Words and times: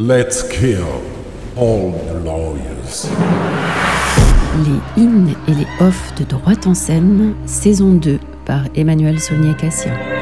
Let's 0.00 0.42
kill 0.42 1.02
all 1.58 1.92
the 1.92 2.24
lawyers. 2.24 3.06
Les 4.64 5.02
in 5.02 5.26
et 5.46 5.52
les 5.52 5.66
off 5.78 6.14
de 6.14 6.24
droite 6.24 6.66
en 6.66 6.72
scène, 6.72 7.34
saison 7.44 7.90
2 7.90 8.18
par 8.46 8.62
Emmanuel 8.74 9.20
Saunier-Cassia. 9.20 10.19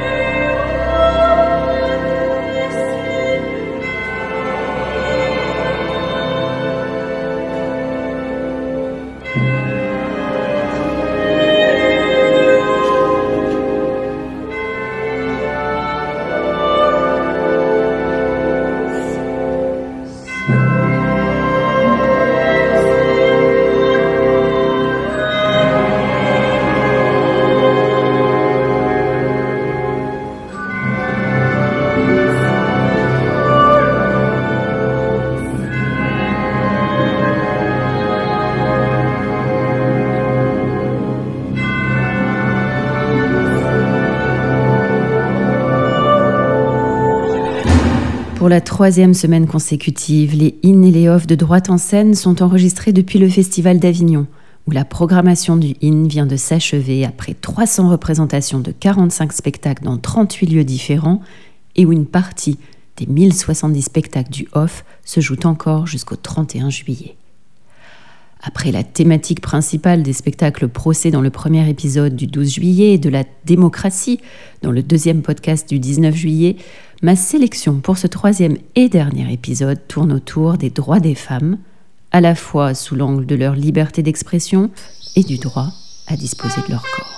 Troisième 48.79 49.13
semaine 49.13 49.49
consécutive, 49.49 50.37
les 50.37 50.57
in 50.65 50.83
et 50.83 50.93
les 50.93 51.09
off 51.09 51.27
de 51.27 51.35
droite 51.35 51.69
en 51.69 51.79
scène 51.79 52.15
sont 52.15 52.45
enregistrés 52.45 52.93
depuis 52.93 53.19
le 53.19 53.29
Festival 53.29 53.81
d'Avignon, 53.81 54.29
où 54.69 54.71
la 54.71 54.85
programmation 54.85 55.57
du 55.57 55.75
in 55.83 56.07
vient 56.07 56.27
de 56.27 56.37
s'achever 56.37 57.05
après 57.05 57.35
300 57.35 57.89
représentations 57.91 58.61
de 58.61 58.71
45 58.71 59.33
spectacles 59.33 59.83
dans 59.83 59.99
38 59.99 60.47
lieux 60.47 60.63
différents 60.63 61.21
et 61.75 61.87
où 61.87 61.93
une 61.93 62.07
partie 62.07 62.57
des 62.97 63.07
1070 63.07 63.83
spectacles 63.83 64.31
du 64.31 64.47
off 64.53 64.85
se 65.05 65.19
joue 65.19 65.35
encore 65.43 65.89
jusqu'au 65.89 66.15
31 66.15 66.71
juillet. 66.71 67.17
Après 68.49 68.73
la 68.73 68.83
thématique 68.83 69.43
principale 69.43 70.03
des 70.03 70.15
spectacles 70.15 70.69
procès 70.69 71.11
dans 71.11 71.21
le 71.21 71.29
premier 71.29 71.69
épisode 71.69 72.17
du 72.17 72.27
12 72.27 72.55
juillet 72.55 72.95
et 72.95 72.99
de 72.99 73.11
la 73.11 73.25
démocratie 73.45 74.21
dans 74.63 74.71
le 74.71 74.83
deuxième 74.83 75.21
podcast 75.21 75.69
du 75.69 75.79
19 75.79 76.15
juillet, 76.15 76.57
ma 77.03 77.15
sélection 77.15 77.81
pour 77.81 77.99
ce 77.99 78.07
troisième 78.07 78.57
et 78.75 78.89
dernier 78.89 79.31
épisode 79.31 79.87
tourne 79.87 80.15
autour 80.15 80.57
des 80.57 80.71
droits 80.71 80.99
des 80.99 81.15
femmes, 81.15 81.59
à 82.11 82.23
la 82.23 82.35
fois 82.35 82.73
sous 82.73 82.97
l'angle 82.97 83.27
de 83.27 83.35
leur 83.35 83.55
liberté 83.55 84.03
d'expression 84.03 84.71
et 85.15 85.25
du 85.25 85.37
droit 85.37 85.69
à 86.07 86.17
disposer 86.17 86.63
de 86.67 86.73
leur 86.73 86.83
corps. 86.83 87.18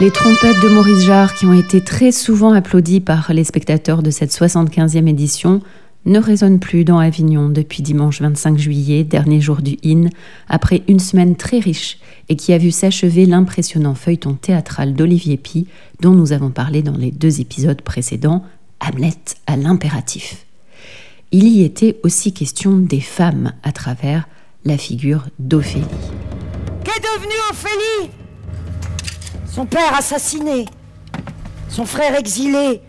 Les 0.00 0.10
trompettes 0.10 0.60
de 0.60 0.68
Maurice 0.68 1.04
Jarre, 1.04 1.34
qui 1.34 1.46
ont 1.46 1.52
été 1.52 1.80
très 1.80 2.10
souvent 2.10 2.52
applaudies 2.52 2.98
par 2.98 3.32
les 3.32 3.44
spectateurs 3.44 4.02
de 4.02 4.10
cette 4.10 4.32
75e 4.32 5.06
édition, 5.06 5.60
ne 6.04 6.18
résonnent 6.18 6.58
plus 6.58 6.84
dans 6.84 6.98
Avignon 6.98 7.48
depuis 7.48 7.80
dimanche 7.80 8.20
25 8.20 8.58
juillet, 8.58 9.04
dernier 9.04 9.40
jour 9.40 9.62
du 9.62 9.76
IN, 9.84 10.08
après 10.48 10.82
une 10.88 10.98
semaine 10.98 11.36
très 11.36 11.60
riche 11.60 11.98
et 12.28 12.34
qui 12.34 12.52
a 12.52 12.58
vu 12.58 12.72
s'achever 12.72 13.24
l'impressionnant 13.24 13.94
feuilleton 13.94 14.34
théâtral 14.34 14.94
d'Olivier 14.94 15.36
Pi, 15.36 15.68
dont 16.00 16.12
nous 16.12 16.32
avons 16.32 16.50
parlé 16.50 16.82
dans 16.82 16.96
les 16.96 17.12
deux 17.12 17.40
épisodes 17.40 17.80
précédents, 17.80 18.44
Hamlet 18.80 19.14
à 19.46 19.56
l'impératif. 19.56 20.44
Il 21.30 21.46
y 21.46 21.62
était 21.62 22.00
aussi 22.02 22.32
question 22.32 22.78
des 22.78 23.00
femmes 23.00 23.52
à 23.62 23.70
travers 23.70 24.26
la 24.64 24.76
figure 24.76 25.26
d'Ophélie. 25.38 25.84
Qu'est 26.82 27.00
devenue 27.00 27.38
Ophélie? 27.50 28.23
Son 29.54 29.66
père 29.66 29.94
assassiné, 29.96 30.64
son 31.68 31.86
frère 31.86 32.18
exilé, 32.18 32.80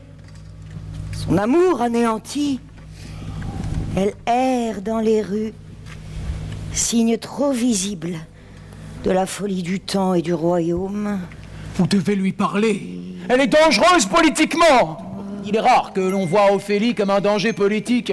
son 1.14 1.38
amour 1.38 1.84
anéanti. 1.84 2.60
Elle 3.96 4.16
erre 4.26 4.82
dans 4.82 4.98
les 4.98 5.22
rues, 5.22 5.54
signe 6.74 7.20
trop 7.20 7.52
visible 7.52 8.16
de 9.04 9.12
la 9.12 9.28
folie 9.28 9.62
du 9.62 9.80
temps 9.80 10.16
et 10.16 10.24
du 10.24 10.34
royaume. 10.34 11.20
Vous 11.76 11.86
devez 11.86 12.16
lui 12.16 12.34
parler. 12.34 12.82
Elle 13.30 13.42
est 13.42 13.48
dangereuse 13.48 14.08
politiquement. 14.08 14.98
Il 15.46 15.56
est 15.56 15.60
rare 15.60 15.94
que 15.94 16.02
l'on 16.02 16.26
voit 16.26 16.52
Ophélie 16.52 16.96
comme 16.96 17.12
un 17.12 17.22
danger 17.22 17.54
politique. 17.54 18.12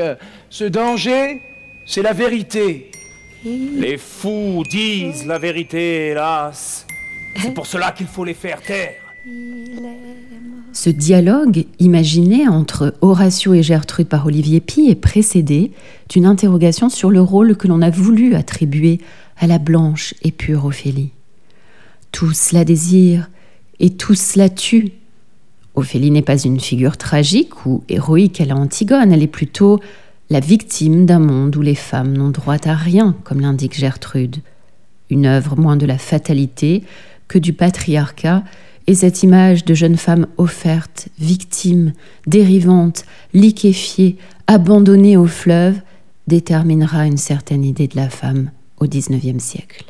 Ce 0.51 0.65
danger, 0.65 1.41
c'est 1.87 2.03
la 2.03 2.13
vérité. 2.13 2.91
Les 3.47 3.97
fous 3.97 4.63
disent 4.69 5.25
la 5.25 5.39
vérité, 5.39 6.09
hélas. 6.09 6.87
C'est 7.37 7.55
pour 7.55 7.67
cela 7.67 7.93
qu'il 7.93 8.07
faut 8.07 8.25
les 8.25 8.35
faire 8.35 8.61
taire. 8.61 8.95
Ce 10.73 10.91
dialogue 10.91 11.67
imaginé 11.79 12.49
entre 12.49 12.95
Horatio 13.03 13.55
et 13.55 13.63
Gertrude 13.63 14.09
par 14.09 14.27
Olivier 14.27 14.61
Pi 14.61 14.89
est 14.89 14.97
précédé 14.97 15.73
d'une 16.09 16.27
interrogation 16.27 16.89
sur 16.89 17.11
le 17.11 17.21
rôle 17.21 17.57
que 17.57 17.69
l'on 17.69 17.83
a 17.83 17.91
voulu 17.91 18.35
attribuer 18.35 19.01
à 19.39 19.47
la 19.47 19.59
blanche 19.59 20.15
et 20.23 20.33
pure 20.33 20.65
Ophélie. 20.65 21.11
Tous 22.11 22.53
la 22.53 22.65
désirent 22.65 23.31
et 23.81 23.91
tous 23.91 24.37
la 24.37 24.49
tuent. 24.49 24.93
Ophélie 25.75 26.11
n'est 26.11 26.23
pas 26.23 26.39
une 26.39 26.61
figure 26.61 26.97
tragique 26.97 27.65
ou 27.65 27.85
héroïque 27.89 28.41
à 28.41 28.45
la 28.45 28.57
Antigone, 28.57 29.13
elle 29.13 29.23
est 29.23 29.27
plutôt 29.27 29.81
la 30.31 30.41
victime 30.41 31.05
d'un 31.05 31.19
monde 31.19 31.55
où 31.57 31.63
les 31.63 31.75
femmes 31.75 32.17
n'ont 32.17 32.31
droit 32.31 32.57
à 32.67 32.75
rien, 32.75 33.15
comme 33.25 33.41
l'indique 33.41 33.79
Gertrude. 33.79 34.37
Une 35.11 35.27
œuvre 35.27 35.57
moins 35.57 35.77
de 35.77 35.85
la 35.85 35.99
fatalité 35.99 36.83
que 37.33 37.39
du 37.39 37.55
patriarcat, 37.55 38.45
et 38.87 38.95
cette 38.95 39.23
image 39.23 39.65
de 39.65 39.73
jeune 39.73 39.97
femme 39.97 40.27
offerte, 40.37 41.09
victime, 41.19 41.95
dérivante, 42.27 43.07
liquéfiée, 43.33 44.19
abandonnée 44.47 45.17
au 45.17 45.27
fleuve, 45.27 45.81
déterminera 46.27 47.07
une 47.07 47.17
certaine 47.17 47.65
idée 47.65 47.89
de 47.89 47.97
la 47.97 48.11
femme 48.11 48.51
au 48.81 48.87
XIXe 48.87 49.43
siècle. 49.43 49.85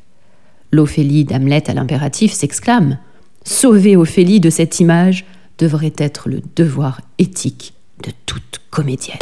L'Ophélie 0.70 1.24
d'Hamlet 1.24 1.68
à 1.68 1.74
l'impératif 1.74 2.32
s'exclame 2.32 2.98
Sauver 3.44 3.96
Ophélie 3.96 4.38
de 4.38 4.50
cette 4.50 4.78
image 4.78 5.24
devrait 5.58 5.94
être 5.98 6.28
le 6.28 6.42
devoir 6.54 7.00
éthique 7.18 7.74
de 8.04 8.12
toute 8.24 8.60
comédienne. 8.70 9.18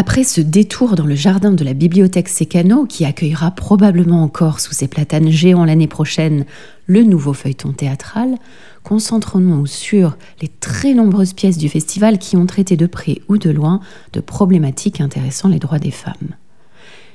Après 0.00 0.22
ce 0.22 0.40
détour 0.40 0.94
dans 0.94 1.06
le 1.06 1.16
jardin 1.16 1.50
de 1.50 1.64
la 1.64 1.74
bibliothèque 1.74 2.28
Sécano, 2.28 2.86
qui 2.86 3.04
accueillera 3.04 3.50
probablement 3.50 4.22
encore 4.22 4.60
sous 4.60 4.72
ses 4.72 4.86
platanes 4.86 5.28
géants 5.28 5.64
l'année 5.64 5.88
prochaine 5.88 6.44
le 6.86 7.02
nouveau 7.02 7.32
feuilleton 7.32 7.72
théâtral, 7.72 8.36
concentrons-nous 8.84 9.66
sur 9.66 10.16
les 10.40 10.46
très 10.46 10.94
nombreuses 10.94 11.32
pièces 11.32 11.58
du 11.58 11.68
festival 11.68 12.18
qui 12.18 12.36
ont 12.36 12.46
traité 12.46 12.76
de 12.76 12.86
près 12.86 13.22
ou 13.28 13.38
de 13.38 13.50
loin 13.50 13.80
de 14.12 14.20
problématiques 14.20 15.00
intéressant 15.00 15.48
les 15.48 15.58
droits 15.58 15.80
des 15.80 15.90
femmes. 15.90 16.36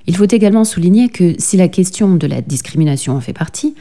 Il 0.05 0.17
faut 0.17 0.27
également 0.29 0.65
souligner 0.65 1.07
que 1.07 1.35
si 1.39 1.55
la 1.55 1.69
question 1.69 2.15
de 2.15 2.27
la 2.27 2.41
discrimination 2.41 3.15
en 3.15 3.21
fait 3.21 3.31
partie, 3.31 3.75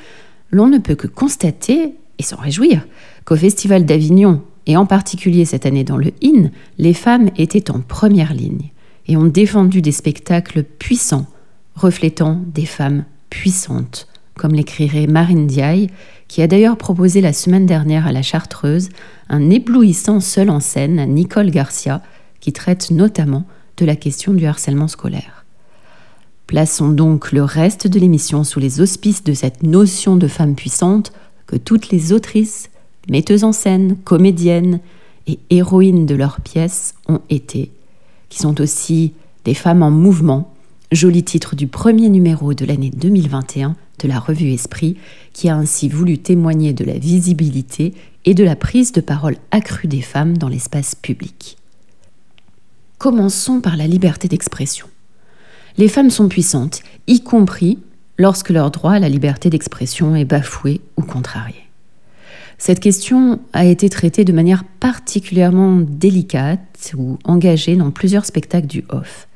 l'on 0.52 0.68
ne 0.68 0.78
peut 0.78 0.94
que 0.94 1.08
constater 1.08 1.96
et 2.20 2.22
s'en 2.22 2.36
réjouir 2.36 2.86
qu'au 3.24 3.34
Festival 3.34 3.84
d'Avignon, 3.84 4.42
et 4.66 4.76
en 4.76 4.86
particulier 4.86 5.44
cette 5.44 5.66
année 5.66 5.82
dans 5.82 5.96
le 5.96 6.12
IN, 6.22 6.52
les 6.78 6.94
femmes 6.94 7.30
étaient 7.36 7.68
en 7.72 7.80
première 7.80 8.32
ligne 8.32 8.70
et 9.06 9.16
ont 9.16 9.26
défendu 9.26 9.82
des 9.82 9.92
spectacles 9.92 10.62
puissants, 10.62 11.26
reflétant 11.74 12.40
des 12.46 12.66
femmes 12.66 13.04
puissantes, 13.30 14.08
comme 14.36 14.52
l'écrirait 14.52 15.06
Marine 15.06 15.46
Diaye, 15.46 15.90
qui 16.28 16.42
a 16.42 16.46
d'ailleurs 16.46 16.76
proposé 16.76 17.20
la 17.20 17.32
semaine 17.32 17.66
dernière 17.66 18.06
à 18.06 18.12
la 18.12 18.22
Chartreuse 18.22 18.88
un 19.28 19.50
éblouissant 19.50 20.20
seul 20.20 20.50
en 20.50 20.60
scène 20.60 21.04
Nicole 21.12 21.50
Garcia, 21.50 22.02
qui 22.40 22.52
traite 22.52 22.90
notamment 22.90 23.44
de 23.76 23.84
la 23.84 23.96
question 23.96 24.32
du 24.32 24.46
harcèlement 24.46 24.88
scolaire. 24.88 25.44
Plaçons 26.46 26.90
donc 26.90 27.32
le 27.32 27.42
reste 27.42 27.86
de 27.86 27.98
l'émission 27.98 28.44
sous 28.44 28.60
les 28.60 28.80
auspices 28.80 29.24
de 29.24 29.32
cette 29.32 29.62
notion 29.62 30.16
de 30.16 30.28
femme 30.28 30.54
puissante 30.54 31.12
que 31.46 31.56
toutes 31.56 31.90
les 31.90 32.12
autrices, 32.12 32.70
metteuses 33.08 33.44
en 33.44 33.52
scène, 33.52 33.96
comédiennes 34.04 34.80
et 35.26 35.38
héroïnes 35.50 36.06
de 36.06 36.14
leurs 36.14 36.40
pièces 36.40 36.94
ont 37.08 37.20
été 37.30 37.70
qui 38.32 38.38
sont 38.38 38.62
aussi 38.62 39.12
des 39.44 39.52
femmes 39.52 39.82
en 39.82 39.90
mouvement, 39.90 40.54
joli 40.90 41.22
titre 41.22 41.54
du 41.54 41.66
premier 41.66 42.08
numéro 42.08 42.54
de 42.54 42.64
l'année 42.64 42.88
2021 42.88 43.76
de 43.98 44.08
la 44.08 44.18
revue 44.18 44.52
Esprit, 44.52 44.96
qui 45.34 45.50
a 45.50 45.56
ainsi 45.56 45.90
voulu 45.90 46.16
témoigner 46.16 46.72
de 46.72 46.82
la 46.82 46.96
visibilité 46.96 47.92
et 48.24 48.32
de 48.32 48.42
la 48.42 48.56
prise 48.56 48.92
de 48.92 49.02
parole 49.02 49.36
accrue 49.50 49.86
des 49.86 50.00
femmes 50.00 50.38
dans 50.38 50.48
l'espace 50.48 50.94
public. 50.94 51.58
Commençons 52.96 53.60
par 53.60 53.76
la 53.76 53.86
liberté 53.86 54.28
d'expression. 54.28 54.86
Les 55.76 55.88
femmes 55.88 56.08
sont 56.08 56.28
puissantes, 56.28 56.80
y 57.08 57.20
compris 57.20 57.80
lorsque 58.16 58.48
leur 58.48 58.70
droit 58.70 58.92
à 58.92 58.98
la 58.98 59.10
liberté 59.10 59.50
d'expression 59.50 60.16
est 60.16 60.24
bafoué 60.24 60.80
ou 60.96 61.02
contrarié. 61.02 61.61
Cette 62.58 62.80
question 62.80 63.40
a 63.52 63.64
été 63.64 63.88
traitée 63.88 64.24
de 64.24 64.32
manière 64.32 64.64
particulièrement 64.64 65.80
délicate 65.80 66.92
ou 66.96 67.18
engagée 67.24 67.76
dans 67.76 67.90
plusieurs 67.90 68.24
spectacles 68.24 68.66
du 68.66 68.84
Off. 68.88 69.28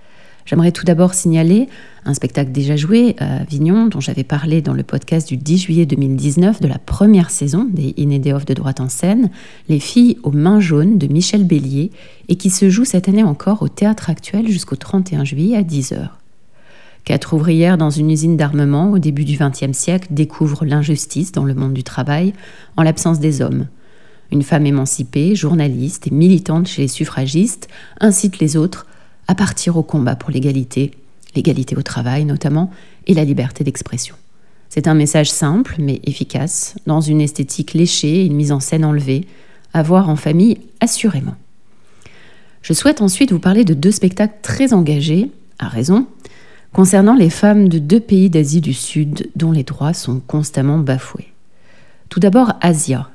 J'aimerais 0.47 0.71
tout 0.71 0.85
d'abord 0.85 1.15
signaler 1.15 1.69
un 2.05 2.15
spectacle 2.15 2.53
déjà 2.53 2.77
joué 2.77 3.17
à 3.19 3.39
Avignon, 3.39 3.87
dont 3.87 3.99
j'avais 3.99 4.23
parlé 4.23 4.63
dans 4.63 4.75
le 4.75 4.85
podcast 4.85 5.29
du 5.29 5.37
10 5.37 5.59
juillet 5.59 5.87
2019 5.87 6.61
de 6.61 6.69
la 6.69 6.79
première 6.79 7.31
saison 7.31 7.69
des 7.69 7.95
Inédés 7.97 8.33
Off 8.33 8.45
de 8.45 8.55
droite 8.55 8.81
en 8.81 8.89
scène, 8.89 9.31
Les 9.69 9.81
filles 9.81 10.19
aux 10.23 10.31
mains 10.31 10.61
jaunes 10.61 10.99
de 10.99 11.09
Michel 11.09 11.45
Bélier, 11.45 11.91
et 12.29 12.37
qui 12.37 12.51
se 12.51 12.71
joue 12.71 12.85
cette 12.85 13.09
année 13.09 13.25
encore 13.25 13.63
au 13.63 13.69
théâtre 13.69 14.09
actuel 14.09 14.49
jusqu'au 14.49 14.77
31 14.77 15.25
juillet 15.25 15.57
à 15.57 15.63
10h. 15.63 16.11
Quatre 17.07 17.35
ouvrières 17.35 17.79
dans 17.79 17.89
une 17.89 18.11
usine 18.11 18.37
d'armement 18.37 18.91
au 18.91 18.99
début 18.99 19.25
du 19.25 19.39
XXe 19.39 19.79
siècle 19.79 20.09
découvrent 20.11 20.65
l'injustice 20.65 21.31
dans 21.31 21.45
le 21.45 21.55
monde 21.55 21.73
du 21.73 21.85
travail 21.85 22.33
en 22.77 22.83
l'absence 22.83 23.21
des 23.21 23.43
hommes. 23.43 23.69
Une 24.33 24.43
femme 24.43 24.67
émancipée, 24.67 25.37
journaliste 25.37 26.09
et 26.09 26.11
militante 26.11 26.67
chez 26.67 26.83
les 26.83 26.89
suffragistes 26.89 27.69
incite 28.01 28.41
les 28.41 28.57
autres 28.57 28.89
à 29.29 29.37
partir 29.37 29.77
au 29.77 29.85
combat 29.85 30.17
pour 30.17 30.33
l'égalité, 30.33 30.91
l'égalité 31.37 31.77
au 31.77 31.83
travail 31.83 32.25
notamment, 32.25 32.73
et 33.07 33.15
la 33.15 33.23
liberté 33.23 33.63
d'expression. 33.63 34.17
C'est 34.69 34.89
un 34.89 34.95
message 34.95 35.31
simple 35.31 35.77
mais 35.79 36.01
efficace, 36.03 36.75
dans 36.89 37.01
une 37.01 37.21
esthétique 37.21 37.75
léchée 37.75 38.23
et 38.23 38.27
une 38.27 38.35
mise 38.35 38.51
en 38.51 38.59
scène 38.59 38.85
enlevée, 38.85 39.29
à 39.73 39.85
voir 39.85 40.09
en 40.09 40.17
famille 40.17 40.59
assurément. 40.81 41.37
Je 42.63 42.73
souhaite 42.73 43.01
ensuite 43.01 43.31
vous 43.31 43.39
parler 43.39 43.65
de 43.65 43.75
deux 43.75 43.93
spectacles 43.93 44.39
très 44.43 44.73
engagés, 44.73 45.31
à 45.61 45.69
raison, 45.69 46.09
concernant 46.73 47.15
les 47.15 47.31
femmes 47.31 47.69
de 47.69 47.79
deux 47.79 48.01
pays 48.01 48.31
d'Asie 48.31 48.61
du 48.61 48.75
Sud 48.75 49.31
dont 49.37 49.53
les 49.53 49.63
droits 49.63 49.95
sont 49.95 50.21
constamment 50.21 50.79
bafoués. 50.79 51.33
Tout 52.09 52.21
d'abord, 52.21 52.53
Asia. 52.61 53.11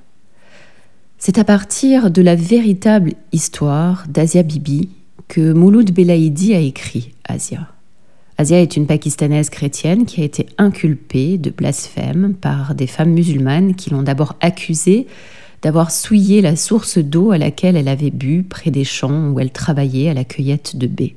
C'est 1.18 1.38
à 1.38 1.44
partir 1.44 2.09
de 2.09 2.21
la 2.21 2.36
véritable 2.36 3.13
histoire 3.31 4.06
d'Asia 4.09 4.44
Bibi 4.44 4.89
que 5.27 5.53
Mouloud 5.53 5.92
Belaïdi 5.92 6.53
a 6.56 6.59
écrit 6.59 7.13
Asia. 7.24 7.68
Asia 8.38 8.59
est 8.59 8.75
une 8.75 8.88
Pakistanaise 8.88 9.51
chrétienne 9.51 10.06
qui 10.06 10.21
a 10.21 10.24
été 10.24 10.48
inculpée 10.57 11.38
de 11.38 11.51
blasphème 11.51 12.33
par 12.33 12.74
des 12.74 12.88
femmes 12.88 13.12
musulmanes 13.12 13.75
qui 13.75 13.92
l'ont 13.92 14.01
d'abord 14.01 14.36
accusée 14.42 15.06
d'avoir 15.62 15.92
souillé 15.92 16.42
la 16.42 16.56
source 16.56 16.98
d'eau 16.98 17.31
à 17.31 17.38
laquelle 17.38 17.75
elle 17.75 17.88
avait 17.88 18.09
bu 18.09 18.44
près 18.44 18.71
des 18.71 18.83
champs 18.83 19.30
où 19.30 19.39
elle 19.39 19.51
travaillait 19.51 20.09
à 20.09 20.15
la 20.15 20.24
cueillette 20.24 20.75
de 20.75 20.88
baies. 20.88 21.15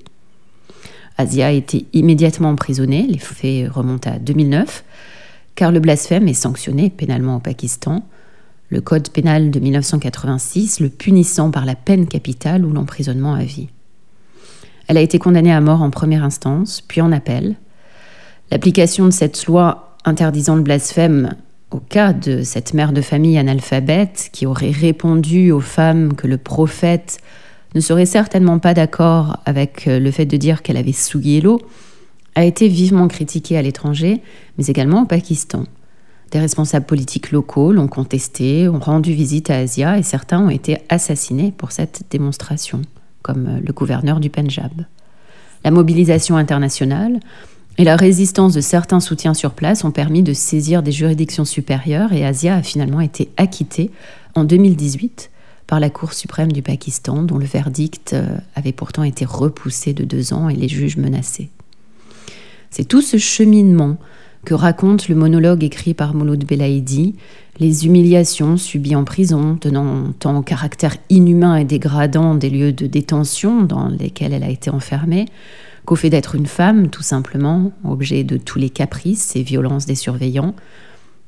Asia 1.17 1.47
a 1.47 1.51
été 1.51 1.87
immédiatement 1.93 2.51
emprisonnée, 2.51 3.07
les 3.09 3.19
faits 3.19 3.71
remontent 3.71 4.11
à 4.11 4.19
2009, 4.19 4.85
car 5.55 5.71
le 5.71 5.81
blasphème 5.81 6.27
est 6.29 6.35
sanctionné 6.35 6.91
pénalement 6.91 7.37
au 7.37 7.41
Pakistan, 7.41 8.05
le 8.71 8.81
code 8.81 9.11
pénal 9.11 9.51
de 9.51 9.61
1986 9.61 10.81
le 10.81 10.89
punissant 10.89 11.51
par 11.51 11.65
la 11.65 11.77
peine 11.77 12.07
capitale 12.07 12.65
ou 12.65 12.73
l'emprisonnement 12.73 13.35
à 13.35 13.45
vie. 13.45 13.69
Elle 14.89 14.97
a 14.97 15.01
été 15.01 15.19
condamnée 15.19 15.53
à 15.53 15.61
mort 15.61 15.83
en 15.83 15.91
première 15.91 16.25
instance, 16.25 16.81
puis 16.81 17.01
en 17.01 17.13
appel. 17.13 17.55
L'application 18.51 19.07
de 19.07 19.11
cette 19.11 19.47
loi 19.47 19.97
interdisant 20.05 20.57
le 20.57 20.63
blasphème 20.63 21.35
au 21.71 21.79
cas 21.79 22.13
de 22.13 22.43
cette 22.43 22.75
mère 22.75 22.93
de 22.93 23.01
famille 23.01 23.39
analphabète 23.39 24.31
qui 24.33 24.47
aurait 24.47 24.71
répondu 24.71 25.51
aux 25.51 25.61
femmes 25.61 26.15
que 26.15 26.27
le 26.27 26.37
prophète 26.37 27.19
ne 27.75 27.81
serait 27.81 28.07
certainement 28.07 28.59
pas 28.59 28.75
d'accord 28.75 29.39
avec 29.45 29.89
euh, 29.89 29.99
le 29.99 30.11
fait 30.11 30.27
de 30.27 30.37
dire 30.37 30.63
qu'elle 30.63 30.77
avait 30.77 30.93
souillé 30.93 31.41
l'eau, 31.41 31.61
a 32.35 32.45
été 32.45 32.69
vivement 32.69 33.09
critiquée 33.09 33.57
à 33.57 33.63
l'étranger, 33.63 34.21
mais 34.59 34.67
également 34.67 35.03
au 35.03 35.07
Pakistan. 35.07 35.65
Des 36.31 36.41
responsables 36.41 36.87
politiques 36.87 37.31
locaux 37.31 37.73
l'ont 37.73 37.87
contesté, 37.87 38.69
ont 38.69 38.81
rendu 38.81 39.13
visite 39.13 39.51
à 39.51 39.59
Asia 39.59 39.99
et 39.99 40.03
certains 40.03 40.41
ont 40.41 40.51
été 40.51 40.79
assassinés 40.89 41.53
pour 41.57 41.71
cette 41.71 42.03
démonstration, 42.11 42.83
comme 43.23 43.47
euh, 43.47 43.61
le 43.65 43.73
gouverneur 43.73 44.21
du 44.21 44.31
Punjab. 44.31 44.85
La 45.65 45.71
mobilisation 45.71 46.37
internationale 46.37 47.21
et 47.79 47.85
la 47.85 47.97
résistance 47.97 48.53
de 48.53 48.61
certains 48.61 49.01
soutiens 49.01 49.35
sur 49.35 49.53
place 49.53 49.85
ont 49.85 49.91
permis 49.91 50.23
de 50.23 50.33
saisir 50.33 50.83
des 50.83 50.93
juridictions 50.93 51.45
supérieures 51.45 52.13
et 52.13 52.25
Asia 52.25 52.57
a 52.57 52.63
finalement 52.63 53.01
été 53.01 53.31
acquittée 53.37 53.91
en 54.35 54.45
2018 54.45 55.31
par 55.67 55.81
la 55.81 55.91
Cour 55.91 56.13
suprême 56.13 56.53
du 56.53 56.63
Pakistan, 56.63 57.23
dont 57.23 57.39
le 57.39 57.47
verdict 57.47 58.13
euh, 58.13 58.37
avait 58.55 58.73
pourtant 58.73 59.03
été 59.03 59.25
repoussé 59.25 59.93
de 59.93 60.05
deux 60.05 60.33
ans 60.33 60.49
et 60.49 60.57
les 60.57 60.69
juges 60.69 60.97
menacés. 60.97 61.51
C'est 62.71 62.85
tout 62.85 63.03
ce 63.03 63.19
cheminement 63.19 63.99
que 64.45 64.55
raconte 64.55 65.09
le 65.09 65.15
monologue 65.15 65.65
écrit 65.65 65.95
par 65.95 66.15
Mouloud 66.15 66.45
Belaïdi, 66.45 67.15
les 67.59 67.87
humiliations 67.87 68.57
subies 68.57 68.97
en 68.97 69.05
prison, 69.05 69.57
tenant 69.57 70.13
tant 70.19 70.37
au 70.37 70.43
caractère 70.43 70.97
inhumain 71.09 71.57
et 71.57 71.65
dégradant 71.65 72.35
des 72.35 72.51
lieux 72.51 72.73
de 72.73 72.87
détention 72.87 73.63
dans 73.63 73.89
lesquels 73.89 74.33
elle 74.33 74.43
a 74.43 74.51
été 74.51 74.71
enfermée, 74.71 75.27
qu'au 75.85 75.97
fait 75.97 76.11
d'être 76.11 76.35
une 76.35 76.47
femme, 76.47 76.89
tout 76.89 77.03
simplement, 77.03 77.73
objet 77.85 78.25
de 78.25 78.37
tous 78.37 78.59
les 78.59 78.71
caprices 78.71 79.37
et 79.37 79.43
violences 79.43 79.87
des 79.87 79.95
surveillants, 79.95 80.55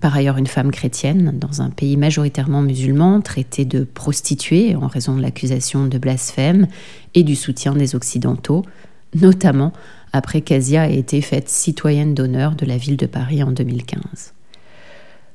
par 0.01 0.15
ailleurs 0.15 0.37
une 0.37 0.47
femme 0.47 0.71
chrétienne, 0.71 1.35
dans 1.39 1.63
un 1.63 1.71
pays 1.71 1.97
majoritairement 1.97 2.63
musulman, 2.63 3.21
traitée 3.21 3.65
de 3.65 3.85
prostituée 3.85 4.77
en 4.77 4.87
raison 4.87 5.17
de 5.17 5.23
l'accusation 5.23 5.87
de 5.87 5.99
blasphème 5.99 6.67
et 7.15 7.23
du 7.23 7.35
soutien 7.35 7.75
des 7.75 7.95
Occidentaux, 7.95 8.65
notamment 9.15 9.73
après 10.13 10.41
qu'Asia 10.41 10.89
ait 10.89 10.99
été 10.99 11.21
faite 11.21 11.49
citoyenne 11.49 12.15
d'honneur 12.15 12.55
de 12.55 12.67
la 12.67 12.77
ville 12.77 12.97
de 12.97 13.07
Paris 13.07 13.43
en 13.43 13.53
2015. 13.53 14.33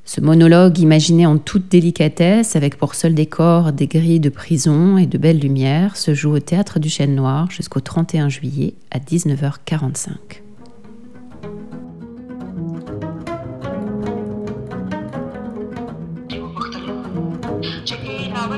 Ce 0.04 0.20
monologue, 0.20 0.78
imaginé 0.80 1.26
en 1.26 1.38
toute 1.38 1.68
délicatesse, 1.68 2.56
avec 2.56 2.76
pour 2.76 2.96
seul 2.96 3.14
décor 3.14 3.72
des 3.72 3.86
grilles 3.86 4.20
de 4.20 4.30
prison 4.30 4.98
et 4.98 5.06
de 5.06 5.16
belles 5.16 5.38
lumières, 5.38 5.96
se 5.96 6.12
joue 6.12 6.34
au 6.34 6.40
théâtre 6.40 6.80
du 6.80 6.88
Chêne 6.88 7.14
Noir 7.14 7.50
jusqu'au 7.50 7.80
31 7.80 8.28
juillet 8.28 8.74
à 8.90 8.98
19h45. 8.98 10.41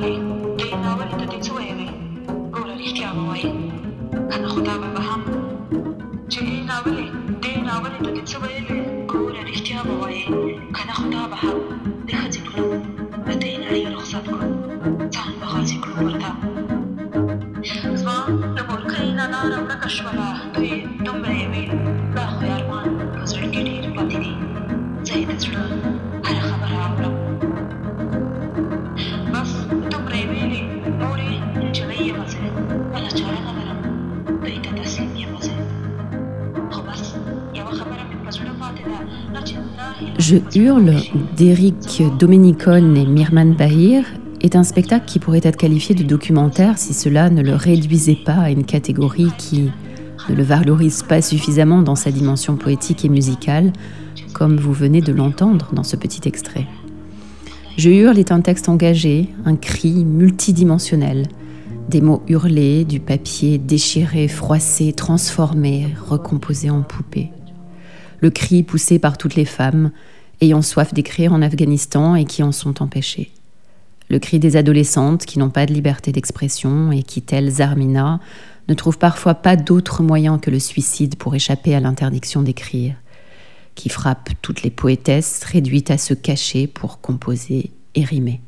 الطريق 0.04 0.56
لأنها 0.58 0.94
ولدت 0.94 1.44
سويري 1.44 1.90
قولي 2.52 2.90
الكام 2.90 3.28
وي 3.28 3.44
أنا 4.14 4.48
خدامة 4.48 4.94
بهم 4.94 5.22
جينا 6.28 6.74
ولي 6.86 7.12
دينا 7.42 7.78
ولدت 7.78 8.28
سويري 8.28 8.93
Je 40.34 40.58
hurle 40.58 40.96
d'Éric 41.36 42.02
Domenicone 42.18 42.96
et 42.96 43.06
Mirman 43.06 43.54
Bahir 43.54 44.04
est 44.40 44.56
un 44.56 44.64
spectacle 44.64 45.04
qui 45.06 45.20
pourrait 45.20 45.40
être 45.44 45.56
qualifié 45.56 45.94
de 45.94 46.02
documentaire 46.02 46.76
si 46.76 46.92
cela 46.92 47.30
ne 47.30 47.40
le 47.40 47.54
réduisait 47.54 48.18
pas 48.26 48.32
à 48.32 48.50
une 48.50 48.64
catégorie 48.64 49.30
qui 49.38 49.70
ne 50.28 50.34
le 50.34 50.42
valorise 50.42 51.04
pas 51.04 51.22
suffisamment 51.22 51.82
dans 51.82 51.94
sa 51.94 52.10
dimension 52.10 52.56
poétique 52.56 53.04
et 53.04 53.08
musicale, 53.08 53.72
comme 54.32 54.56
vous 54.56 54.72
venez 54.72 55.00
de 55.00 55.12
l'entendre 55.12 55.68
dans 55.72 55.84
ce 55.84 55.94
petit 55.94 56.26
extrait. 56.26 56.66
Je 57.76 57.90
hurle 57.90 58.18
est 58.18 58.32
un 58.32 58.40
texte 58.40 58.68
engagé, 58.68 59.28
un 59.44 59.54
cri 59.54 60.04
multidimensionnel, 60.04 61.28
des 61.88 62.00
mots 62.00 62.24
hurlés, 62.26 62.84
du 62.84 62.98
papier 62.98 63.58
déchiré, 63.58 64.26
froissé, 64.26 64.94
transformé, 64.94 65.94
recomposé 66.08 66.70
en 66.70 66.82
poupée. 66.82 67.30
Le 68.18 68.30
cri 68.30 68.64
poussé 68.64 68.98
par 68.98 69.16
toutes 69.16 69.36
les 69.36 69.44
femmes 69.44 69.92
ayant 70.40 70.62
soif 70.62 70.94
d'écrire 70.94 71.32
en 71.32 71.42
Afghanistan 71.42 72.14
et 72.14 72.24
qui 72.24 72.42
en 72.42 72.52
sont 72.52 72.82
empêchées. 72.82 73.30
Le 74.10 74.18
cri 74.18 74.38
des 74.38 74.56
adolescentes 74.56 75.24
qui 75.24 75.38
n'ont 75.38 75.50
pas 75.50 75.66
de 75.66 75.72
liberté 75.72 76.12
d'expression 76.12 76.92
et 76.92 77.02
qui, 77.02 77.22
telles 77.22 77.50
Zarmina, 77.50 78.20
ne 78.68 78.74
trouve 78.74 78.98
parfois 78.98 79.34
pas 79.34 79.56
d'autre 79.56 80.02
moyen 80.02 80.38
que 80.38 80.50
le 80.50 80.58
suicide 80.58 81.16
pour 81.16 81.34
échapper 81.34 81.74
à 81.74 81.80
l'interdiction 81.80 82.42
d'écrire, 82.42 82.94
qui 83.74 83.88
frappe 83.88 84.30
toutes 84.42 84.62
les 84.62 84.70
poétesses 84.70 85.42
réduites 85.44 85.90
à 85.90 85.98
se 85.98 86.14
cacher 86.14 86.66
pour 86.66 87.00
composer 87.00 87.70
et 87.94 88.04
rimer. 88.04 88.40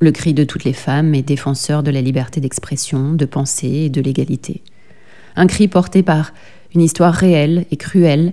Le 0.00 0.12
cri 0.12 0.32
de 0.32 0.44
toutes 0.44 0.64
les 0.64 0.72
femmes 0.72 1.14
est 1.14 1.22
défenseur 1.22 1.82
de 1.82 1.90
la 1.90 2.00
liberté 2.00 2.40
d'expression, 2.40 3.14
de 3.14 3.24
pensée 3.24 3.68
et 3.68 3.90
de 3.90 4.00
l'égalité. 4.00 4.62
Un 5.34 5.46
cri 5.46 5.68
porté 5.68 6.02
par 6.02 6.32
une 6.74 6.82
histoire 6.82 7.14
réelle 7.14 7.66
et 7.70 7.76
cruelle, 7.76 8.32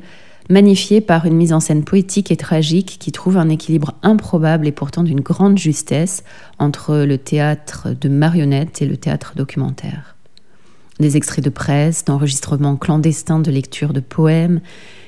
magnifiée 0.50 1.02
par 1.02 1.26
une 1.26 1.36
mise 1.36 1.54
en 1.54 1.60
scène 1.60 1.84
poétique 1.84 2.32
et 2.32 2.38
tragique 2.38 2.98
qui 3.00 3.12
trouve 3.12 3.38
un 3.38 3.50
équilibre 3.50 3.94
improbable 4.04 4.68
et 4.68 4.72
pourtant 4.72 5.04
d'une 5.04 5.22
grande 5.22 5.58
justesse 5.58 6.24
entre 6.60 6.98
le 6.98 7.18
théâtre 7.18 7.90
de 8.00 8.10
marionnettes 8.10 8.82
et 8.82 8.86
le 8.86 8.98
théâtre 8.98 9.34
documentaire. 9.36 10.16
Des 11.00 11.18
extraits 11.18 11.44
de 11.44 11.50
presse, 11.50 12.06
d'enregistrements 12.06 12.78
clandestins 12.78 13.40
de 13.40 13.52
lecture 13.52 13.92
de 13.92 14.00
poèmes 14.00 14.62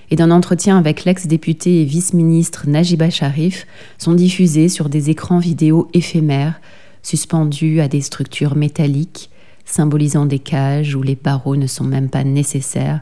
et 0.10 0.16
d'un 0.16 0.32
entretien 0.32 0.78
avec 0.78 1.06
l'ex-député 1.06 1.82
et 1.82 1.86
vice-ministre 1.86 2.68
Najiba 2.68 3.10
Sharif 3.10 3.68
sont 3.98 4.14
diffusés 4.14 4.70
sur 4.70 4.90
des 4.90 5.10
écrans 5.10 5.40
vidéo 5.40 5.88
éphémères, 5.94 6.60
suspendus 7.04 7.80
à 7.80 7.88
des 7.88 8.02
structures 8.02 8.56
métalliques, 8.56 9.30
symbolisant 9.66 10.26
des 10.26 10.40
cages 10.40 10.96
où 10.96 11.04
les 11.04 11.16
barreaux 11.16 11.56
ne 11.56 11.68
sont 11.68 11.84
même 11.84 12.10
pas 12.10 12.24
nécessaires 12.24 13.02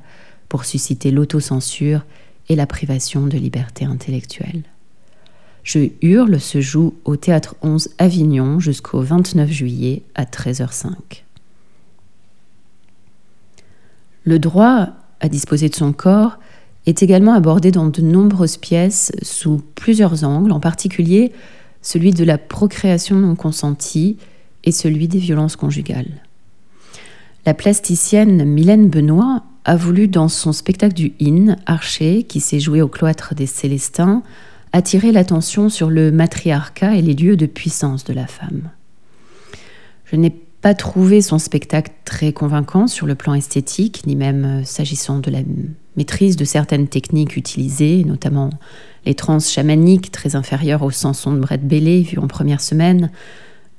pour 0.49 0.65
susciter 0.65 1.11
l'autocensure 1.11 2.01
et 2.49 2.55
la 2.55 2.67
privation 2.67 3.27
de 3.27 3.37
liberté 3.37 3.85
intellectuelle. 3.85 4.63
Je 5.63 5.89
hurle 6.01 6.39
se 6.39 6.61
joue 6.61 6.93
au 7.05 7.15
Théâtre 7.15 7.55
11 7.63 7.89
Avignon 7.97 8.59
jusqu'au 8.59 9.01
29 9.01 9.49
juillet 9.49 10.03
à 10.13 10.25
13h05. 10.25 11.23
Le 14.25 14.39
droit 14.39 14.89
à 15.19 15.29
disposer 15.29 15.69
de 15.69 15.75
son 15.75 15.91
corps 15.91 16.37
est 16.85 17.01
également 17.01 17.33
abordé 17.33 17.71
dans 17.71 17.87
de 17.87 18.01
nombreuses 18.01 18.57
pièces 18.57 19.11
sous 19.23 19.63
plusieurs 19.73 20.23
angles, 20.23 20.51
en 20.51 20.59
particulier 20.59 21.31
celui 21.81 22.11
de 22.11 22.23
la 22.23 22.37
procréation 22.37 23.15
non 23.15 23.35
consentie 23.35 24.17
et 24.63 24.71
celui 24.71 25.07
des 25.07 25.19
violences 25.19 25.55
conjugales. 25.55 26.21
La 27.45 27.53
plasticienne 27.53 28.43
Mylène 28.43 28.89
Benoît 28.89 29.43
a 29.65 29.75
voulu, 29.75 30.07
dans 30.07 30.29
son 30.29 30.53
spectacle 30.53 30.93
du 30.93 31.13
IN, 31.19 31.57
Archer, 31.65 32.23
qui 32.23 32.39
s'est 32.39 32.59
joué 32.59 32.81
au 32.81 32.87
cloître 32.87 33.33
des 33.33 33.47
Célestins, 33.47 34.23
attirer 34.71 35.11
l'attention 35.11 35.69
sur 35.69 35.89
le 35.89 36.11
matriarcat 36.11 36.95
et 36.95 37.01
les 37.01 37.13
lieux 37.13 37.35
de 37.35 37.45
puissance 37.47 38.03
de 38.03 38.13
la 38.13 38.27
femme. 38.27 38.69
Je 40.05 40.15
n'ai 40.15 40.29
pas 40.29 40.73
trouvé 40.73 41.21
son 41.21 41.39
spectacle 41.39 41.91
très 42.05 42.33
convaincant 42.33 42.87
sur 42.87 43.07
le 43.07 43.15
plan 43.15 43.33
esthétique, 43.33 44.03
ni 44.05 44.15
même 44.15 44.45
euh, 44.45 44.63
s'agissant 44.63 45.19
de 45.19 45.31
la 45.31 45.39
maîtrise 45.95 46.35
de 46.37 46.45
certaines 46.45 46.87
techniques 46.87 47.37
utilisées, 47.37 48.03
notamment 48.03 48.49
les 49.05 49.15
trans 49.15 49.39
chamaniques 49.39 50.11
très 50.11 50.35
inférieures 50.35 50.83
au 50.83 50.91
Samson 50.91 51.33
de 51.33 51.39
Brett 51.39 51.67
Bellé 51.67 52.01
vu 52.01 52.17
en 52.17 52.27
première 52.27 52.61
semaine, 52.61 53.11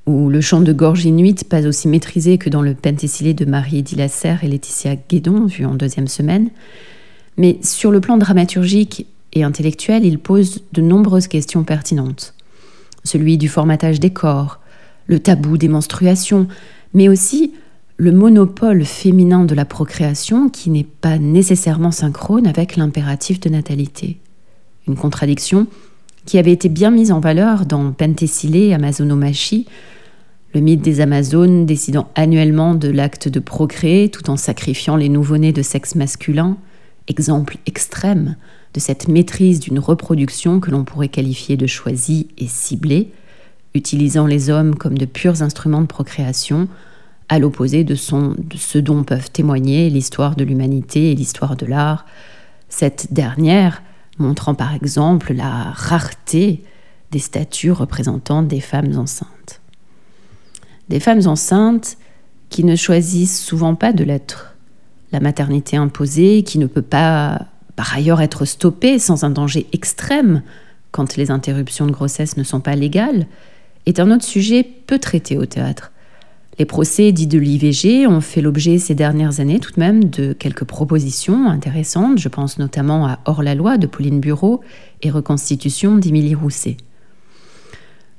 ou 0.06 0.28
le 0.30 0.40
chant 0.40 0.60
de 0.60 0.72
gorge 0.72 1.04
inuit 1.04 1.44
pas 1.48 1.66
aussi 1.66 1.88
maîtrisé 1.88 2.38
que 2.38 2.48
dans 2.48 2.62
le 2.62 2.74
pentésilé 2.74 3.34
de 3.34 3.44
Marie 3.44 3.82
Dilasser 3.82 4.36
et 4.42 4.48
Laetitia 4.48 4.96
Guédon 4.96 5.46
vu 5.46 5.64
en 5.64 5.74
deuxième 5.74 6.08
semaine. 6.08 6.50
Mais 7.36 7.58
sur 7.62 7.90
le 7.90 8.00
plan 8.00 8.16
dramaturgique 8.16 9.06
et 9.32 9.42
intellectuel, 9.42 10.06
il 10.06 10.18
pose 10.18 10.62
de 10.72 10.80
nombreuses 10.80 11.26
questions 11.26 11.64
pertinentes. 11.64 12.34
Celui 13.04 13.36
du 13.36 13.48
formatage 13.48 14.00
des 14.00 14.10
corps, 14.10 14.60
le 15.06 15.18
tabou 15.18 15.58
des 15.58 15.68
menstruations, 15.68 16.46
mais 16.94 17.08
aussi 17.08 17.52
le 17.98 18.12
monopole 18.12 18.84
féminin 18.84 19.44
de 19.44 19.54
la 19.54 19.64
procréation 19.64 20.48
qui 20.48 20.70
n'est 20.70 20.84
pas 20.84 21.18
nécessairement 21.18 21.90
synchrone 21.90 22.46
avec 22.46 22.76
l'impératif 22.76 23.40
de 23.40 23.48
natalité. 23.48 24.18
Une 24.86 24.96
contradiction 24.96 25.66
qui 26.26 26.38
avait 26.38 26.52
été 26.52 26.68
bien 26.68 26.90
mise 26.90 27.12
en 27.12 27.20
valeur 27.20 27.66
dans 27.66 27.92
Penthesilée, 27.92 28.72
Amazonomachie, 28.72 29.66
le 30.56 30.62
mythe 30.62 30.80
des 30.80 31.02
Amazones 31.02 31.66
décidant 31.66 32.08
annuellement 32.14 32.74
de 32.74 32.88
l'acte 32.88 33.28
de 33.28 33.40
procréer 33.40 34.08
tout 34.08 34.30
en 34.30 34.38
sacrifiant 34.38 34.96
les 34.96 35.10
nouveau-nés 35.10 35.52
de 35.52 35.60
sexe 35.60 35.94
masculin, 35.96 36.56
exemple 37.08 37.58
extrême 37.66 38.36
de 38.72 38.80
cette 38.80 39.06
maîtrise 39.06 39.60
d'une 39.60 39.78
reproduction 39.78 40.58
que 40.58 40.70
l'on 40.70 40.84
pourrait 40.84 41.10
qualifier 41.10 41.58
de 41.58 41.66
choisie 41.66 42.28
et 42.38 42.46
ciblée, 42.46 43.12
utilisant 43.74 44.26
les 44.26 44.48
hommes 44.48 44.76
comme 44.76 44.96
de 44.96 45.04
purs 45.04 45.42
instruments 45.42 45.82
de 45.82 45.86
procréation, 45.86 46.68
à 47.28 47.38
l'opposé 47.38 47.84
de, 47.84 47.92
de, 47.92 48.56
ce 48.56 48.78
dont 48.78 49.04
peuvent 49.04 49.30
témoigner 49.30 49.90
l'histoire 49.90 50.36
de 50.36 50.44
l'humanité 50.44 51.12
et 51.12 51.14
l'histoire 51.14 51.56
de 51.56 51.66
l'art, 51.66 52.06
cette 52.70 53.12
dernière 53.12 53.82
montrant 54.18 54.54
par 54.54 54.72
exemple 54.72 55.34
la 55.34 55.70
rareté 55.74 56.64
des 57.10 57.18
statues 57.18 57.72
représentant 57.72 58.42
des 58.42 58.60
femmes 58.60 58.96
enceintes. 58.96 59.60
Des 60.88 61.00
femmes 61.00 61.26
enceintes 61.26 61.96
qui 62.48 62.64
ne 62.64 62.76
choisissent 62.76 63.42
souvent 63.42 63.74
pas 63.74 63.92
de 63.92 64.04
l'être. 64.04 64.56
La 65.12 65.20
maternité 65.20 65.76
imposée, 65.76 66.42
qui 66.42 66.58
ne 66.58 66.66
peut 66.66 66.82
pas 66.82 67.46
par 67.74 67.94
ailleurs 67.94 68.20
être 68.20 68.44
stoppée 68.44 68.98
sans 68.98 69.24
un 69.24 69.30
danger 69.30 69.66
extrême 69.72 70.42
quand 70.90 71.16
les 71.16 71.30
interruptions 71.30 71.86
de 71.86 71.92
grossesse 71.92 72.36
ne 72.36 72.42
sont 72.42 72.60
pas 72.60 72.74
légales, 72.74 73.26
est 73.84 74.00
un 74.00 74.10
autre 74.10 74.24
sujet 74.24 74.62
peu 74.64 74.98
traité 74.98 75.36
au 75.36 75.44
théâtre. 75.44 75.92
Les 76.58 76.64
procès 76.64 77.12
dits 77.12 77.26
de 77.26 77.38
l'IVG 77.38 78.06
ont 78.06 78.22
fait 78.22 78.40
l'objet 78.40 78.78
ces 78.78 78.94
dernières 78.94 79.40
années 79.40 79.60
tout 79.60 79.72
de 79.72 79.80
même 79.80 80.04
de 80.04 80.32
quelques 80.32 80.64
propositions 80.64 81.50
intéressantes. 81.50 82.18
Je 82.18 82.28
pense 82.28 82.58
notamment 82.58 83.06
à 83.06 83.18
Hors-la-loi 83.26 83.76
de 83.76 83.86
Pauline 83.86 84.20
Bureau 84.20 84.62
et 85.02 85.10
Reconstitution 85.10 85.96
d'Émilie 85.98 86.34
Rousset. 86.34 86.78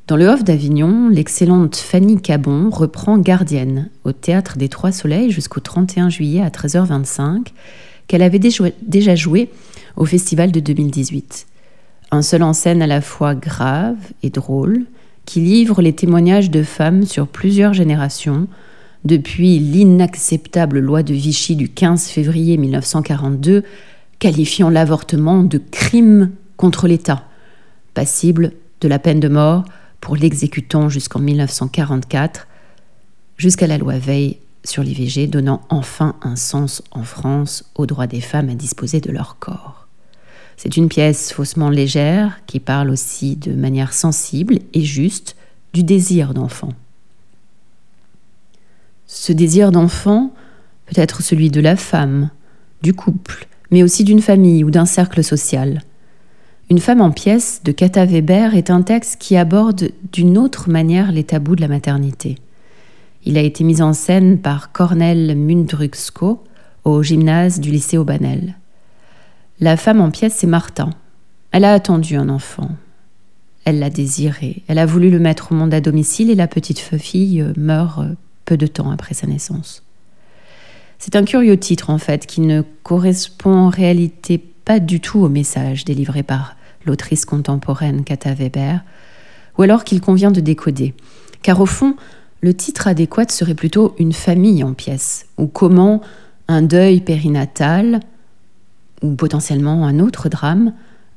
Dans 0.08 0.16
le 0.16 0.28
Hof 0.28 0.46
d'Avignon, 0.46 1.10
l'excellente 1.10 1.76
Fanny 1.76 2.22
Cabon 2.22 2.70
reprend 2.70 3.18
Gardienne 3.18 3.90
au 4.06 4.14
théâtre 4.14 4.58
des 4.58 4.70
Trois 4.70 4.94
Soleils 4.94 5.32
jusqu'au 5.32 5.60
31 5.60 6.08
juillet 6.08 6.42
à 6.42 6.48
13h25, 6.48 7.48
qu'elle 8.08 8.22
avait 8.22 8.40
déjà 8.40 9.16
joué 9.16 9.50
au 9.98 10.06
festival 10.06 10.54
de 10.54 10.62
2018. 10.62 11.46
Un 12.12 12.22
seul 12.22 12.44
en 12.44 12.54
scène 12.54 12.82
à 12.82 12.88
la 12.88 13.02
fois 13.02 13.36
grave 13.36 13.98
et 14.24 14.30
drôle, 14.30 14.86
qui 15.26 15.42
livre 15.42 15.82
les 15.82 15.92
témoignages 15.92 16.52
de 16.52 16.64
femmes 16.64 17.04
sur 17.04 17.28
plusieurs 17.28 17.74
générations, 17.74 18.48
depuis 19.04 19.60
l'inacceptable 19.60 20.80
loi 20.80 21.04
de 21.04 21.14
Vichy 21.14 21.58
du 21.58 21.68
15 21.68 22.08
février 22.08 22.56
1942, 22.56 23.66
qualifiant 24.20 24.70
l'avortement 24.70 25.44
de 25.44 25.58
crime 25.58 26.32
contre 26.56 26.88
l'État, 26.88 27.26
passible 27.94 28.54
de 28.80 28.88
la 28.88 29.00
peine 29.00 29.20
de 29.20 29.28
mort 29.28 29.66
pour 30.02 30.16
l'exécutant 30.16 30.90
jusqu'en 30.90 31.20
1944, 31.20 32.48
jusqu'à 33.38 33.68
la 33.68 33.78
loi 33.78 33.98
Veil 33.98 34.40
sur 34.64 34.84
l'IVG 34.84 35.28
donnant 35.28 35.62
enfin 35.70 36.16
un 36.22 36.36
sens 36.36 36.84
en 36.92 37.04
France 37.04 37.64
au 37.76 37.86
droit 37.86 38.08
des 38.08 38.22
femmes 38.22 38.50
à 38.50 38.56
disposer 38.56 39.00
de 39.00 39.12
leur 39.12 39.38
corps. 39.40 39.88
C'est 40.58 40.76
une 40.76 40.90
pièce 40.90 41.32
faussement 41.32 41.70
légère 41.70 42.42
qui 42.48 42.60
parle 42.60 42.90
aussi 42.90 43.36
de 43.36 43.54
manière 43.54 43.94
sensible 43.94 44.60
et 44.74 44.82
juste 44.82 45.36
du 45.74 45.84
désir 45.84 46.34
d'enfant. 46.34 46.74
Ce 49.06 49.32
désir 49.32 49.72
d'enfant 49.72 50.34
peut 50.86 51.00
être 51.00 51.22
celui 51.22 51.50
de 51.50 51.62
la 51.62 51.76
femme, 51.76 52.30
du 52.82 52.94
couple, 52.94 53.48
mais 53.72 53.84
aussi 53.84 54.04
d'une 54.04 54.22
famille 54.22 54.64
ou 54.64 54.72
d'un 54.72 54.86
cercle 54.86 55.24
social. 55.24 55.84
Une 56.70 56.80
femme 56.80 57.00
en 57.00 57.12
pièce 57.12 57.62
de 57.64 57.72
Kata 57.72 58.04
Weber 58.04 58.54
est 58.54 58.70
un 58.70 58.82
texte 58.82 59.22
qui 59.22 59.38
aborde 59.38 59.92
d'une 60.12 60.38
autre 60.38 60.70
manière 60.70 61.14
les 61.14 61.24
tabous 61.24 61.56
de 61.56 61.62
la 61.62 61.70
maternité. 61.70 62.38
Il 63.24 63.38
a 63.38 63.42
été 63.42 63.64
mis 63.64 63.82
en 63.82 63.94
scène 63.94 64.40
par 64.40 64.74
Cornel 64.74 65.38
Mundruxko 65.38 66.44
au 66.84 67.04
gymnase 67.04 67.62
du 67.62 67.72
lycée 67.72 67.98
Aubanel. 67.98 68.56
La 69.62 69.78
femme 69.78 70.02
en 70.02 70.12
pièce, 70.12 70.36
c'est 70.36 70.48
Martin. 70.48 70.90
Elle 71.54 71.64
a 71.64 71.72
attendu 71.72 72.18
un 72.18 72.28
enfant. 72.28 72.72
Elle 73.64 73.80
l'a 73.80 73.90
désiré. 73.90 74.64
Elle 74.68 74.78
a 74.78 74.86
voulu 74.86 75.10
le 75.10 75.20
mettre 75.20 75.54
au 75.54 75.56
monde 75.56 75.74
à 75.74 75.80
domicile 75.80 76.30
et 76.30 76.36
la 76.36 76.48
petite 76.48 76.80
fille 76.80 77.46
meurt 77.56 78.02
peu 78.44 78.58
de 78.58 78.68
temps 78.68 78.92
après 78.92 79.14
sa 79.14 79.26
naissance. 79.26 79.84
C'est 81.00 81.16
un 81.16 81.24
curieux 81.24 81.58
titre 81.58 81.92
en 81.92 81.98
fait 81.98 82.26
qui 82.26 82.42
ne 82.42 82.62
correspond 82.84 83.56
en 83.56 83.70
réalité 83.70 84.38
pas 84.38 84.82
du 84.82 85.00
tout 85.00 85.20
au 85.20 85.30
message 85.30 85.86
délivré 85.86 86.24
par 86.24 86.57
l'autrice 86.88 87.26
contemporaine 87.26 88.04
Kata 88.04 88.34
Weber, 88.34 88.84
ou 89.58 89.62
alors 89.62 89.84
qu'il 89.84 90.02
convient 90.02 90.32
de 90.32 90.40
décoder. 90.40 90.94
Car 91.44 91.62
au 91.62 91.66
fond, 91.66 91.96
le 92.42 92.54
titre 92.54 92.88
adéquat 92.88 93.30
serait 93.30 93.56
plutôt 93.56 93.96
Une 94.00 94.14
famille 94.14 94.64
en 94.64 94.74
pièces, 94.74 95.26
ou 95.38 95.48
comment 95.48 96.02
un 96.48 96.62
deuil 96.62 97.02
périnatal, 97.02 98.00
ou 99.02 99.14
potentiellement 99.14 99.86
un 99.86 100.00
autre 100.00 100.30
drame, 100.30 100.74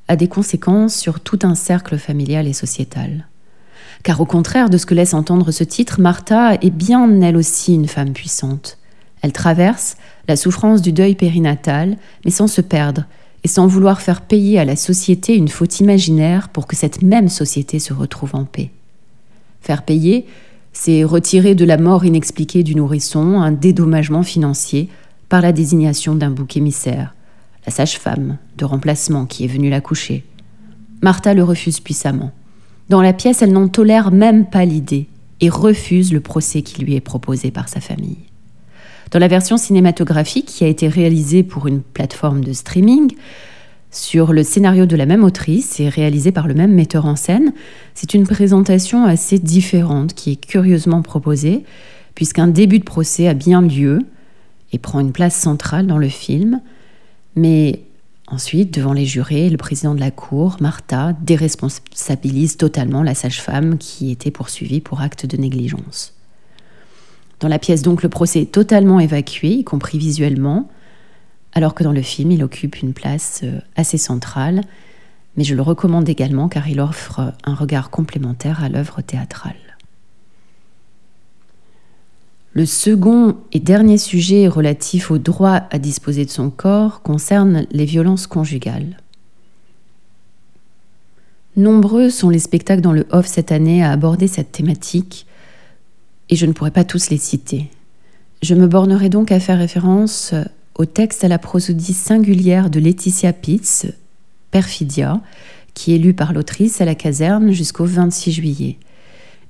a 0.08 0.16
des 0.16 0.28
conséquences 0.28 0.96
sur 0.96 1.20
tout 1.20 1.38
un 1.42 1.54
cercle 1.54 1.96
familial 1.96 2.46
et 2.48 2.52
sociétal. 2.52 3.26
Car 4.02 4.20
au 4.20 4.26
contraire 4.26 4.70
de 4.70 4.78
ce 4.78 4.86
que 4.86 4.94
laisse 4.94 5.14
entendre 5.14 5.50
ce 5.50 5.62
titre, 5.62 6.00
Martha 6.00 6.54
est 6.54 6.70
bien 6.70 7.20
elle 7.20 7.36
aussi 7.36 7.74
une 7.74 7.86
femme 7.86 8.12
puissante. 8.12 8.78
Elle 9.22 9.32
traverse 9.32 9.96
la 10.26 10.36
souffrance 10.36 10.80
du 10.80 10.92
deuil 10.92 11.14
périnatal, 11.14 11.96
mais 12.24 12.30
sans 12.30 12.46
se 12.46 12.60
perdre 12.60 13.04
et 13.44 13.48
sans 13.48 13.66
vouloir 13.66 14.00
faire 14.00 14.22
payer 14.22 14.58
à 14.58 14.64
la 14.64 14.76
société 14.76 15.34
une 15.34 15.48
faute 15.48 15.80
imaginaire 15.80 16.48
pour 16.48 16.66
que 16.66 16.76
cette 16.76 17.02
même 17.02 17.28
société 17.28 17.78
se 17.78 17.92
retrouve 17.92 18.34
en 18.34 18.44
paix. 18.44 18.70
Faire 19.60 19.82
payer, 19.82 20.26
c'est 20.72 21.04
retirer 21.04 21.54
de 21.54 21.64
la 21.64 21.78
mort 21.78 22.04
inexpliquée 22.04 22.62
du 22.62 22.74
nourrisson 22.74 23.40
un 23.40 23.52
dédommagement 23.52 24.22
financier 24.22 24.88
par 25.28 25.40
la 25.40 25.52
désignation 25.52 26.14
d'un 26.14 26.30
bouc 26.30 26.56
émissaire, 26.56 27.14
la 27.66 27.72
sage-femme 27.72 28.38
de 28.56 28.64
remplacement 28.64 29.26
qui 29.26 29.44
est 29.44 29.48
venue 29.48 29.70
la 29.70 29.80
coucher. 29.80 30.24
Martha 31.02 31.34
le 31.34 31.44
refuse 31.44 31.80
puissamment. 31.80 32.32
Dans 32.88 33.02
la 33.02 33.12
pièce, 33.12 33.42
elle 33.42 33.52
n'en 33.52 33.68
tolère 33.68 34.10
même 34.10 34.46
pas 34.46 34.64
l'idée 34.64 35.06
et 35.40 35.48
refuse 35.48 36.12
le 36.12 36.20
procès 36.20 36.62
qui 36.62 36.82
lui 36.82 36.94
est 36.94 37.00
proposé 37.00 37.50
par 37.50 37.68
sa 37.68 37.80
famille. 37.80 38.29
Dans 39.10 39.18
la 39.18 39.28
version 39.28 39.56
cinématographique 39.56 40.46
qui 40.46 40.62
a 40.62 40.68
été 40.68 40.86
réalisée 40.86 41.42
pour 41.42 41.66
une 41.66 41.80
plateforme 41.82 42.44
de 42.44 42.52
streaming, 42.52 43.12
sur 43.90 44.32
le 44.32 44.44
scénario 44.44 44.86
de 44.86 44.94
la 44.94 45.04
même 45.04 45.24
autrice 45.24 45.80
et 45.80 45.88
réalisé 45.88 46.30
par 46.30 46.46
le 46.46 46.54
même 46.54 46.72
metteur 46.72 47.06
en 47.06 47.16
scène, 47.16 47.52
c'est 47.94 48.14
une 48.14 48.24
présentation 48.24 49.04
assez 49.04 49.40
différente 49.40 50.14
qui 50.14 50.32
est 50.32 50.46
curieusement 50.46 51.02
proposée, 51.02 51.64
puisqu'un 52.14 52.46
début 52.46 52.78
de 52.78 52.84
procès 52.84 53.26
a 53.26 53.34
bien 53.34 53.62
lieu 53.62 53.98
et 54.72 54.78
prend 54.78 55.00
une 55.00 55.10
place 55.10 55.34
centrale 55.34 55.88
dans 55.88 55.98
le 55.98 56.08
film, 56.08 56.60
mais 57.34 57.82
ensuite, 58.28 58.72
devant 58.72 58.92
les 58.92 59.06
jurés, 59.06 59.50
le 59.50 59.56
président 59.56 59.96
de 59.96 60.00
la 60.00 60.12
cour, 60.12 60.56
Martha, 60.60 61.14
déresponsabilise 61.20 62.58
totalement 62.58 63.02
la 63.02 63.16
sage-femme 63.16 63.76
qui 63.76 64.12
était 64.12 64.30
poursuivie 64.30 64.80
pour 64.80 65.00
acte 65.00 65.26
de 65.26 65.36
négligence. 65.36 66.14
Dans 67.40 67.48
la 67.48 67.58
pièce, 67.58 67.82
donc, 67.82 68.02
le 68.02 68.08
procès 68.08 68.42
est 68.42 68.52
totalement 68.52 69.00
évacué, 69.00 69.48
y 69.48 69.64
compris 69.64 69.98
visuellement, 69.98 70.68
alors 71.52 71.74
que 71.74 71.82
dans 71.82 71.92
le 71.92 72.02
film, 72.02 72.30
il 72.30 72.44
occupe 72.44 72.80
une 72.82 72.92
place 72.92 73.40
euh, 73.42 73.60
assez 73.76 73.98
centrale, 73.98 74.62
mais 75.36 75.44
je 75.44 75.54
le 75.54 75.62
recommande 75.62 76.08
également 76.08 76.48
car 76.48 76.68
il 76.68 76.80
offre 76.80 77.32
un 77.44 77.54
regard 77.54 77.90
complémentaire 77.90 78.62
à 78.62 78.68
l'œuvre 78.68 79.00
théâtrale. 79.00 79.54
Le 82.52 82.66
second 82.66 83.36
et 83.52 83.60
dernier 83.60 83.96
sujet 83.96 84.48
relatif 84.48 85.10
au 85.10 85.18
droit 85.18 85.62
à 85.70 85.78
disposer 85.78 86.24
de 86.24 86.30
son 86.30 86.50
corps 86.50 87.00
concerne 87.02 87.66
les 87.70 87.84
violences 87.84 88.26
conjugales. 88.26 88.96
Nombreux 91.56 92.10
sont 92.10 92.28
les 92.28 92.40
spectacles 92.40 92.80
dans 92.80 92.92
le 92.92 93.06
off 93.10 93.26
cette 93.26 93.52
année 93.52 93.84
à 93.84 93.92
aborder 93.92 94.26
cette 94.26 94.50
thématique, 94.50 95.26
et 96.30 96.36
je 96.36 96.46
ne 96.46 96.52
pourrai 96.52 96.70
pas 96.70 96.84
tous 96.84 97.10
les 97.10 97.18
citer. 97.18 97.68
Je 98.42 98.54
me 98.54 98.66
bornerai 98.66 99.08
donc 99.08 99.32
à 99.32 99.40
faire 99.40 99.58
référence 99.58 100.34
au 100.76 100.86
texte 100.86 101.24
à 101.24 101.28
la 101.28 101.38
prosodie 101.38 101.92
singulière 101.92 102.70
de 102.70 102.80
Laetitia 102.80 103.32
Pitts, 103.32 103.86
Perfidia, 104.50 105.20
qui 105.74 105.94
est 105.94 105.98
lu 105.98 106.14
par 106.14 106.32
l'autrice 106.32 106.80
à 106.80 106.84
la 106.84 106.94
caserne 106.94 107.50
jusqu'au 107.50 107.84
26 107.84 108.32
juillet. 108.32 108.78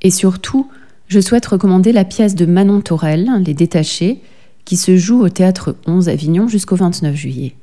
Et 0.02 0.10
surtout, 0.10 0.68
je 1.06 1.20
souhaite 1.20 1.46
recommander 1.46 1.92
la 1.92 2.04
pièce 2.04 2.34
de 2.34 2.46
Manon 2.46 2.80
Torel, 2.80 3.30
Les 3.44 3.54
Détachés, 3.54 4.20
qui 4.64 4.76
se 4.76 4.96
joue 4.96 5.20
au 5.20 5.28
théâtre 5.28 5.76
11 5.86 6.08
Avignon 6.08 6.48
jusqu'au 6.48 6.76
29 6.76 7.14
juillet. 7.14 7.54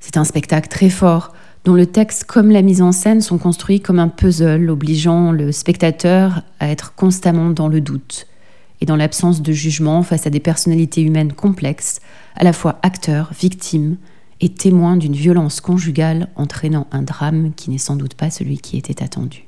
C'est 0.00 0.16
un 0.16 0.24
spectacle 0.24 0.68
très 0.68 0.90
fort, 0.90 1.32
dont 1.64 1.74
le 1.74 1.86
texte 1.86 2.24
comme 2.24 2.50
la 2.50 2.62
mise 2.62 2.82
en 2.82 2.92
scène 2.92 3.20
sont 3.20 3.38
construits 3.38 3.80
comme 3.80 3.98
un 3.98 4.08
puzzle, 4.08 4.68
obligeant 4.70 5.32
le 5.32 5.52
spectateur 5.52 6.42
à 6.58 6.68
être 6.68 6.94
constamment 6.94 7.50
dans 7.50 7.68
le 7.68 7.80
doute 7.80 8.26
et 8.80 8.86
dans 8.86 8.96
l'absence 8.96 9.42
de 9.42 9.52
jugement 9.52 10.02
face 10.02 10.26
à 10.26 10.30
des 10.30 10.40
personnalités 10.40 11.02
humaines 11.02 11.32
complexes, 11.32 12.00
à 12.34 12.42
la 12.42 12.52
fois 12.52 12.80
acteurs, 12.82 13.30
victimes 13.38 13.96
et 14.40 14.48
témoins 14.48 14.96
d'une 14.96 15.14
violence 15.14 15.60
conjugale 15.60 16.28
entraînant 16.34 16.88
un 16.90 17.02
drame 17.02 17.52
qui 17.54 17.70
n'est 17.70 17.78
sans 17.78 17.94
doute 17.94 18.14
pas 18.14 18.30
celui 18.30 18.58
qui 18.58 18.76
était 18.76 19.02
attendu. 19.02 19.44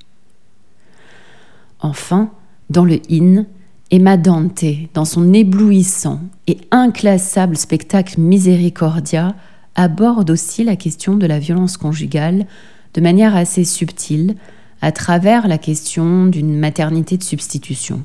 Enfin, 1.80 2.30
dans 2.70 2.84
le 2.84 3.00
In, 3.10 3.44
Emma 3.90 4.16
Dante, 4.16 4.64
dans 4.94 5.04
son 5.04 5.32
éblouissant 5.32 6.20
et 6.46 6.58
inclassable 6.70 7.56
spectacle 7.56 8.20
Misericordia, 8.20 9.34
aborde 9.74 10.30
aussi 10.30 10.64
la 10.64 10.76
question 10.76 11.16
de 11.16 11.26
la 11.26 11.38
violence 11.38 11.76
conjugale 11.76 12.46
de 12.94 13.00
manière 13.00 13.34
assez 13.34 13.64
subtile, 13.64 14.36
à 14.80 14.92
travers 14.92 15.48
la 15.48 15.58
question 15.58 16.26
d'une 16.26 16.58
maternité 16.58 17.16
de 17.16 17.22
substitution. 17.22 18.02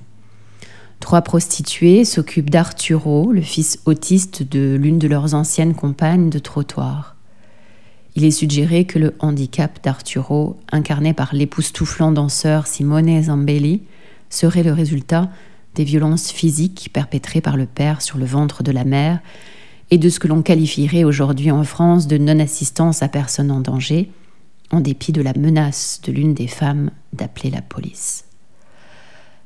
Trois 0.99 1.21
prostituées 1.21 2.05
s'occupent 2.05 2.49
d'Arturo, 2.49 3.31
le 3.31 3.41
fils 3.41 3.79
autiste 3.85 4.43
de 4.43 4.75
l'une 4.79 4.99
de 4.99 5.07
leurs 5.07 5.33
anciennes 5.33 5.75
compagnes 5.75 6.29
de 6.29 6.39
trottoir. 6.39 7.15
Il 8.15 8.25
est 8.25 8.31
suggéré 8.31 8.85
que 8.85 8.99
le 8.99 9.13
handicap 9.19 9.81
d'Arturo, 9.83 10.59
incarné 10.71 11.13
par 11.13 11.33
l'époustouflant 11.33 12.11
danseur 12.11 12.67
Simone 12.67 13.23
Zambelli, 13.23 13.83
serait 14.29 14.63
le 14.63 14.73
résultat 14.73 15.29
des 15.75 15.83
violences 15.83 16.31
physiques 16.31 16.89
perpétrées 16.91 17.41
par 17.41 17.55
le 17.55 17.65
père 17.65 18.01
sur 18.01 18.17
le 18.17 18.25
ventre 18.25 18.63
de 18.63 18.71
la 18.71 18.83
mère 18.83 19.19
et 19.91 19.97
de 19.97 20.09
ce 20.09 20.19
que 20.19 20.27
l'on 20.27 20.41
qualifierait 20.41 21.03
aujourd'hui 21.03 21.51
en 21.51 21.63
France 21.63 22.07
de 22.07 22.17
non-assistance 22.17 23.01
à 23.01 23.07
personne 23.07 23.51
en 23.51 23.59
danger, 23.59 24.11
en 24.71 24.81
dépit 24.81 25.11
de 25.11 25.21
la 25.21 25.33
menace 25.33 26.01
de 26.03 26.11
l'une 26.11 26.33
des 26.33 26.47
femmes 26.47 26.91
d'appeler 27.13 27.49
la 27.49 27.61
police. 27.61 28.25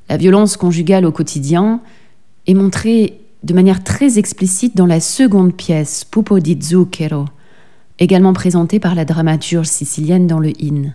La 0.09 0.17
violence 0.17 0.57
conjugale 0.57 1.05
au 1.05 1.11
quotidien 1.11 1.81
est 2.45 2.53
montrée 2.53 3.21
de 3.43 3.53
manière 3.53 3.83
très 3.83 4.19
explicite 4.19 4.75
dans 4.75 4.85
la 4.85 4.99
seconde 4.99 5.55
pièce, 5.55 6.03
Pupo 6.03 6.39
di 6.39 6.57
Zucchero, 6.61 7.25
également 7.99 8.33
présentée 8.33 8.79
par 8.79 8.95
la 8.95 9.05
dramaturge 9.05 9.67
sicilienne 9.67 10.27
dans 10.27 10.39
le 10.39 10.51
In. 10.61 10.93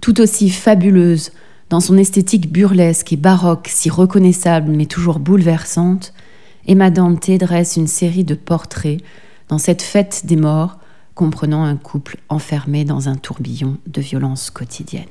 Tout 0.00 0.20
aussi 0.20 0.50
fabuleuse, 0.50 1.32
dans 1.70 1.80
son 1.80 1.96
esthétique 1.96 2.52
burlesque 2.52 3.12
et 3.12 3.16
baroque, 3.16 3.68
si 3.70 3.90
reconnaissable 3.90 4.70
mais 4.70 4.86
toujours 4.86 5.18
bouleversante, 5.18 6.12
Emma 6.68 6.90
Dante 6.90 7.30
dresse 7.30 7.76
une 7.76 7.86
série 7.86 8.24
de 8.24 8.34
portraits 8.34 9.00
dans 9.48 9.58
cette 9.58 9.82
fête 9.82 10.22
des 10.24 10.34
morts, 10.34 10.78
comprenant 11.14 11.62
un 11.62 11.76
couple 11.76 12.18
enfermé 12.28 12.84
dans 12.84 13.08
un 13.08 13.14
tourbillon 13.14 13.76
de 13.86 14.00
violences 14.00 14.50
quotidiennes. 14.50 15.04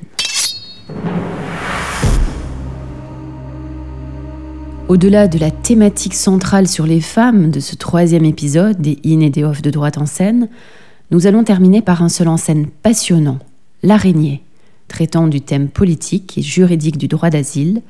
Au-delà 4.89 5.28
de 5.28 5.39
la 5.39 5.50
thématique 5.50 6.13
centrale 6.13 6.68
sur 6.68 6.86
les 6.86 7.02
femmes 7.02 7.50
de 7.50 7.60
ce 7.62 7.76
troisième 7.76 8.26
épisode 8.26 8.82
des 8.82 9.00
In 9.06 9.22
et 9.22 9.30
des 9.30 9.44
Off 9.46 9.62
de 9.62 9.72
droite 9.72 9.98
en 9.98 10.06
scène, 10.06 10.50
nous 11.10 11.26
allons 11.26 11.44
terminer 11.44 11.82
par 11.82 12.04
un 12.04 12.10
seul 12.10 12.28
en 12.28 12.38
scène 12.38 12.68
passionnant, 12.68 13.39
L'araignée, 13.82 14.41
traitant 14.88 15.28
du 15.28 15.41
thème 15.41 15.70
politique 15.70 16.38
et 16.38 16.41
juridique 16.41 16.98
du 16.98 17.08
droit 17.08 17.30
d'asile, 17.30 17.82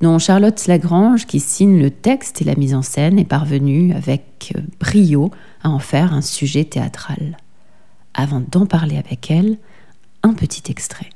dont 0.00 0.18
Charlotte 0.18 0.66
Lagrange, 0.66 1.26
qui 1.26 1.40
signe 1.40 1.80
le 1.80 1.90
texte 1.90 2.42
et 2.42 2.44
la 2.44 2.54
mise 2.54 2.74
en 2.74 2.82
scène, 2.82 3.18
est 3.18 3.24
parvenue 3.24 3.92
avec 3.94 4.52
euh, 4.56 4.60
brio 4.78 5.30
à 5.62 5.70
en 5.70 5.78
faire 5.78 6.12
un 6.12 6.20
sujet 6.20 6.64
théâtral. 6.64 7.36
Avant 8.14 8.42
d'en 8.50 8.66
parler 8.66 8.96
avec 8.96 9.30
elle, 9.30 9.58
un 10.22 10.34
petit 10.34 10.70
extrait. 10.70 11.10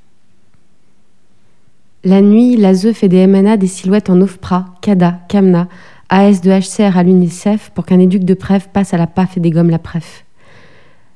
La 2.05 2.23
nuit, 2.23 2.57
l'ASE 2.57 2.93
fait 2.93 3.09
des 3.09 3.27
MNA 3.27 3.59
des 3.59 3.67
silhouettes 3.67 4.09
en 4.09 4.21
OFPRA, 4.23 4.75
CADA, 4.81 5.21
CAMNA, 5.29 5.69
AS 6.09 6.41
de 6.41 6.51
HCR 6.51 6.97
à 6.97 7.03
l'UNICEF 7.03 7.71
pour 7.75 7.85
qu'un 7.85 8.01
éduc 8.01 8.25
de 8.25 8.35
PREF 8.35 8.69
passe 8.69 8.95
à 8.95 8.97
la 8.97 9.07
PAF 9.07 9.37
et 9.37 9.41
dégomme 9.41 9.71
la 9.71 9.79
PREF. 9.79 10.25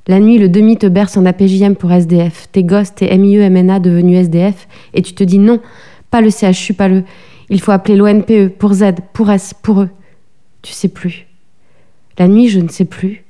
La 0.06 0.20
nuit, 0.20 0.36
le 0.36 0.50
demi 0.50 0.76
te 0.76 0.86
berce 0.86 1.16
en 1.16 1.24
APJM 1.24 1.76
pour 1.76 1.90
SDF. 1.90 2.48
Tes 2.52 2.62
gosses, 2.62 2.94
tes 2.94 3.16
MIE, 3.16 3.48
MNA 3.48 3.80
devenus 3.80 4.18
SDF, 4.18 4.68
et 4.92 5.00
tu 5.00 5.14
te 5.14 5.24
dis 5.24 5.38
non, 5.38 5.60
pas 6.10 6.20
le 6.20 6.28
CHU, 6.30 6.74
pas 6.74 6.88
le. 6.88 7.04
Il 7.50 7.60
faut 7.60 7.72
appeler 7.72 7.96
l'ONPE 7.96 8.56
pour 8.58 8.74
Z, 8.74 8.94
pour 9.12 9.30
S, 9.30 9.54
pour 9.54 9.82
eux. 9.82 9.90
Tu 10.62 10.72
sais 10.72 10.88
plus. 10.88 11.26
La 12.18 12.28
nuit, 12.28 12.48
je 12.48 12.60
ne 12.60 12.68
sais 12.68 12.84
plus. 12.84 13.24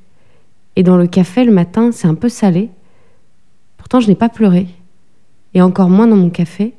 Et 0.77 0.83
dans 0.83 0.97
le 0.97 1.07
café, 1.07 1.45
le 1.45 1.53
matin, 1.53 1.91
c'est 1.93 2.07
un 2.07 2.15
peu 2.15 2.29
salé. 2.29 2.71
Pourtant, 3.77 4.01
je 4.01 4.09
n'ai 4.09 4.15
pas 4.15 4.29
pleuré. 4.29 4.67
Et 5.55 5.63
encore 5.63 5.89
moins 5.89 6.07
dans 6.07 6.17
mon 6.17 6.31
café. 6.31 6.75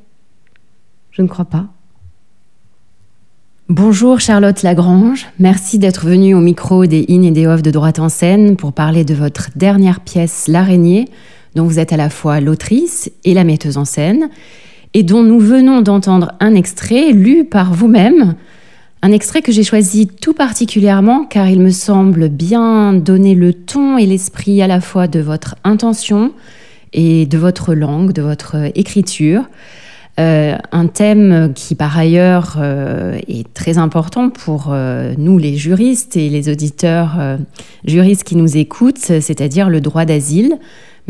Je 1.11 1.21
ne 1.21 1.27
crois 1.27 1.45
pas. 1.45 1.67
Bonjour 3.67 4.19
Charlotte 4.19 4.61
Lagrange, 4.61 5.25
merci 5.39 5.79
d'être 5.79 6.05
venue 6.05 6.35
au 6.35 6.39
micro 6.39 6.85
des 6.85 7.03
In 7.09 7.23
et 7.23 7.31
des 7.31 7.47
Off 7.47 7.63
de 7.63 7.71
droite 7.71 7.97
en 7.97 8.09
scène 8.09 8.57
pour 8.57 8.73
parler 8.73 9.03
de 9.03 9.15
votre 9.15 9.49
dernière 9.55 10.01
pièce 10.01 10.47
L'araignée, 10.47 11.07
dont 11.55 11.63
vous 11.63 11.79
êtes 11.79 11.91
à 11.91 11.97
la 11.97 12.11
fois 12.11 12.39
l'autrice 12.41 13.11
et 13.23 13.33
la 13.33 13.43
metteuse 13.43 13.77
en 13.77 13.85
scène, 13.85 14.29
et 14.95 15.03
dont 15.03 15.23
nous 15.23 15.39
venons 15.39 15.81
d'entendre 15.81 16.31
un 16.39 16.55
extrait 16.55 17.11
lu 17.11 17.43
par 17.43 17.73
vous-même. 17.73 18.35
Un 19.01 19.11
extrait 19.11 19.41
que 19.41 19.51
j'ai 19.51 19.61
choisi 19.61 20.07
tout 20.07 20.33
particulièrement 20.33 21.25
car 21.25 21.49
il 21.49 21.59
me 21.59 21.69
semble 21.69 22.29
bien 22.29 22.93
donner 22.93 23.35
le 23.35 23.53
ton 23.53 23.97
et 23.97 24.05
l'esprit 24.05 24.61
à 24.61 24.67
la 24.67 24.79
fois 24.79 25.07
de 25.07 25.19
votre 25.19 25.55
intention 25.65 26.31
et 26.93 27.25
de 27.25 27.37
votre 27.37 27.75
langue, 27.75 28.13
de 28.13 28.21
votre 28.21 28.55
écriture. 28.73 29.43
Euh, 30.17 30.55
un 30.71 30.87
thème 30.87 31.51
qui 31.53 31.75
par 31.75 31.97
ailleurs 31.97 32.55
euh, 32.57 33.19
est 33.27 33.53
très 33.53 33.77
important 33.77 34.29
pour 34.29 34.69
euh, 34.69 35.13
nous 35.17 35.37
les 35.37 35.57
juristes 35.57 36.15
et 36.15 36.29
les 36.29 36.47
auditeurs 36.47 37.17
juristes 37.83 38.23
qui 38.23 38.37
nous 38.37 38.55
écoutent, 38.55 38.97
c'est-à-dire 38.97 39.69
le 39.69 39.81
droit 39.81 40.05
d'asile. 40.05 40.57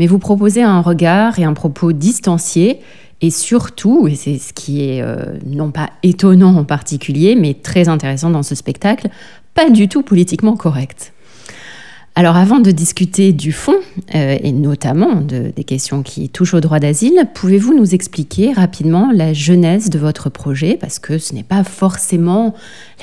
Mais 0.00 0.08
vous 0.08 0.18
proposez 0.18 0.62
un 0.62 0.80
regard 0.80 1.38
et 1.38 1.44
un 1.44 1.54
propos 1.54 1.92
distancié 1.92 2.80
et 3.20 3.30
surtout, 3.30 4.08
et 4.08 4.14
c'est 4.14 4.38
ce 4.38 4.52
qui 4.52 4.82
est 4.82 5.02
non 5.46 5.70
pas 5.70 5.90
étonnant 6.02 6.56
en 6.56 6.64
particulier, 6.64 7.34
mais 7.34 7.54
très 7.54 7.88
intéressant 7.88 8.30
dans 8.30 8.42
ce 8.42 8.54
spectacle, 8.54 9.08
pas 9.54 9.70
du 9.70 9.88
tout 9.88 10.02
politiquement 10.02 10.56
correct. 10.56 11.12
Alors 12.18 12.36
avant 12.36 12.60
de 12.60 12.70
discuter 12.70 13.34
du 13.34 13.52
fond, 13.52 13.76
euh, 14.14 14.38
et 14.42 14.50
notamment 14.50 15.16
de, 15.16 15.52
des 15.54 15.64
questions 15.64 16.02
qui 16.02 16.30
touchent 16.30 16.54
au 16.54 16.60
droit 16.60 16.78
d'asile, 16.78 17.28
pouvez-vous 17.34 17.74
nous 17.74 17.94
expliquer 17.94 18.54
rapidement 18.54 19.10
la 19.12 19.34
genèse 19.34 19.90
de 19.90 19.98
votre 19.98 20.30
projet? 20.30 20.78
Parce 20.80 20.98
que 20.98 21.18
ce 21.18 21.34
n'est 21.34 21.42
pas 21.42 21.62
forcément 21.62 22.54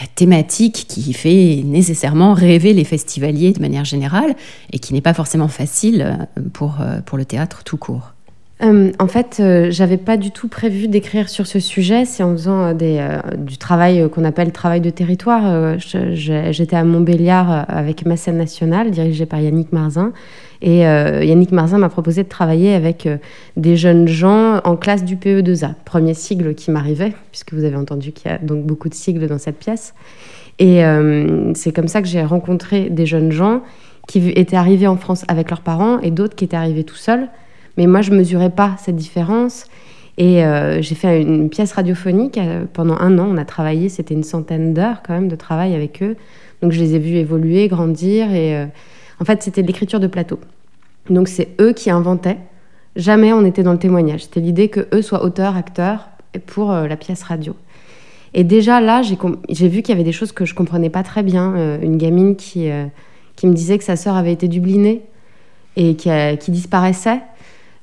la 0.01 0.07
thématique 0.07 0.85
qui 0.87 1.13
fait 1.13 1.61
nécessairement 1.63 2.33
rêver 2.33 2.73
les 2.73 2.85
festivaliers 2.85 3.51
de 3.51 3.61
manière 3.61 3.85
générale, 3.85 4.33
et 4.71 4.79
qui 4.79 4.95
n'est 4.95 5.01
pas 5.01 5.13
forcément 5.13 5.47
facile 5.47 6.01
euh, 6.01 6.41
pour, 6.51 6.81
euh, 6.81 6.99
pour 7.05 7.19
le 7.19 7.25
théâtre 7.25 7.63
tout 7.63 7.77
court. 7.77 8.15
Euh, 8.61 8.91
en 8.99 9.07
fait, 9.07 9.39
euh, 9.39 9.71
j'avais 9.71 9.97
pas 9.97 10.15
du 10.15 10.31
tout 10.31 10.47
prévu 10.47 10.87
d'écrire 10.87 11.27
sur 11.27 11.47
ce 11.47 11.59
sujet. 11.59 12.05
C'est 12.05 12.23
en 12.23 12.31
faisant 12.33 12.73
euh, 12.79 13.19
du 13.35 13.57
travail 13.57 14.07
qu'on 14.09 14.23
appelle 14.23 14.51
travail 14.51 14.79
de 14.79 14.89
territoire. 14.89 15.77
J'étais 15.79 16.75
à 16.75 16.83
Montbéliard 16.83 17.65
avec 17.67 18.05
ma 18.05 18.15
scène 18.15 18.37
nationale, 18.37 18.91
dirigée 18.91 19.25
par 19.25 19.39
Yannick 19.39 19.73
Marzin. 19.73 20.13
Et 20.61 20.79
Yannick 20.79 21.51
Marzin 21.51 21.77
m'a 21.77 21.89
proposé 21.89 22.23
de 22.23 22.29
travailler 22.29 22.73
avec 22.73 23.09
des 23.57 23.75
jeunes 23.75 24.07
gens 24.07 24.61
en 24.63 24.77
classe 24.77 25.03
du 25.03 25.17
PE2A, 25.17 25.73
premier 25.83 26.13
sigle 26.13 26.55
qui 26.55 26.71
m'arrivait, 26.71 27.13
puisque 27.31 27.53
vous 27.53 27.65
avez 27.65 27.75
entendu 27.75 28.13
qu'il 28.13 28.31
y 28.31 28.33
a 28.33 28.37
donc 28.37 28.65
beaucoup 28.65 28.87
de 28.87 28.93
sigles 28.93 29.27
dans 29.27 29.39
cette 29.39 29.57
pièce. 29.57 29.93
Et 30.59 30.81
c'est 31.53 31.73
comme 31.73 31.89
ça 31.89 32.01
que 32.01 32.07
j'ai 32.07 32.23
rencontré 32.23 32.89
des 32.89 33.05
jeunes 33.05 33.33
gens 33.33 33.61
qui 34.07 34.29
étaient 34.29 34.55
arrivés 34.55 34.87
en 34.87 34.95
France 34.95 35.25
avec 35.27 35.49
leurs 35.49 35.61
parents 35.61 35.99
et 35.99 36.11
d'autres 36.11 36.35
qui 36.35 36.45
étaient 36.45 36.55
arrivés 36.55 36.85
tout 36.85 36.95
seuls 36.95 37.27
mais 37.77 37.87
moi, 37.87 38.01
je 38.01 38.11
ne 38.11 38.17
mesurais 38.17 38.49
pas 38.49 38.75
cette 38.77 38.95
différence. 38.95 39.65
Et 40.17 40.43
euh, 40.43 40.81
j'ai 40.81 40.95
fait 40.95 41.21
une 41.21 41.49
pièce 41.49 41.73
radiophonique 41.73 42.37
euh, 42.37 42.65
pendant 42.71 42.97
un 42.99 43.17
an. 43.17 43.27
On 43.29 43.37
a 43.37 43.45
travaillé, 43.45 43.89
c'était 43.89 44.13
une 44.13 44.23
centaine 44.23 44.73
d'heures 44.73 45.01
quand 45.05 45.13
même 45.13 45.27
de 45.27 45.35
travail 45.35 45.73
avec 45.73 46.03
eux. 46.03 46.15
Donc 46.61 46.71
je 46.71 46.79
les 46.79 46.95
ai 46.95 46.99
vus 46.99 47.15
évoluer, 47.15 47.67
grandir. 47.67 48.31
Et 48.31 48.55
euh, 48.55 48.65
en 49.19 49.25
fait, 49.25 49.41
c'était 49.41 49.63
de 49.63 49.67
l'écriture 49.67 49.99
de 49.99 50.07
plateau. 50.07 50.39
Donc 51.09 51.27
c'est 51.27 51.49
eux 51.59 51.73
qui 51.73 51.89
inventaient. 51.89 52.37
Jamais 52.95 53.33
on 53.33 53.43
était 53.43 53.63
dans 53.63 53.73
le 53.73 53.79
témoignage. 53.79 54.25
C'était 54.25 54.39
l'idée 54.39 54.69
que 54.69 54.87
eux 54.93 55.01
soient 55.01 55.23
auteurs, 55.23 55.57
acteurs 55.57 56.09
pour 56.45 56.71
la 56.71 56.95
pièce 56.95 57.23
radio. 57.23 57.55
Et 58.35 58.43
déjà 58.43 58.81
là, 58.81 59.01
j'ai 59.01 59.67
vu 59.67 59.81
qu'il 59.81 59.89
y 59.89 59.95
avait 59.95 60.03
des 60.03 60.11
choses 60.11 60.31
que 60.31 60.45
je 60.45 60.53
comprenais 60.53 60.89
pas 60.89 61.03
très 61.03 61.23
bien. 61.23 61.79
une 61.81 61.97
gamine 61.97 62.35
qui, 62.35 62.67
me 62.67 63.53
disait 63.53 63.77
que 63.79 63.83
sa 63.83 63.95
sœur 63.95 64.15
avait 64.15 64.31
été 64.31 64.47
dublinée 64.47 65.01
et 65.75 65.95
qui 65.95 66.51
disparaissait. 66.51 67.21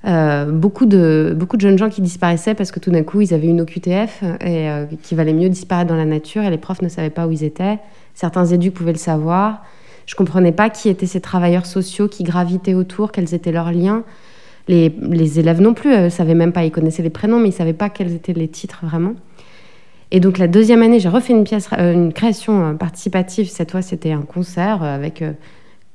Euh, 0.07 0.47
beaucoup, 0.51 0.87
de, 0.87 1.35
beaucoup 1.37 1.57
de 1.59 1.61
jeunes 1.61 1.77
gens 1.77 1.91
qui 1.91 2.01
disparaissaient 2.01 2.55
parce 2.55 2.73
que 2.73 2.81
tout 2.81 2.91
d'un 2.91 3.03
coup, 3.03 3.21
ils 3.21 3.35
avaient 3.35 3.49
une 3.49 3.61
OQTF 3.61 4.23
et 4.41 4.71
euh, 4.71 4.87
qu'il 5.03 5.17
valait 5.17 5.35
mieux 5.35 5.51
disparaître 5.51 5.89
dans 5.89 5.97
la 5.97 6.07
nature 6.07 6.43
et 6.43 6.51
les 6.51 6.59
profs 6.59 6.81
ne 6.81 6.89
savaient 6.89 7.11
pas 7.11 7.27
où 7.27 7.31
ils 7.31 7.45
étaient. 7.45 7.79
Certains 8.15 8.47
éducs 8.47 8.73
pouvaient 8.73 8.93
le 8.93 8.99
savoir. 8.99 9.63
Je 10.07 10.15
comprenais 10.15 10.53
pas 10.53 10.71
qui 10.71 10.89
étaient 10.89 11.07
ces 11.07 11.21
travailleurs 11.21 11.67
sociaux 11.67 12.09
qui 12.09 12.25
gravitaient 12.25 12.75
autour, 12.75 13.13
quels 13.13 13.35
étaient 13.35 13.53
leurs 13.53 13.73
liens. 13.73 14.03
Les, 14.69 14.95
les 15.03 15.39
élèves 15.39 15.61
non 15.61 15.75
plus, 15.75 15.91
ne 15.91 15.97
euh, 15.97 16.11
savaient 16.11 16.35
même 16.35 16.53
pas, 16.53 16.65
ils 16.65 16.71
connaissaient 16.71 17.03
les 17.03 17.11
prénoms, 17.11 17.39
mais 17.39 17.49
ils 17.49 17.55
savaient 17.55 17.73
pas 17.75 17.91
quels 17.91 18.15
étaient 18.15 18.33
les 18.33 18.49
titres 18.49 18.81
vraiment. 18.83 19.15
Et 20.13 20.19
donc 20.19 20.39
la 20.39 20.49
deuxième 20.49 20.83
année, 20.83 20.99
j'ai 20.99 21.11
refait 21.11 21.35
une 21.35 21.45
pièce, 21.45 21.69
une 21.73 22.13
création 22.13 22.77
participative. 22.77 23.49
Cette 23.49 23.71
fois, 23.71 23.83
c'était 23.83 24.11
un 24.11 24.23
concert 24.23 24.83
avec, 24.83 25.23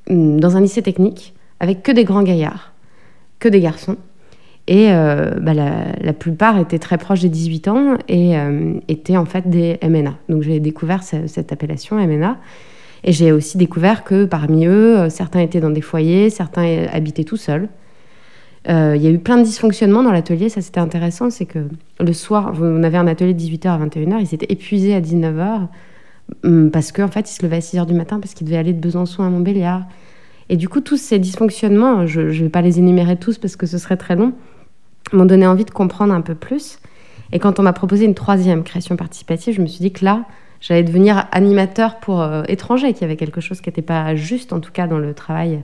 dans 0.10 0.56
un 0.56 0.62
lycée 0.62 0.82
technique, 0.82 1.34
avec 1.60 1.84
que 1.84 1.92
des 1.92 2.06
grands 2.06 2.24
gaillards 2.24 2.75
que 3.46 3.50
des 3.50 3.60
garçons. 3.60 3.98
Et 4.68 4.88
euh, 4.90 5.36
bah, 5.40 5.54
la, 5.54 6.14
plupart 6.14 6.58
étaient 6.58 6.80
très 6.80 6.98
proches 6.98 7.22
des 7.22 7.30
18 7.30 7.68
ans 7.68 7.98
et 8.08 8.36
euh, 8.36 8.74
étaient 8.88 9.18
en 9.18 9.26
fait 9.26 9.48
des 9.48 9.78
MNA. 9.84 10.16
Donc 10.30 10.42
j'ai 10.42 10.60
découvert 10.60 11.04
cette, 11.04 11.52
appellation 11.52 11.96
MNA. 11.96 12.38
Et 13.04 13.12
j'ai 13.12 13.32
aussi 13.32 13.60
découvert 13.60 14.04
que 14.04 14.26
parmi 14.26 14.66
eux, 14.66 14.98
euh, 14.98 15.10
certains 15.10 15.42
étaient 15.42 15.60
dans 15.60 15.70
des 15.70 15.82
foyers, 15.82 16.32
certains 16.32 16.88
habitaient 16.92 17.24
tout 17.24 17.38
seuls. 17.38 17.70
Il 18.68 18.98
y 18.98 19.06
a 19.06 19.12
eu 19.12 19.20
plein 19.20 19.38
de 19.38 19.44
dysfonctionnements 19.44 20.02
dans 20.02 20.12
l'atelier, 20.12 20.50
ça 20.50 20.60
c'était 20.60 20.80
intéressant, 20.80 21.30
c'est 21.30 21.46
que 21.46 21.60
le 22.00 22.14
soir, 22.14 22.52
on 22.60 22.82
avait 22.82 22.98
un 22.98 23.06
atelier 23.06 23.36
de 23.36 23.40
18h 23.40 23.68
à 23.68 23.78
21h, 23.78 24.20
ils 24.22 24.34
étaient 24.34 24.52
épuisés 24.52 24.96
à 24.96 25.02
19h 25.02 25.68
hum, 26.44 26.72
parce 26.72 26.92
qu'en 26.92 27.04
en 27.04 27.08
fait, 27.10 27.30
ils 27.30 27.36
se 27.36 27.44
levaient 27.44 27.58
à 27.58 27.60
6h 27.60 27.86
du 27.86 27.94
matin 27.94 28.20
parce 28.20 28.34
qu'ils 28.34 28.48
devaient 28.48 28.58
aller 28.58 28.74
de 28.74 28.80
Besançon 28.80 29.22
à 29.22 29.30
Montbéliard. 29.30 29.84
Et 30.50 30.58
du 30.58 30.70
coup, 30.70 30.82
tous 30.82 30.98
ces 30.98 31.20
dysfonctionnements, 31.20 32.06
je 32.06 32.22
ne 32.22 32.30
vais 32.30 32.50
pas 32.50 32.62
les 32.62 32.80
énumérer 32.80 33.18
tous 33.18 33.38
parce 33.38 33.56
que 33.56 33.66
ce 33.66 33.78
serait 33.78 33.98
très 33.98 34.16
long, 34.16 34.34
m'ont 35.12 35.26
donné 35.26 35.48
envie 35.48 35.66
de 35.66 35.72
comprendre 35.72 36.14
un 36.14 36.22
peu 36.22 36.36
plus. 36.36 36.80
Et 37.32 37.40
quand 37.40 37.60
on 37.60 37.64
m'a 37.64 37.74
proposé 37.74 38.06
une 38.06 38.14
troisième 38.14 38.64
création 38.64 38.96
participative, 38.96 39.56
je 39.56 39.62
me 39.62 39.68
suis 39.68 39.80
dit 39.80 39.92
que 39.92 40.06
là, 40.06 40.26
j'allais 40.62 40.84
devenir 40.84 41.28
animateur 41.32 42.00
pour 42.00 42.22
euh, 42.22 42.44
étrangers, 42.48 42.94
qu'il 42.94 43.02
y 43.02 43.06
avait 43.06 43.16
quelque 43.16 43.42
chose 43.42 43.62
qui 43.62 43.70
n'était 43.70 43.82
pas 43.82 44.16
juste, 44.16 44.54
en 44.54 44.60
tout 44.60 44.72
cas 44.72 44.88
dans 44.88 45.00
le 45.00 45.14
travail 45.14 45.64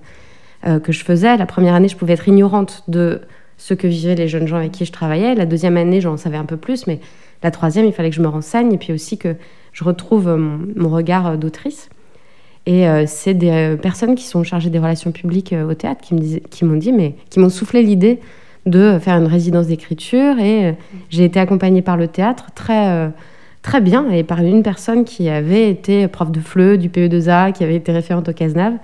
euh, 0.66 0.80
que 0.80 0.92
je 0.92 1.04
faisais. 1.04 1.38
La 1.38 1.46
première 1.46 1.76
année, 1.76 1.88
je 1.88 1.96
pouvais 1.96 2.14
être 2.14 2.28
ignorante 2.28 2.84
de 2.88 3.22
ce 3.58 3.76
que 3.76 3.86
vivaient 3.86 4.16
les 4.16 4.28
jeunes 4.28 4.48
gens 4.48 4.58
avec 4.58 4.72
qui 4.72 4.86
je 4.86 4.92
travaillais. 4.92 5.36
La 5.36 5.46
deuxième 5.46 5.78
année, 5.78 6.02
j'en 6.02 6.18
savais 6.18 6.38
un 6.38 6.46
peu 6.46 6.58
plus, 6.58 6.88
mais 6.88 7.00
la 7.44 7.52
troisième, 7.52 7.86
il 7.86 7.94
fallait 7.94 8.10
que 8.10 8.16
je 8.16 8.22
me 8.22 8.28
renseigne 8.28 8.74
et 8.74 8.78
puis 8.78 8.94
aussi 8.94 9.20
que 9.20 9.36
je 9.74 9.84
retrouve 9.84 10.36
mon 10.36 10.90
regard 10.90 11.38
d'autrice. 11.38 11.90
Et 12.66 12.88
euh, 12.88 13.06
c'est 13.08 13.34
des 13.34 13.50
euh, 13.50 13.76
personnes 13.76 14.16
qui 14.16 14.24
sont 14.24 14.44
chargées 14.44 14.70
des 14.70 14.80
relations 14.80 15.12
publiques 15.12 15.54
euh, 15.54 15.70
au 15.70 15.74
théâtre 15.74 16.02
qui 16.02 16.66
m'ont 16.66 16.78
dit, 16.78 16.92
mais 16.92 17.16
qui 17.30 17.40
m'ont 17.40 17.50
soufflé 17.50 17.82
l'idée 17.82 18.20
de 18.68 19.00
faire 19.00 19.18
une 19.18 19.26
résidence 19.26 19.68
d'écriture. 19.68 20.38
Et 20.40 20.76
j'ai 21.10 21.26
été 21.26 21.40
accompagnée 21.40 21.82
par 21.82 21.98
le 21.98 22.08
théâtre 22.08 22.52
très, 22.54 23.12
très 23.64 23.82
bien 23.82 24.08
et 24.12 24.24
par 24.24 24.40
une 24.40 24.62
personne 24.62 25.04
qui 25.04 25.30
avait 25.30 25.68
été 25.68 26.08
prof 26.08 26.32
de 26.32 26.40
FLE, 26.40 26.78
du 26.78 26.90
PE2A, 26.90 27.54
qui 27.54 27.64
avait 27.64 27.78
été 27.78 27.92
référente 27.92 28.30
au 28.30 28.34
CASNAV, 28.34 28.76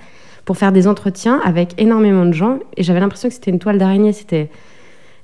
pour 0.45 0.57
faire 0.57 0.71
des 0.71 0.87
entretiens 0.87 1.39
avec 1.45 1.79
énormément 1.79 2.25
de 2.25 2.33
gens. 2.33 2.57
Et 2.75 2.81
j'avais 2.81 2.99
l'impression 2.99 3.29
que 3.29 3.35
c'était 3.35 3.51
une 3.51 3.59
toile 3.59 3.77
d'araignée. 3.77 4.13
C'était 4.13 4.49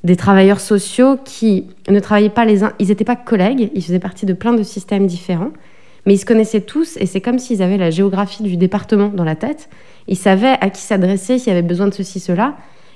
des 0.03 0.15
travailleurs 0.15 0.59
sociaux 0.59 1.17
qui 1.25 1.65
ne 1.89 1.99
travaillaient 1.99 2.29
pas 2.29 2.45
les 2.45 2.63
uns, 2.63 2.73
ils 2.77 2.89
n'étaient 2.89 3.05
pas 3.05 3.15
collègues, 3.15 3.71
ils 3.73 3.81
faisaient 3.81 3.97
partie 3.97 4.27
de 4.27 4.33
plein 4.33 4.53
de 4.53 4.61
systèmes 4.61 5.07
différents. 5.07 5.51
Mais 6.05 6.15
ils 6.15 6.17
se 6.17 6.25
connaissaient 6.25 6.61
tous 6.61 6.97
et 6.97 7.05
c'est 7.05 7.21
comme 7.21 7.39
s'ils 7.39 7.61
avaient 7.61 7.77
la 7.77 7.89
géographie 7.89 8.43
du 8.43 8.57
département 8.57 9.07
dans 9.07 9.23
la 9.23 9.35
tête. 9.35 9.69
Ils 10.07 10.17
savaient 10.17 10.57
à 10.59 10.69
qui 10.69 10.81
s'adresser 10.81 11.39
s'il 11.39 11.47
y 11.47 11.51
avait 11.51 11.61
besoin 11.61 11.87
de 11.87 11.93
ceci, 11.93 12.19
cela. 12.19 12.55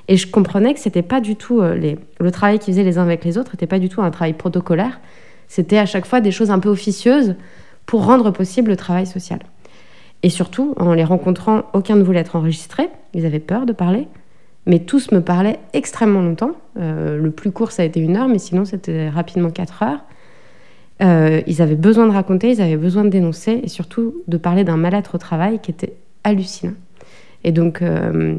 Et 0.10 0.18
je 0.18 0.28
comprenais 0.28 0.74
que 0.74 0.80
c'était 0.80 1.02
pas 1.02 1.22
du 1.22 1.36
tout 1.36 1.62
euh, 1.62 1.96
le 2.20 2.32
travail 2.32 2.60
qu'ils 2.60 2.74
faisaient 2.74 2.84
les 2.84 2.98
uns 2.98 3.04
avec 3.04 3.24
les 3.26 3.38
autres 3.38 3.52
n'était 3.54 3.68
pas 3.68 3.80
du 3.80 3.90
tout 3.90 4.02
un 4.02 4.12
travail 4.12 4.34
protocolaire. 4.34 5.00
C'était 5.48 5.78
à 5.78 5.86
chaque 5.86 6.06
fois 6.06 6.22
des 6.22 6.32
choses 6.32 6.52
un 6.52 6.60
peu 6.60 6.70
officieuses 6.70 7.36
pour 7.86 8.06
rendre 8.06 8.32
possible 8.32 8.72
le 8.72 8.78
travail 8.78 9.06
social. 9.06 9.40
Et 10.24 10.30
surtout, 10.30 10.74
en 10.78 10.94
les 10.94 11.04
rencontrant, 11.04 11.64
aucun 11.74 11.96
ne 11.96 12.04
voulait 12.04 12.20
être 12.20 12.36
enregistré. 12.36 12.90
Ils 13.14 13.26
avaient 13.26 13.40
peur 13.40 13.66
de 13.66 13.74
parler. 13.74 14.08
Mais 14.66 14.80
tous 14.80 15.12
me 15.12 15.22
parlaient 15.22 15.60
extrêmement 15.74 16.22
longtemps. 16.22 16.52
Euh, 16.78 17.18
le 17.18 17.32
plus 17.32 17.52
court, 17.52 17.72
ça 17.72 17.84
a 17.84 17.86
été 17.86 18.00
une 18.00 18.18
heure, 18.18 18.28
mais 18.28 18.40
sinon, 18.40 18.66
c'était 18.66 19.10
rapidement 19.10 19.50
quatre 19.50 19.84
heures. 19.84 20.00
Euh, 21.02 21.42
ils 21.46 21.62
avaient 21.62 21.76
besoin 21.76 22.08
de 22.08 22.12
raconter, 22.12 22.52
ils 22.52 22.62
avaient 22.62 22.78
besoin 22.78 23.04
de 23.04 23.10
dénoncer 23.10 23.62
et 23.64 23.68
surtout 23.68 24.16
de 24.28 24.38
parler 24.38 24.64
d'un 24.64 24.78
mal-être 24.78 25.16
au 25.16 25.18
travail 25.18 25.60
qui 25.60 25.72
était 25.72 25.94
hallucinant. 26.24 26.74
Et 27.44 27.52
donc, 27.52 27.82
euh, 27.82 28.36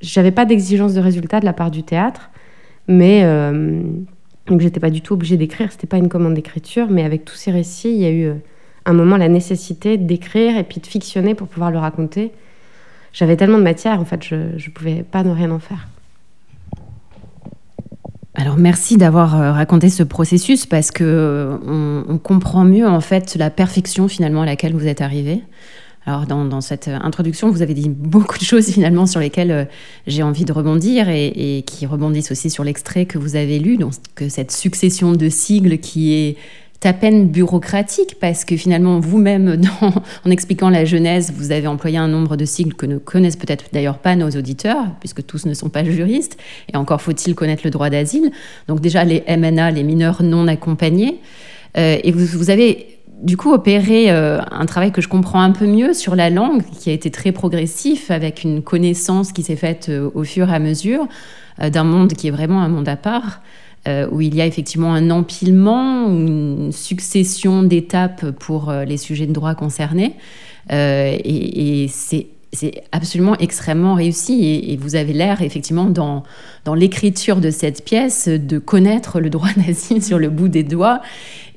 j'avais 0.00 0.30
pas 0.30 0.44
d'exigence 0.44 0.94
de 0.94 1.00
résultat 1.00 1.40
de 1.40 1.44
la 1.44 1.52
part 1.52 1.70
du 1.70 1.82
théâtre, 1.82 2.30
mais 2.88 3.22
euh, 3.24 3.82
j'étais 4.58 4.80
pas 4.80 4.90
du 4.90 5.00
tout 5.00 5.14
obligée 5.14 5.36
d'écrire, 5.36 5.72
c'était 5.72 5.86
pas 5.86 5.98
une 5.98 6.08
commande 6.08 6.34
d'écriture, 6.34 6.86
mais 6.90 7.04
avec 7.04 7.24
tous 7.24 7.34
ces 7.34 7.50
récits, 7.50 7.90
il 7.90 8.00
y 8.00 8.06
a 8.06 8.10
eu 8.10 8.24
euh, 8.26 8.34
un 8.84 8.92
moment 8.92 9.16
la 9.16 9.28
nécessité 9.28 9.98
d'écrire 9.98 10.56
et 10.56 10.64
puis 10.64 10.80
de 10.80 10.86
fictionner 10.86 11.34
pour 11.34 11.48
pouvoir 11.48 11.70
le 11.70 11.78
raconter. 11.78 12.32
J'avais 13.12 13.36
tellement 13.36 13.58
de 13.58 13.64
matière, 13.64 14.00
en 14.00 14.04
fait, 14.04 14.22
je 14.22 14.34
ne 14.36 14.72
pouvais 14.72 15.02
pas 15.02 15.24
ne 15.24 15.30
rien 15.30 15.50
en 15.50 15.58
faire. 15.58 15.88
Alors 18.38 18.58
merci 18.58 18.98
d'avoir 18.98 19.40
euh, 19.40 19.50
raconté 19.50 19.88
ce 19.88 20.02
processus 20.02 20.66
parce 20.66 20.90
que 20.90 21.04
euh, 21.04 21.56
on, 22.06 22.18
comprend 22.18 22.64
mieux 22.64 22.86
en 22.86 23.00
fait 23.00 23.34
la 23.36 23.48
perfection 23.48 24.08
finalement 24.08 24.42
à 24.42 24.46
laquelle 24.46 24.74
vous 24.74 24.86
êtes 24.86 25.00
arrivé. 25.00 25.42
Alors 26.04 26.26
dans, 26.26 26.60
cette 26.60 26.88
introduction, 26.88 27.50
vous 27.50 27.62
avez 27.62 27.72
dit 27.72 27.88
beaucoup 27.88 28.38
de 28.38 28.44
choses 28.44 28.66
finalement 28.70 29.06
sur 29.06 29.20
lesquelles 29.20 29.50
euh, 29.50 29.64
j'ai 30.06 30.22
envie 30.22 30.44
de 30.44 30.52
rebondir 30.52 31.08
et, 31.08 31.64
qui 31.66 31.86
rebondissent 31.86 32.30
aussi 32.30 32.50
sur 32.50 32.62
l'extrait 32.62 33.06
que 33.06 33.16
vous 33.16 33.36
avez 33.36 33.58
lu, 33.58 33.78
donc 33.78 33.94
que 34.14 34.28
cette 34.28 34.52
succession 34.52 35.12
de 35.12 35.30
sigles 35.30 35.78
qui 35.78 36.12
est 36.12 36.36
à 36.84 36.92
peine 36.92 37.28
bureaucratique 37.28 38.16
parce 38.20 38.44
que 38.44 38.56
finalement 38.56 39.00
vous-même, 39.00 39.60
en 40.24 40.30
expliquant 40.30 40.70
la 40.70 40.84
Genèse, 40.84 41.32
vous 41.36 41.52
avez 41.52 41.66
employé 41.66 41.98
un 41.98 42.08
nombre 42.08 42.36
de 42.36 42.44
sigles 42.44 42.74
que 42.74 42.86
ne 42.86 42.98
connaissent 42.98 43.36
peut-être 43.36 43.66
d'ailleurs 43.72 43.98
pas 43.98 44.16
nos 44.16 44.30
auditeurs, 44.30 44.84
puisque 45.00 45.24
tous 45.24 45.46
ne 45.46 45.54
sont 45.54 45.68
pas 45.68 45.84
juristes, 45.84 46.36
et 46.72 46.76
encore 46.76 47.00
faut-il 47.00 47.34
connaître 47.34 47.62
le 47.64 47.70
droit 47.70 47.90
d'asile. 47.90 48.30
Donc 48.68 48.80
déjà 48.80 49.04
les 49.04 49.22
MNA, 49.28 49.72
les 49.72 49.82
mineurs 49.82 50.22
non 50.22 50.46
accompagnés, 50.48 51.20
euh, 51.76 51.98
et 52.02 52.12
vous, 52.12 52.50
avez 52.50 52.98
du 53.22 53.36
coup 53.36 53.52
opéré 53.52 54.10
euh, 54.10 54.40
un 54.50 54.66
travail 54.66 54.92
que 54.92 55.00
je 55.00 55.08
comprends 55.08 55.40
un 55.40 55.52
peu 55.52 55.66
mieux 55.66 55.92
sur 55.92 56.16
la 56.16 56.30
langue, 56.30 56.62
qui 56.78 56.90
a 56.90 56.92
été 56.92 57.10
très 57.10 57.32
progressif, 57.32 58.10
avec 58.10 58.44
une 58.44 58.62
connaissance 58.62 59.32
qui 59.32 59.42
s'est 59.42 59.56
faite 59.56 59.88
euh, 59.88 60.10
au 60.14 60.24
fur 60.24 60.50
et 60.50 60.54
à 60.54 60.58
mesure 60.58 61.06
d'un 61.58 61.84
monde 61.84 62.12
qui 62.12 62.28
est 62.28 62.30
vraiment 62.30 62.60
un 62.60 62.68
monde 62.68 62.86
à 62.86 62.96
part. 62.96 63.40
Euh, 63.86 64.08
où 64.10 64.20
il 64.20 64.34
y 64.34 64.40
a 64.40 64.46
effectivement 64.46 64.94
un 64.94 65.10
empilement, 65.10 66.08
une 66.08 66.72
succession 66.72 67.62
d'étapes 67.62 68.30
pour 68.32 68.68
euh, 68.68 68.84
les 68.84 68.96
sujets 68.96 69.26
de 69.26 69.32
droit 69.32 69.54
concernés. 69.54 70.14
Euh, 70.72 71.16
et, 71.22 71.86
c'est 71.88 72.26
absolument 72.90 73.36
extrêmement 73.36 73.94
réussi 73.94 74.64
et, 74.70 74.76
vous 74.78 74.96
avez 74.96 75.12
l'air 75.12 75.42
effectivement 75.42 75.84
dans, 75.84 76.24
l'écriture 76.74 77.36
de 77.36 77.50
cette 77.50 77.84
pièce 77.84 78.28
de 78.28 78.58
connaître 78.58 79.20
le 79.20 79.28
droit 79.28 79.50
d'asile 79.56 80.02
sur 80.02 80.18
le 80.18 80.30
bout 80.30 80.48
des 80.48 80.62
doigts. 80.62 81.00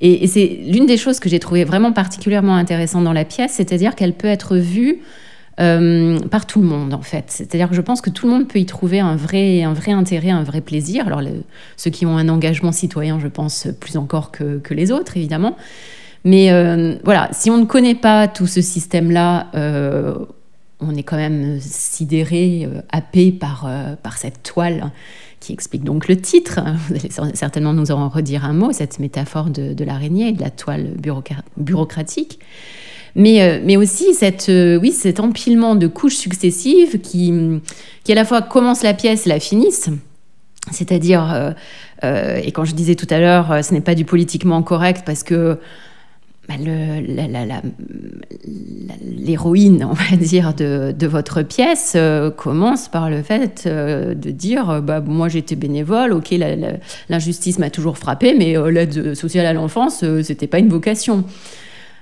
Et, 0.01 0.25
et 0.25 0.27
c'est 0.27 0.59
l'une 0.67 0.85
des 0.85 0.97
choses 0.97 1.19
que 1.19 1.29
j'ai 1.29 1.39
trouvé 1.39 1.63
vraiment 1.63 1.93
particulièrement 1.93 2.55
intéressante 2.55 3.05
dans 3.05 3.13
la 3.13 3.25
pièce, 3.25 3.53
c'est-à-dire 3.53 3.95
qu'elle 3.95 4.13
peut 4.13 4.27
être 4.27 4.57
vue 4.57 4.99
euh, 5.59 6.19
par 6.19 6.45
tout 6.45 6.61
le 6.61 6.67
monde 6.67 6.93
en 6.93 7.01
fait. 7.01 7.25
C'est-à-dire 7.27 7.67
que 7.67 7.75
je 7.75 7.81
pense 7.81 7.99
que 7.99 8.09
tout 8.09 8.27
le 8.27 8.33
monde 8.33 8.47
peut 8.47 8.59
y 8.59 8.65
trouver 8.65 9.01
un 9.01 9.17
vrai, 9.17 9.63
un 9.63 9.73
vrai 9.73 9.91
intérêt, 9.91 10.29
un 10.29 10.43
vrai 10.43 10.61
plaisir. 10.61 11.05
Alors 11.05 11.21
ceux 11.75 11.89
qui 11.89 12.05
ont 12.05 12.17
un 12.17 12.29
engagement 12.29 12.71
citoyen, 12.71 13.19
je 13.19 13.27
pense 13.27 13.67
plus 13.81 13.97
encore 13.97 14.31
que, 14.31 14.61
les 14.69 14.91
autres 14.91 15.17
évidemment. 15.17 15.57
Mais 16.23 16.51
euh, 16.51 16.95
voilà, 17.03 17.27
si 17.33 17.49
on 17.49 17.57
ne 17.57 17.65
connaît 17.65 17.95
pas 17.95 18.29
tout 18.29 18.47
ce 18.47 18.61
système-là, 18.61 19.47
euh, 19.55 20.15
on 20.79 20.95
est 20.95 21.03
quand 21.03 21.17
même 21.17 21.59
sidéré, 21.59 22.67
happé 22.89 23.33
par, 23.33 23.69
cette 24.15 24.43
toile 24.43 24.91
qui 25.41 25.51
explique 25.51 25.83
donc 25.83 26.07
le 26.07 26.15
titre. 26.15 26.61
Vous 26.87 26.95
allez 26.95 27.35
certainement 27.35 27.73
nous 27.73 27.91
en 27.91 28.07
redire 28.07 28.45
un 28.45 28.53
mot, 28.53 28.71
cette 28.71 28.99
métaphore 28.99 29.49
de 29.49 29.83
l'araignée 29.83 30.29
et 30.29 30.31
de 30.31 30.41
la 30.41 30.51
toile 30.51 30.93
bureaucratique. 31.57 32.39
Mais, 33.15 33.41
euh, 33.41 33.59
mais 33.63 33.77
aussi 33.77 34.13
cette, 34.13 34.49
euh, 34.49 34.77
oui, 34.77 34.91
cet 34.91 35.19
empilement 35.19 35.75
de 35.75 35.87
couches 35.87 36.15
successives 36.15 36.99
qui, 36.99 37.33
qui 38.03 38.11
à 38.11 38.15
la 38.15 38.25
fois 38.25 38.41
commencent 38.41 38.83
la 38.83 38.93
pièce 38.93 39.25
et 39.25 39.29
la 39.29 39.39
finissent. 39.39 39.89
C'est-à-dire, 40.71 41.53
euh, 42.03 42.39
et 42.43 42.51
quand 42.51 42.65
je 42.65 42.75
disais 42.75 42.95
tout 42.95 43.07
à 43.09 43.19
l'heure, 43.19 43.63
ce 43.63 43.73
n'est 43.73 43.81
pas 43.81 43.95
du 43.95 44.05
politiquement 44.05 44.61
correct 44.61 45.03
parce 45.05 45.23
que 45.23 45.57
bah, 46.47 46.55
l'héroïne, 49.03 49.87
on 49.89 49.93
va 49.93 50.15
dire, 50.15 50.53
de, 50.53 50.91
de 50.91 51.07
votre 51.07 51.41
pièce 51.41 51.97
commence 52.37 52.87
par 52.87 53.09
le 53.09 53.23
fait 53.23 53.67
de 53.67 54.31
dire 54.31 54.81
bah, 54.81 55.01
moi 55.01 55.27
j'étais 55.29 55.55
bénévole, 55.55 56.11
ok, 56.11 56.35
l'injustice 57.09 57.57
m'a 57.57 57.69
toujours 57.71 57.97
frappé, 57.97 58.35
mais 58.37 58.55
l'aide 58.69 59.15
sociale 59.15 59.45
à 59.47 59.53
l'enfance, 59.53 60.03
c'était 60.21 60.47
pas 60.47 60.59
une 60.59 60.69
vocation. 60.69 61.23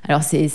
Alors 0.08 0.24
c'est 0.24 0.48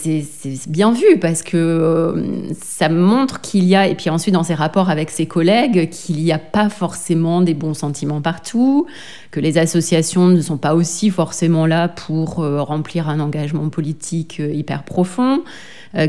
bien 0.69 0.93
vu 0.93 1.19
parce 1.21 1.43
que 1.43 1.57
euh, 1.57 2.53
ça 2.59 2.89
montre 2.89 3.41
qu'il 3.41 3.65
y 3.65 3.75
a, 3.75 3.87
et 3.87 3.95
puis 3.95 4.09
ensuite 4.09 4.35
dans 4.35 4.45
ses 4.45 4.55
rapports 4.55 4.89
avec 4.89 5.11
ses 5.11 5.27
collègues, 5.27 5.91
qu'il 5.91 6.17
n'y 6.17 6.33
a 6.33 6.39
pas 6.39 6.71
forcément 6.71 7.43
des 7.43 7.53
bons 7.53 7.75
sentiments 7.75 8.23
partout, 8.23 8.87
que 9.31 9.41
les 9.41 9.59
associations 9.59 10.29
ne 10.29 10.41
sont 10.41 10.57
pas 10.57 10.75
aussi 10.75 11.11
forcément 11.11 11.67
là 11.67 11.89
pour 11.89 12.41
euh, 12.41 12.63
remplir 12.63 13.09
un 13.09 13.21
engagement 13.21 13.69
politique 13.69 14.39
euh, 14.41 14.51
hyper 14.53 14.85
profond, 14.85 15.43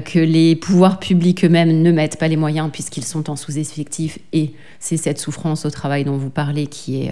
que 0.05 0.19
les 0.19 0.55
pouvoirs 0.55 0.97
publics 0.97 1.43
eux-mêmes 1.43 1.81
ne 1.81 1.91
mettent 1.91 2.17
pas 2.17 2.29
les 2.29 2.37
moyens 2.37 2.69
puisqu'ils 2.71 3.03
sont 3.03 3.29
en 3.29 3.35
sous-effectif, 3.35 4.17
et 4.31 4.53
c'est 4.79 4.95
cette 4.95 5.19
souffrance 5.19 5.65
au 5.65 5.69
travail 5.69 6.05
dont 6.05 6.15
vous 6.15 6.29
parlez 6.29 6.67
qui 6.67 7.03
est 7.03 7.11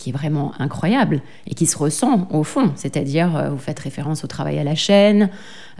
qui 0.00 0.10
est 0.10 0.12
vraiment 0.12 0.52
incroyable 0.58 1.20
et 1.46 1.54
qui 1.54 1.66
se 1.66 1.76
ressent 1.76 2.26
au 2.30 2.42
fond. 2.42 2.72
C'est-à-dire, 2.74 3.36
euh, 3.36 3.50
vous 3.50 3.58
faites 3.58 3.78
référence 3.78 4.24
au 4.24 4.26
travail 4.26 4.58
à 4.58 4.64
la 4.64 4.74
chaîne. 4.74 5.28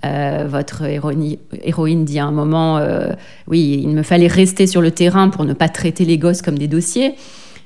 Euh, 0.05 0.47
votre 0.47 0.83
héroïne 0.85 2.05
dit 2.05 2.19
à 2.19 2.27
un 2.27 2.31
moment, 2.31 2.77
euh, 2.77 3.13
oui, 3.49 3.81
il 3.83 3.89
me 3.89 4.03
fallait 4.03 4.27
rester 4.27 4.67
sur 4.67 4.83
le 4.83 4.91
terrain 4.91 5.31
pour 5.31 5.47
ne 5.47 5.55
pas 5.55 5.71
traiter 5.71 6.05
les 6.05 6.19
gosses 6.19 6.43
comme 6.43 6.59
des 6.59 6.69
dossiers. 6.69 7.15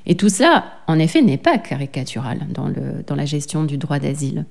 Et 0.05 0.15
tout 0.15 0.29
ça, 0.29 0.63
en 0.87 0.97
effet, 0.97 1.21
n'est 1.21 1.37
pas 1.37 1.57
caricatural 1.57 2.39
dans, 2.49 2.67
le, 2.67 3.03
dans 3.05 3.15
la 3.15 3.25
gestion 3.25 3.63
du 3.65 3.77
droit 3.77 3.99
d'asile. 3.99 4.45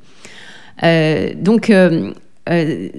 donc, 0.83 1.73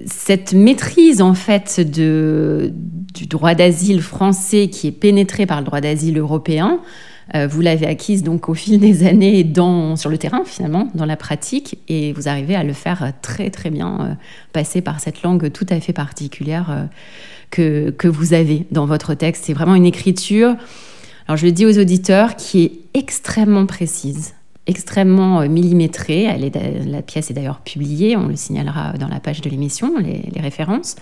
cette 0.06 0.54
maîtrise 0.54 1.22
en 1.22 1.34
fait 1.34 1.80
de, 1.80 2.72
du 3.14 3.26
droit 3.26 3.54
d'asile 3.54 4.00
français 4.00 4.68
qui 4.68 4.88
est 4.88 4.98
pénétré 4.98 5.46
par 5.46 5.60
le 5.60 5.66
droit 5.66 5.80
d'asile 5.80 6.18
européen, 6.18 6.80
vous 7.34 7.60
l'avez 7.60 7.86
acquise 7.86 8.22
donc 8.22 8.48
au 8.48 8.54
fil 8.54 8.78
des 8.78 9.06
années 9.06 9.44
sur 9.96 10.10
le 10.10 10.18
terrain 10.18 10.42
finalement, 10.44 10.88
dans 10.94 11.06
la 11.06 11.16
pratique, 11.16 11.78
et 11.88 12.12
vous 12.12 12.28
arrivez 12.28 12.54
à 12.54 12.64
le 12.64 12.72
faire 12.72 13.12
très 13.22 13.50
très 13.50 13.70
bien, 13.70 14.00
euh, 14.00 14.14
passer 14.52 14.80
par 14.80 15.00
cette 15.00 15.22
langue 15.22 15.50
tout 15.50 15.66
à 15.68 15.80
fait 15.80 15.92
particulière 15.92 16.70
euh, 16.70 16.84
que, 17.50 17.90
que, 17.90 18.08
vous 18.08 18.34
avez 18.34 18.66
dans 18.70 18.86
votre 18.86 19.14
texte. 19.14 19.44
C'est 19.46 19.52
vraiment 19.52 19.74
une 19.74 19.86
écriture, 19.86 20.54
alors 21.26 21.36
je 21.36 21.46
le 21.46 21.52
dis 21.52 21.66
aux 21.66 21.78
auditeurs, 21.78 22.36
qui 22.36 22.62
est 22.62 22.72
extrêmement 22.94 23.66
précise 23.66 24.34
extrêmement 24.68 25.48
millimétrée. 25.48 26.26
La 26.86 27.00
pièce 27.00 27.30
est 27.30 27.34
d'ailleurs 27.34 27.60
publiée, 27.60 28.16
on 28.16 28.26
le 28.26 28.34
signalera 28.34 28.94
dans 28.94 29.06
la 29.06 29.20
page 29.20 29.40
de 29.40 29.48
l'émission, 29.48 29.96
les, 29.98 30.40
références. 30.40 30.96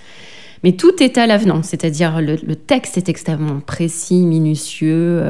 Mais 0.65 0.73
tout 0.73 1.03
est 1.03 1.19
à 1.19 1.27
l'avenant, 1.27 1.63
c'est-à-dire 1.63 2.21
le, 2.21 2.37
le, 2.45 2.57
texte 2.57 2.97
est 2.97 3.11
extrêmement 3.11 3.61
précis, 3.61 4.23
minutieux, 4.23 5.21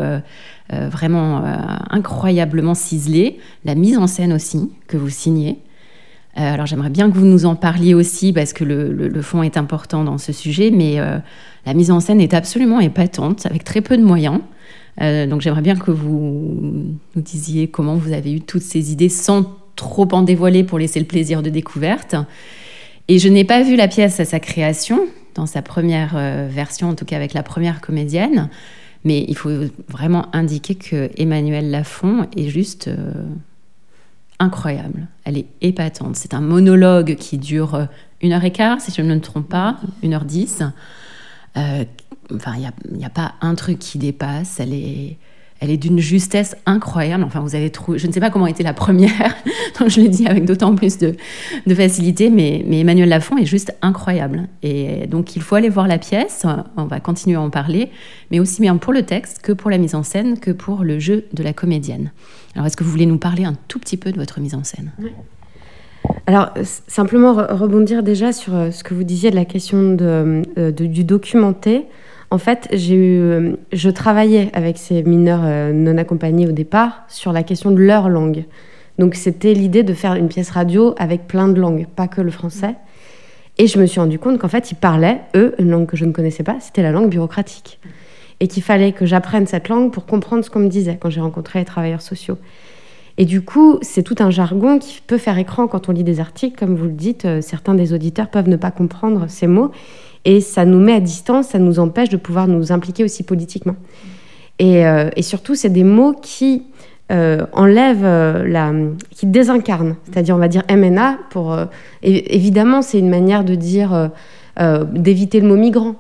euh, 0.73 0.88
vraiment 0.88 1.44
euh, 1.44 1.57
incroyablement 1.90 2.75
ciselé. 2.75 3.38
La 3.66 3.75
mise 3.75 3.99
en 3.99 4.07
scène 4.07 4.33
aussi, 4.33 4.70
que 4.87 4.97
vous 4.97 5.11
signez. 5.11 5.59
Euh, 6.38 6.55
alors 6.55 6.64
j'aimerais 6.64 6.88
bien 6.88 7.11
que 7.11 7.18
vous 7.18 7.27
nous 7.27 7.44
en 7.44 7.55
parliez 7.55 7.92
aussi, 7.92 8.33
parce 8.33 8.55
que 8.55 8.64
le, 8.64 9.23
fond 9.23 9.42
est 9.42 9.59
important 9.59 10.05
dans 10.05 10.16
ce 10.16 10.33
sujet, 10.33 10.70
mais 10.70 10.97
la 11.66 11.75
mise 11.75 11.90
en 11.90 12.01
scène 12.01 12.20
est 12.20 12.33
absolument 12.33 12.81
épatante, 12.81 13.44
avec 13.44 13.62
très 13.62 13.83
peu 13.83 13.99
de 13.99 14.03
moyens. 14.03 14.40
donc 15.01 15.42
j'aimerais 15.42 15.62
bien 15.62 15.77
que 15.77 15.90
vous 15.90 16.97
nous 17.14 17.23
disiez 17.23 17.68
comment 17.68 17.97
vous 17.97 18.12
avez 18.12 18.33
eu 18.33 18.40
toutes 18.40 18.62
ces 18.62 18.90
idées 18.90 19.11
sans 19.11 19.53
trop 19.77 20.09
en 20.12 20.23
dévoiler 20.23 20.64
pour 20.64 20.79
laisser 20.79 20.99
le 20.99 21.07
plaisir 21.07 21.42
de 21.42 21.51
découverte. 21.51 22.16
Et 23.09 23.18
je 23.18 23.29
n'ai 23.29 23.44
pas 23.44 23.62
vu 23.62 23.77
la 23.77 23.87
pièce 23.87 24.18
à 24.18 24.25
sa 24.25 24.40
création, 24.40 25.07
dans 25.35 25.47
sa 25.47 25.62
première 25.62 26.16
version, 26.49 26.90
en 26.90 26.94
tout 26.94 27.05
cas 27.05 27.16
avec 27.16 27.35
la 27.35 27.42
première 27.42 27.81
comédienne. 27.81 28.49
Mais 29.05 29.25
il 29.29 29.37
faut 29.37 29.51
vraiment 29.88 30.35
indiquer 30.35 30.75
que 30.75 31.11
Emmanuelle 31.16 31.70
Lafont 31.70 32.27
est 32.37 32.49
juste 32.49 32.88
euh, 32.88 33.12
incroyable. 34.38 35.07
Elle 35.25 35.37
est 35.37 35.47
épatante. 35.61 36.16
C'est 36.16 36.33
un 36.33 36.40
monologue 36.40 37.14
qui 37.16 37.37
dure 37.37 37.75
euh, 37.75 37.85
une 38.23 38.33
heure 38.33 38.44
et 38.44 38.51
quart, 38.51 38.81
si 38.81 38.92
je 38.92 39.03
ne 39.03 39.14
me 39.14 39.20
trompe 39.20 39.49
pas, 39.49 39.79
une 40.03 40.14
heure 40.14 40.25
dix. 40.25 40.62
Euh, 41.59 41.85
enfin, 42.35 42.55
il 42.57 42.61
n'y 42.97 43.05
a, 43.05 43.09
a, 43.09 43.11
pas 43.11 43.35
un 43.42 43.55
truc 43.55 43.79
qui 43.79 43.99
dépasse. 43.99 44.59
Elle 44.59 44.73
est, 44.73 45.18
elle 45.61 45.71
est 45.71 45.77
d'une 45.77 45.99
justesse 45.99 46.57
incroyable. 46.67 47.25
Enfin, 47.25 47.40
vous 47.40 47.55
avez 47.55 47.71
trouvé, 47.71 47.99
je 47.99 48.07
ne 48.07 48.12
sais 48.12 48.21
pas 48.21 48.31
comment 48.31 48.47
était 48.47 48.62
la 48.62 48.75
première, 48.75 49.35
donc 49.79 49.88
je 49.88 50.01
l'ai 50.01 50.09
dit 50.09 50.27
avec 50.27 50.45
d'autant 50.45 50.75
plus 50.75 50.99
de, 50.99 51.14
facilité, 51.75 52.31
mais, 52.31 52.64
Emmanuel 52.71 53.09
Lafont 53.09 53.37
est 53.37 53.47
juste 53.47 53.75
incroyable. 53.81 54.49
Et 54.62 55.07
donc, 55.07 55.37
il 55.37 55.43
faut 55.43 55.55
aller 55.55 55.69
voir 55.69 55.87
la 55.87 55.99
pièce, 55.99 56.45
on 56.77 56.85
va 56.85 57.01
continuer 57.01 57.37
à 57.37 57.40
en 57.40 57.51
parler, 57.51 57.90
mais 58.31 58.40
aussi 58.40 58.61
bien 58.61 58.77
pour 58.77 58.93
le 58.93 59.05
texte 59.05 59.40
que 59.43 59.53
pour 59.53 59.71
la 59.71 59.79
mise 59.79 59.95
en 59.95 60.03
scène, 60.03 60.38
que 60.38 60.51
pour 60.51 60.85
le 60.85 60.99
jeu 60.99 61.25
de 61.33 61.43
la 61.43 61.53
comédienne. 61.53 62.11
Alors, 62.55 62.67
est-ce 62.67 62.77
que 62.77 62.85
vous 62.85 62.90
voulez 62.90 63.07
nous 63.07 63.19
parler 63.19 63.45
un 63.45 63.55
tout 63.69 63.79
petit 63.79 63.97
peu 63.97 64.12
de 64.12 64.19
votre 64.19 64.40
mise 64.40 64.55
en 64.55 64.64
scène? 64.64 64.93
Alors, 66.27 66.51
simplement 66.87 67.33
rebondir 67.35 68.03
déjà 68.03 68.33
sur 68.33 68.55
euh, 68.55 68.71
ce 68.71 68.85
que 68.85 68.95
vous 68.95 69.05
disiez 69.05 69.31
de 69.31 69.37
la 69.37 69.45
question 69.45 69.97
euh, 70.01 70.71
du 70.71 71.05
documenté. 71.05 71.87
En 72.35 72.38
fait, 72.38 72.66
j'ai 72.73 72.97
eu, 72.97 73.20
euh, 73.20 73.53
je 73.73 73.88
travaillais 73.88 74.51
avec 74.55 74.77
ces 74.77 75.05
mineurs 75.05 75.42
euh, 75.44 75.73
non 75.73 75.97
accompagnés 75.99 76.49
au 76.49 76.51
départ 76.51 77.05
sur 77.07 77.33
la 77.33 77.44
question 77.44 77.70
de 77.70 77.79
leur 77.79 78.09
langue. 78.09 78.47
Donc 78.99 79.14
c'était 79.14 79.55
l'idée 79.55 79.85
de 79.85 79.94
faire 79.94 80.14
une 80.14 80.27
pièce 80.27 80.51
radio 80.51 80.97
avec 80.99 81.29
plein 81.29 81.47
de 81.47 81.61
langues, 81.61 81.87
pas 81.94 82.09
que 82.09 82.20
le 82.20 82.33
français. 82.33 82.75
Et 83.57 83.68
je 83.68 83.79
me 83.79 83.87
suis 83.87 84.01
rendu 84.01 84.18
compte 84.18 84.40
qu'en 84.40 84.49
fait, 84.49 84.73
ils 84.73 84.75
parlaient, 84.75 85.20
eux, 85.37 85.55
une 85.61 85.70
langue 85.70 85.87
que 85.87 85.97
je 85.97 86.05
ne 86.05 86.11
connaissais 86.11 86.42
pas, 86.42 86.57
c'était 86.59 86.83
la 86.83 86.90
langue 86.90 87.09
bureaucratique. 87.09 87.79
Et 88.40 88.49
qu'il 88.49 88.64
fallait 88.64 88.90
que 88.90 89.07
j'apprenne 89.07 89.47
cette 89.47 89.68
langue 89.68 89.92
pour 89.92 90.05
comprendre 90.05 90.44
ce 90.44 90.51
qu'on 90.51 90.59
me 90.59 90.68
disait 90.68 90.99
quand 91.01 91.11
j'ai 91.11 91.20
rencontré 91.20 91.61
les 91.61 91.64
travailleurs 91.64 92.03
sociaux. 92.03 92.38
Et 93.16 93.27
du 93.27 93.42
coup, 93.42 93.79
c'est 93.81 94.03
tout 94.03 94.16
un 94.18 94.31
jargon 94.31 94.81
qui 94.81 95.01
peut 95.07 95.18
faire 95.18 95.38
écran 95.38 95.68
quand 95.68 95.88
on 95.88 95.92
lit 95.92 96.03
des 96.03 96.18
articles. 96.18 96.59
Comme 96.59 96.75
vous 96.75 96.87
le 96.87 96.90
dites, 96.90 97.27
euh, 97.27 97.40
certains 97.40 97.77
des 97.77 97.92
auditeurs 97.92 98.29
peuvent 98.29 98.49
ne 98.49 98.57
pas 98.57 98.73
comprendre 98.73 99.27
ces 99.29 99.47
mots. 99.47 99.70
Et 100.25 100.41
ça 100.41 100.65
nous 100.65 100.81
met 100.81 100.95
à 100.95 101.01
distance, 101.01 101.49
ça 101.49 101.59
nous 101.59 101.79
empêche 101.79 102.09
de 102.09 102.17
pouvoir 102.17 102.49
nous 102.49 102.73
impliquer 102.73 103.05
aussi 103.05 103.23
politiquement. 103.23 103.77
Et, 104.59 104.87
euh, 104.87 105.11
surtout, 105.21 105.55
c'est 105.55 105.71
des 105.71 105.85
mots 105.85 106.15
qui 106.21 106.63
enlève 107.11 108.03
la, 108.03 108.73
qui 109.11 109.27
désincarne, 109.27 109.95
c'est-à-dire 110.05 110.35
on 110.35 110.39
va 110.39 110.49
dire 110.49 110.65
MNA 110.69 111.19
pour 111.31 111.57
évidemment 112.03 112.83
c'est 112.83 112.99
une 112.99 113.11
manière 113.11 113.45
de 113.45 113.55
dire 113.55 114.11
d'éviter 114.59 115.39
le 115.39 115.47
mot 115.47 115.55
migrant, 115.55 115.95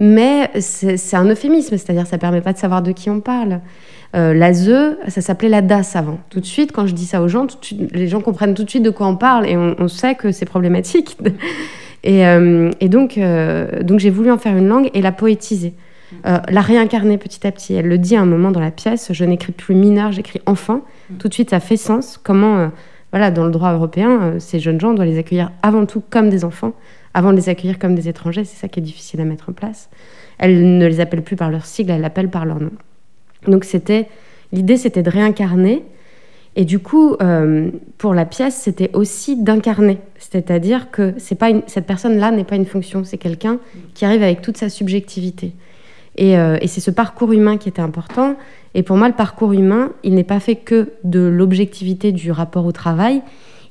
mais 0.00 0.50
c'est 0.58 1.14
un 1.14 1.26
euphémisme, 1.26 1.76
c'est-à-dire 1.76 2.08
ça 2.08 2.18
permet 2.18 2.40
pas 2.40 2.52
de 2.52 2.58
savoir 2.58 2.82
de 2.82 2.90
qui 2.90 3.08
on 3.08 3.20
parle. 3.20 3.60
Euh, 4.14 4.34
la 4.34 4.52
ZE, 4.52 4.96
ça 5.08 5.20
s'appelait 5.20 5.48
la 5.48 5.62
DAS 5.62 5.92
avant. 5.94 6.18
Tout 6.28 6.40
de 6.40 6.44
suite, 6.44 6.72
quand 6.72 6.86
je 6.86 6.92
dis 6.92 7.06
ça 7.06 7.22
aux 7.22 7.28
gens, 7.28 7.46
les 7.92 8.08
gens 8.08 8.20
comprennent 8.20 8.54
tout 8.54 8.64
de 8.64 8.68
suite 8.68 8.82
de 8.82 8.90
quoi 8.90 9.06
on 9.06 9.16
parle 9.16 9.46
et 9.46 9.56
on, 9.56 9.88
sait 9.88 10.14
que 10.14 10.32
c'est 10.32 10.44
problématique. 10.44 11.16
et, 12.04 12.26
euh, 12.26 12.70
donc, 12.82 13.18
euh, 13.18 13.82
donc 13.82 14.00
j'ai 14.00 14.10
voulu 14.10 14.30
en 14.30 14.38
faire 14.38 14.56
une 14.56 14.68
langue 14.68 14.90
et 14.94 15.02
la 15.02 15.12
poétiser. 15.12 15.74
la 16.24 16.60
réincarner 16.60 17.16
petit 17.16 17.46
à 17.46 17.52
petit. 17.52 17.74
Elle 17.74 17.88
le 17.88 17.98
dit 17.98 18.16
à 18.16 18.20
un 18.20 18.26
moment 18.26 18.50
dans 18.50 18.60
la 18.60 18.70
pièce, 18.70 19.12
je 19.12 19.24
n'écris 19.24 19.52
plus 19.52 19.74
mineur, 19.74 20.12
j'écris 20.12 20.40
enfant. 20.46 20.82
Tout 21.18 21.28
de 21.28 21.34
suite, 21.34 21.50
ça 21.50 21.60
fait 21.60 21.76
sens. 21.78 22.18
Comment, 22.22 22.70
voilà, 23.12 23.30
dans 23.30 23.44
le 23.44 23.50
droit 23.50 23.72
européen, 23.72 24.34
ces 24.38 24.60
jeunes 24.60 24.80
gens, 24.80 24.90
on 24.90 24.94
doit 24.94 25.06
les 25.06 25.18
accueillir 25.18 25.52
avant 25.62 25.86
tout 25.86 26.02
comme 26.10 26.28
des 26.28 26.44
enfants, 26.44 26.74
avant 27.14 27.32
de 27.32 27.36
les 27.36 27.48
accueillir 27.48 27.78
comme 27.78 27.94
des 27.94 28.08
étrangers. 28.08 28.44
C'est 28.44 28.60
ça 28.60 28.68
qui 28.68 28.80
est 28.80 28.82
difficile 28.82 29.20
à 29.20 29.24
mettre 29.24 29.48
en 29.48 29.52
place. 29.52 29.88
Elle 30.38 30.78
ne 30.78 30.86
les 30.86 31.00
appelle 31.00 31.22
plus 31.22 31.36
par 31.36 31.50
leur 31.50 31.64
sigle, 31.64 31.92
elle 31.92 32.00
l'appelle 32.00 32.28
par 32.28 32.44
leur 32.44 32.60
nom. 32.60 32.72
Donc 33.46 33.64
c'était 33.64 34.08
l'idée, 34.52 34.76
c'était 34.76 35.02
de 35.02 35.10
réincarner. 35.10 35.82
Et 36.54 36.64
du 36.64 36.78
coup, 36.78 37.16
euh, 37.22 37.70
pour 37.96 38.12
la 38.14 38.26
pièce, 38.26 38.56
c'était 38.56 38.90
aussi 38.94 39.42
d'incarner. 39.42 39.98
C'est-à-dire 40.18 40.90
que 40.90 41.14
c'est 41.16 41.34
pas 41.34 41.50
cette 41.66 41.86
personne-là 41.86 42.30
n'est 42.30 42.44
pas 42.44 42.56
une 42.56 42.66
fonction, 42.66 43.04
c'est 43.04 43.18
quelqu'un 43.18 43.58
qui 43.94 44.04
arrive 44.04 44.22
avec 44.22 44.42
toute 44.42 44.58
sa 44.58 44.68
subjectivité. 44.68 45.54
Et, 46.16 46.36
euh, 46.36 46.58
et 46.60 46.68
c'est 46.68 46.82
ce 46.82 46.90
parcours 46.90 47.32
humain 47.32 47.56
qui 47.56 47.70
était 47.70 47.80
important. 47.80 48.36
Et 48.74 48.82
pour 48.82 48.98
moi, 48.98 49.08
le 49.08 49.14
parcours 49.14 49.54
humain, 49.54 49.92
il 50.02 50.14
n'est 50.14 50.24
pas 50.24 50.40
fait 50.40 50.56
que 50.56 50.90
de 51.04 51.20
l'objectivité 51.20 52.12
du 52.12 52.30
rapport 52.30 52.66
au 52.66 52.72
travail, 52.72 53.22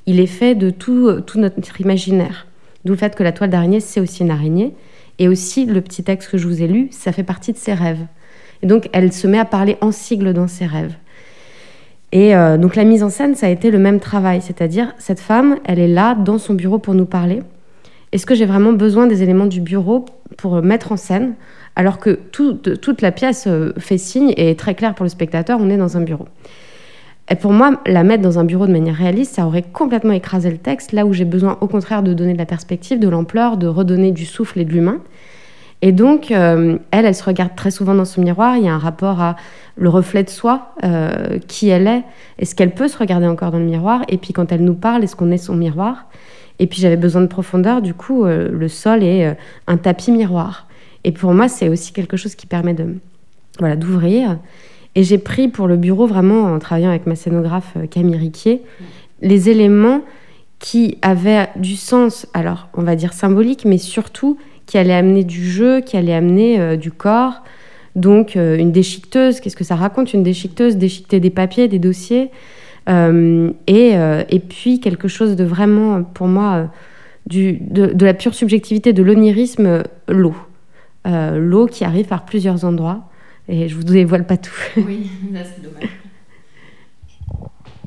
il 0.06 0.18
est 0.18 0.26
fait 0.26 0.56
de 0.56 0.70
tout, 0.70 1.20
tout 1.24 1.38
notre 1.38 1.80
imaginaire. 1.80 2.48
D'où 2.84 2.92
le 2.92 2.98
fait 2.98 3.14
que 3.14 3.22
la 3.22 3.30
toile 3.30 3.50
d'araignée, 3.50 3.78
c'est 3.78 4.00
aussi 4.00 4.22
une 4.22 4.30
araignée. 4.32 4.74
Et 5.20 5.28
aussi, 5.28 5.66
le 5.66 5.80
petit 5.80 6.02
texte 6.02 6.30
que 6.30 6.38
je 6.38 6.48
vous 6.48 6.62
ai 6.62 6.66
lu, 6.66 6.88
ça 6.90 7.12
fait 7.12 7.22
partie 7.22 7.52
de 7.52 7.58
ses 7.58 7.74
rêves. 7.74 8.04
Et 8.62 8.66
donc, 8.66 8.88
elle 8.92 9.12
se 9.12 9.28
met 9.28 9.38
à 9.38 9.44
parler 9.44 9.76
en 9.80 9.92
sigle 9.92 10.32
dans 10.32 10.48
ses 10.48 10.66
rêves. 10.66 10.94
Et 12.12 12.36
euh, 12.36 12.58
donc, 12.58 12.76
la 12.76 12.84
mise 12.84 13.02
en 13.02 13.08
scène, 13.08 13.34
ça 13.34 13.46
a 13.46 13.50
été 13.50 13.70
le 13.70 13.78
même 13.78 13.98
travail. 13.98 14.40
C'est-à-dire, 14.42 14.94
cette 14.98 15.20
femme, 15.20 15.56
elle 15.64 15.78
est 15.78 15.88
là, 15.88 16.14
dans 16.14 16.38
son 16.38 16.54
bureau, 16.54 16.78
pour 16.78 16.94
nous 16.94 17.06
parler. 17.06 17.42
Est-ce 18.12 18.26
que 18.26 18.34
j'ai 18.34 18.44
vraiment 18.44 18.74
besoin 18.74 19.06
des 19.06 19.22
éléments 19.22 19.46
du 19.46 19.62
bureau 19.62 20.04
pour 20.36 20.62
mettre 20.62 20.92
en 20.92 20.96
scène 20.98 21.34
alors 21.74 21.98
que 21.98 22.10
toute 22.10 23.00
la 23.00 23.12
pièce 23.12 23.46
euh, 23.46 23.72
fait 23.78 23.96
signe 23.96 24.34
et 24.36 24.50
est 24.50 24.58
très 24.58 24.74
claire 24.74 24.94
pour 24.94 25.04
le 25.04 25.08
spectateur, 25.08 25.58
on 25.60 25.70
est 25.70 25.78
dans 25.78 25.96
un 25.96 26.02
bureau. 26.02 26.26
Et 27.30 27.34
pour 27.34 27.52
moi, 27.52 27.80
la 27.86 28.02
mettre 28.02 28.22
dans 28.22 28.38
un 28.38 28.44
bureau 28.44 28.66
de 28.66 28.72
manière 28.72 28.96
réaliste, 28.96 29.36
ça 29.36 29.46
aurait 29.46 29.62
complètement 29.62 30.12
écrasé 30.12 30.50
le 30.50 30.58
texte, 30.58 30.92
là 30.92 31.06
où 31.06 31.14
j'ai 31.14 31.24
besoin 31.24 31.56
au 31.62 31.68
contraire 31.68 32.02
de 32.02 32.12
donner 32.12 32.34
de 32.34 32.38
la 32.38 32.46
perspective, 32.46 32.98
de 32.98 33.08
l'ampleur, 33.08 33.56
de 33.56 33.66
redonner 33.66 34.12
du 34.12 34.26
souffle 34.26 34.60
et 34.60 34.64
de 34.66 34.72
l'humain. 34.72 34.98
Et 35.84 35.90
donc, 35.90 36.30
euh, 36.30 36.78
elle, 36.92 37.04
elle 37.06 37.14
se 37.14 37.24
regarde 37.24 37.56
très 37.56 37.72
souvent 37.72 37.94
dans 37.94 38.04
son 38.04 38.22
miroir. 38.22 38.56
Il 38.56 38.64
y 38.64 38.68
a 38.68 38.72
un 38.72 38.78
rapport 38.78 39.20
à 39.20 39.34
le 39.76 39.88
reflet 39.88 40.22
de 40.22 40.30
soi, 40.30 40.74
euh, 40.84 41.38
qui 41.48 41.68
elle 41.68 41.88
est. 41.88 42.02
Est-ce 42.38 42.54
qu'elle 42.54 42.70
peut 42.70 42.86
se 42.86 42.96
regarder 42.96 43.26
encore 43.26 43.50
dans 43.50 43.58
le 43.58 43.64
miroir? 43.64 44.02
Et 44.08 44.16
puis, 44.16 44.32
quand 44.32 44.52
elle 44.52 44.62
nous 44.62 44.74
parle, 44.74 45.02
est-ce 45.02 45.16
qu'on 45.16 45.32
est 45.32 45.38
son 45.38 45.56
miroir? 45.56 46.06
Et 46.60 46.68
puis, 46.68 46.80
j'avais 46.80 46.96
besoin 46.96 47.20
de 47.20 47.26
profondeur. 47.26 47.82
Du 47.82 47.94
coup, 47.94 48.24
euh, 48.24 48.48
le 48.52 48.68
sol 48.68 49.02
est 49.02 49.36
un 49.66 49.76
tapis 49.76 50.12
miroir. 50.12 50.68
Et 51.02 51.10
pour 51.10 51.34
moi, 51.34 51.48
c'est 51.48 51.68
aussi 51.68 51.92
quelque 51.92 52.16
chose 52.16 52.36
qui 52.36 52.46
permet 52.46 52.74
de, 52.74 52.94
voilà, 53.58 53.74
d'ouvrir. 53.74 54.38
Et 54.94 55.02
j'ai 55.02 55.18
pris 55.18 55.48
pour 55.48 55.66
le 55.66 55.76
bureau, 55.76 56.06
vraiment, 56.06 56.44
en 56.44 56.60
travaillant 56.60 56.90
avec 56.90 57.08
ma 57.08 57.16
scénographe 57.16 57.76
Camille 57.90 58.16
Riquier, 58.16 58.62
les 59.20 59.50
éléments 59.50 60.02
qui 60.60 60.98
avaient 61.02 61.48
du 61.56 61.74
sens, 61.74 62.28
alors 62.34 62.68
on 62.74 62.82
va 62.82 62.94
dire 62.94 63.14
symbolique, 63.14 63.64
mais 63.64 63.78
surtout 63.78 64.38
qui 64.66 64.78
allait 64.78 64.94
amener 64.94 65.24
du 65.24 65.48
jeu, 65.48 65.80
qui 65.80 65.96
allait 65.96 66.14
amener 66.14 66.60
euh, 66.60 66.76
du 66.76 66.90
corps. 66.90 67.42
Donc 67.94 68.36
euh, 68.36 68.56
une 68.56 68.72
déchiqueteuse, 68.72 69.40
qu'est-ce 69.40 69.56
que 69.56 69.64
ça 69.64 69.76
raconte 69.76 70.14
Une 70.14 70.22
déchiqueteuse, 70.22 70.76
déchiqueter 70.76 71.20
des 71.20 71.30
papiers, 71.30 71.68
des 71.68 71.78
dossiers. 71.78 72.30
Euh, 72.88 73.50
et, 73.66 73.92
et, 74.28 74.40
puis 74.40 74.80
quelque 74.80 75.06
chose 75.06 75.36
de 75.36 75.44
vraiment, 75.44 76.02
pour 76.02 76.26
moi, 76.26 76.68
du, 77.26 77.58
de, 77.60 78.04
la 78.04 78.12
pure 78.12 78.34
subjectivité, 78.34 78.92
de 78.92 79.04
l'onirisme, 79.04 79.84
l'eau. 80.08 80.34
l'eau 81.06 81.66
qui 81.66 81.84
arrive 81.84 82.06
par 82.06 82.24
plusieurs 82.24 82.64
endroits. 82.64 83.08
Et 83.48 83.68
je 83.68 83.76
vous 83.76 83.84
dévoile 83.84 84.26
pas 84.26 84.36
tout. 84.36 84.50
Oui, 84.78 85.10
c'est 85.32 85.62
dommage 85.62 85.90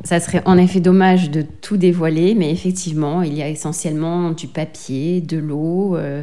ça 0.06 0.20
serait 0.20 0.44
en 0.46 0.58
effet 0.58 0.80
dommage 0.80 1.32
de 1.32 1.41
tout 1.41 1.78
dévoiler, 1.78 2.36
mais 2.36 2.52
effectivement, 2.52 3.24
il 3.24 3.34
y 3.34 3.41
a 3.41 3.50
essentiellement 3.50 4.32
du 4.32 4.48
papier, 4.48 5.20
de 5.20 5.38
l'eau, 5.38 5.96
euh, 5.96 6.22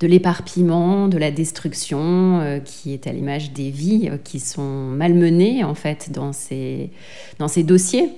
de 0.00 0.06
l'éparpillement, 0.08 1.06
de 1.06 1.16
la 1.16 1.30
destruction, 1.30 2.40
euh, 2.40 2.58
qui 2.58 2.92
est 2.92 3.06
à 3.06 3.12
l'image 3.12 3.52
des 3.52 3.70
vies 3.70 4.08
euh, 4.10 4.16
qui 4.22 4.40
sont 4.40 4.62
malmenées 4.62 5.62
en 5.62 5.76
fait 5.76 6.10
dans 6.10 6.32
ces, 6.32 6.90
dans 7.38 7.48
ces 7.48 7.62
dossiers. 7.62 8.10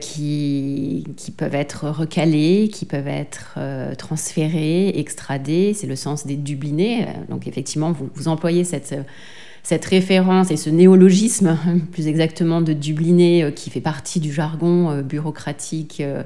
qui, 0.00 1.04
qui, 1.16 1.32
peuvent 1.32 1.56
être 1.56 1.88
recalés, 1.88 2.70
qui 2.72 2.84
peuvent 2.84 3.08
être 3.08 3.58
transférés, 3.98 4.96
extradés. 4.96 5.74
C'est 5.74 5.88
le 5.88 5.96
sens 5.96 6.24
des 6.24 6.36
dublinés. 6.36 7.04
Donc 7.28 7.48
effectivement, 7.48 7.90
vous, 7.90 8.08
vous 8.14 8.28
employez 8.28 8.62
cette 8.62 8.94
cette 9.66 9.84
référence 9.86 10.52
et 10.52 10.56
ce 10.56 10.70
néologisme, 10.70 11.58
plus 11.90 12.06
exactement 12.06 12.60
de 12.60 12.72
Dubliné, 12.72 13.42
euh, 13.42 13.50
qui 13.50 13.68
fait 13.68 13.80
partie 13.80 14.20
du 14.20 14.32
jargon 14.32 14.92
euh, 14.92 15.02
bureaucratique 15.02 16.00
euh, 16.00 16.22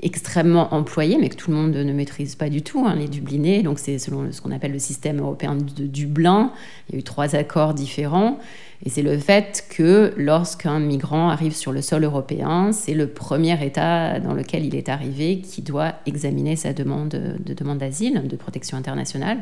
extrêmement 0.00 0.72
employé, 0.72 1.18
mais 1.18 1.28
que 1.28 1.34
tout 1.34 1.50
le 1.50 1.56
monde 1.56 1.74
ne 1.74 1.92
maîtrise 1.92 2.36
pas 2.36 2.48
du 2.50 2.62
tout, 2.62 2.84
hein, 2.86 2.94
les 2.94 3.08
Dublinés. 3.08 3.64
Donc 3.64 3.80
c'est 3.80 3.98
selon 3.98 4.30
ce 4.30 4.40
qu'on 4.40 4.52
appelle 4.52 4.70
le 4.70 4.78
système 4.78 5.18
européen 5.18 5.56
de 5.56 5.86
Dublin. 5.86 6.52
Il 6.88 6.94
y 6.94 6.98
a 6.98 7.00
eu 7.00 7.02
trois 7.02 7.34
accords 7.34 7.74
différents. 7.74 8.38
Et 8.84 8.90
c'est 8.90 9.02
le 9.02 9.18
fait 9.18 9.66
que 9.68 10.14
lorsqu'un 10.16 10.78
migrant 10.78 11.30
arrive 11.30 11.56
sur 11.56 11.72
le 11.72 11.82
sol 11.82 12.04
européen, 12.04 12.70
c'est 12.70 12.94
le 12.94 13.08
premier 13.08 13.60
État 13.66 14.20
dans 14.20 14.34
lequel 14.34 14.64
il 14.64 14.76
est 14.76 14.88
arrivé 14.88 15.40
qui 15.40 15.62
doit 15.62 15.94
examiner 16.06 16.54
sa 16.54 16.72
demande 16.72 17.08
de 17.08 17.54
demande 17.54 17.78
d'asile, 17.78 18.22
de 18.28 18.36
protection 18.36 18.76
internationale. 18.76 19.38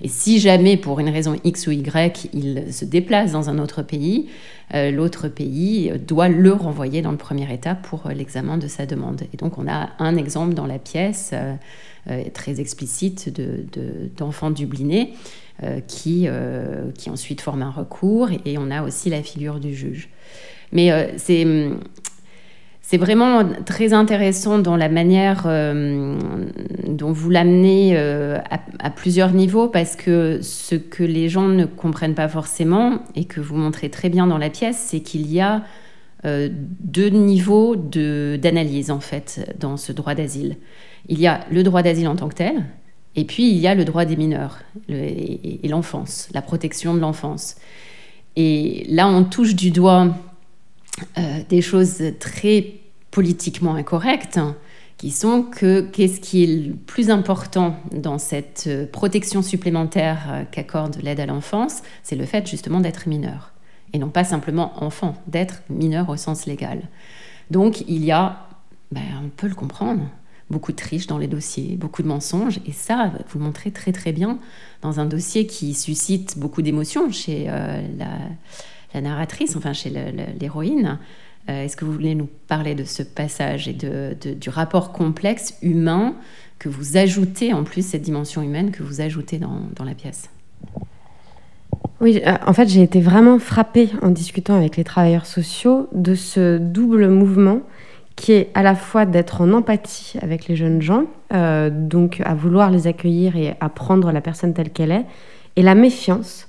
Et 0.00 0.08
si 0.08 0.40
jamais, 0.40 0.76
pour 0.76 1.00
une 1.00 1.08
raison 1.08 1.36
X 1.44 1.66
ou 1.66 1.72
Y, 1.72 2.28
il 2.32 2.72
se 2.72 2.84
déplace 2.84 3.32
dans 3.32 3.48
un 3.50 3.58
autre 3.58 3.82
pays, 3.82 4.28
euh, 4.74 4.90
l'autre 4.90 5.28
pays 5.28 5.92
doit 6.06 6.28
le 6.28 6.52
renvoyer 6.52 7.02
dans 7.02 7.10
le 7.10 7.18
premier 7.18 7.52
état 7.52 7.74
pour 7.74 8.06
euh, 8.06 8.12
l'examen 8.12 8.56
de 8.56 8.68
sa 8.68 8.86
demande. 8.86 9.22
Et 9.32 9.36
donc 9.36 9.58
on 9.58 9.68
a 9.68 9.90
un 9.98 10.16
exemple 10.16 10.54
dans 10.54 10.66
la 10.66 10.78
pièce 10.78 11.32
euh, 11.34 12.24
très 12.32 12.60
explicite 12.60 13.30
d'enfants 14.16 14.50
de, 14.50 14.56
dublinés 14.56 15.12
qui, 15.86 16.26
qui 16.98 17.10
ensuite 17.10 17.40
forment 17.40 17.62
un 17.62 17.70
recours 17.70 18.30
et, 18.44 18.58
on 18.58 18.68
a 18.72 18.82
aussi 18.82 19.10
la 19.10 19.22
figure 19.22 19.60
du 19.60 19.76
juge. 19.76 20.08
Mais 20.72 21.14
c'est 21.18 21.46
c'est 22.82 22.98
vraiment 22.98 23.44
très 23.64 23.92
intéressant 23.92 24.58
dans 24.58 24.76
la 24.76 24.88
manière 24.88 25.44
euh, 25.46 26.18
dont 26.88 27.12
vous 27.12 27.30
l'amenez 27.30 27.92
euh, 27.96 28.38
à, 28.80 28.90
plusieurs 28.90 29.32
niveaux 29.32 29.68
parce 29.68 29.94
que 29.94 30.40
ce 30.42 30.74
que 30.74 31.04
les 31.04 31.28
gens 31.28 31.46
ne 31.46 31.64
comprennent 31.64 32.16
pas 32.16 32.28
forcément 32.28 32.98
et 33.14 33.24
que 33.24 33.40
vous 33.40 33.56
montrez 33.56 33.88
très 33.88 34.08
bien 34.08 34.26
dans 34.26 34.36
la 34.36 34.50
pièce, 34.50 34.76
c'est 34.76 35.00
qu'il 35.00 35.32
y 35.32 35.40
a 35.40 35.62
euh, 36.24 36.48
deux 36.52 37.08
niveaux 37.08 37.76
d'analyse 37.76 38.90
en 38.90 39.00
fait 39.00 39.54
dans 39.58 39.76
ce 39.76 39.92
droit 39.92 40.14
d'asile. 40.14 40.56
Il 41.08 41.20
y 41.20 41.28
a 41.28 41.40
le 41.50 41.62
droit 41.62 41.82
d'asile 41.82 42.08
en 42.08 42.16
tant 42.16 42.28
que 42.28 42.34
tel 42.34 42.64
et 43.14 43.24
puis 43.24 43.48
il 43.48 43.58
y 43.58 43.68
a 43.68 43.76
le 43.76 43.84
droit 43.84 44.04
des 44.04 44.16
mineurs 44.16 44.58
et 44.88 45.68
l'enfance, 45.68 46.28
la 46.34 46.42
protection 46.42 46.94
de 46.94 47.00
l'enfance. 47.00 47.56
Et 48.34 48.86
là, 48.88 49.08
on 49.08 49.24
touche 49.24 49.54
du 49.54 49.70
doigt 49.70 50.14
des 51.48 51.62
choses 51.62 52.02
très 52.20 52.80
politiquement 53.10 53.74
incorrectes, 53.74 54.38
qui 55.02 55.10
sont 55.10 55.42
que 55.42 55.80
qu'est-ce 55.80 56.20
qui 56.20 56.44
est 56.44 56.46
le 56.46 56.74
plus 56.74 57.10
important 57.10 57.74
dans 57.90 58.18
cette 58.18 58.66
euh, 58.68 58.86
protection 58.86 59.42
supplémentaire 59.42 60.28
euh, 60.30 60.44
qu'accorde 60.48 60.96
l'aide 61.02 61.18
à 61.18 61.26
l'enfance, 61.26 61.82
c'est 62.04 62.14
le 62.14 62.24
fait 62.24 62.46
justement 62.46 62.78
d'être 62.78 63.08
mineur. 63.08 63.52
Et 63.92 63.98
non 63.98 64.10
pas 64.10 64.22
simplement 64.22 64.72
enfant, 64.80 65.16
d'être 65.26 65.62
mineur 65.68 66.08
au 66.08 66.16
sens 66.16 66.46
légal. 66.46 66.82
Donc 67.50 67.82
il 67.88 68.04
y 68.04 68.12
a, 68.12 68.46
ben, 68.92 69.02
on 69.24 69.28
peut 69.28 69.48
le 69.48 69.56
comprendre, 69.56 70.02
beaucoup 70.50 70.70
de 70.70 70.76
triches 70.76 71.08
dans 71.08 71.18
les 71.18 71.26
dossiers, 71.26 71.74
beaucoup 71.74 72.02
de 72.02 72.08
mensonges, 72.08 72.60
et 72.64 72.72
ça, 72.72 73.10
vous 73.28 73.40
le 73.40 73.44
montrez 73.44 73.72
très 73.72 73.90
très 73.90 74.12
bien 74.12 74.38
dans 74.82 75.00
un 75.00 75.06
dossier 75.06 75.48
qui 75.48 75.74
suscite 75.74 76.38
beaucoup 76.38 76.62
d'émotions 76.62 77.10
chez 77.10 77.46
euh, 77.48 77.82
la, 77.98 78.18
narratrice, 79.00 79.56
enfin 79.56 79.72
chez 79.72 79.90
l'héroïne. 80.38 80.98
Euh, 81.48 81.64
est-ce 81.64 81.76
que 81.76 81.84
vous 81.84 81.92
voulez 81.92 82.14
nous 82.14 82.28
parler 82.46 82.74
de 82.74 82.84
ce 82.84 83.02
passage 83.02 83.66
et 83.66 83.72
de, 83.72 84.14
du 84.34 84.48
rapport 84.48 84.92
complexe 84.92 85.54
humain 85.60 86.14
que 86.58 86.68
vous 86.68 86.96
ajoutez, 86.96 87.52
en 87.52 87.64
plus, 87.64 87.84
cette 87.84 88.02
dimension 88.02 88.42
humaine 88.42 88.70
que 88.70 88.84
vous 88.84 89.00
ajoutez 89.00 89.38
dans, 89.38 89.62
dans 89.74 89.84
la 89.84 89.94
pièce? 89.94 90.30
Oui, 92.00 92.20
euh, 92.24 92.36
en 92.46 92.52
fait, 92.52 92.68
j'ai 92.68 92.82
été 92.82 93.00
vraiment 93.00 93.38
frappée 93.40 93.88
en 94.02 94.10
discutant 94.10 94.54
avec 94.54 94.76
les 94.76 94.84
travailleurs 94.84 95.26
sociaux 95.26 95.88
de 95.92 96.14
ce 96.14 96.58
double 96.58 97.08
mouvement 97.08 97.60
qui 98.14 98.32
est 98.32 98.50
à 98.54 98.62
la 98.62 98.76
fois 98.76 99.04
d'être 99.04 99.40
en 99.40 99.52
empathie 99.52 100.18
avec 100.20 100.46
les 100.46 100.54
jeunes 100.54 100.82
gens, 100.82 101.06
euh, 101.32 101.70
donc 101.70 102.20
à 102.24 102.34
vouloir 102.34 102.70
les 102.70 102.86
accueillir 102.86 103.36
et 103.36 103.54
à 103.58 103.68
prendre 103.68 104.12
la 104.12 104.20
personne 104.20 104.54
telle 104.54 104.70
qu'elle 104.70 104.92
est, 104.92 105.06
et 105.56 105.62
la 105.62 105.74
méfiance, 105.74 106.48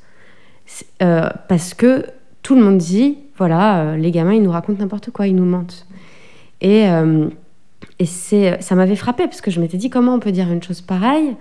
parce 0.99 1.73
que 1.73 2.05
tout 2.43 2.55
le 2.55 2.63
monde 2.63 2.77
dit, 2.77 3.17
voilà, 3.37 3.97
les 3.97 4.11
gamins, 4.11 4.33
ils 4.33 4.43
nous 4.43 4.51
racontent 4.51 4.79
n'importe 4.79 5.09
quoi, 5.11 5.27
ils 5.27 5.35
nous 5.35 5.45
mentent. 5.45 5.87
Et, 6.61 6.85
et 7.99 8.05
ça 8.05 8.75
m'avait 8.75 8.95
frappée, 8.95 9.25
parce 9.25 9.41
que 9.41 9.49
je 9.49 9.59
m'étais 9.59 9.77
dit, 9.77 9.89
comment 9.89 10.13
on 10.13 10.19
peut 10.19 10.31
dire 10.31 10.51
une 10.51 10.61
chose 10.61 10.81
pareille? 10.81 11.35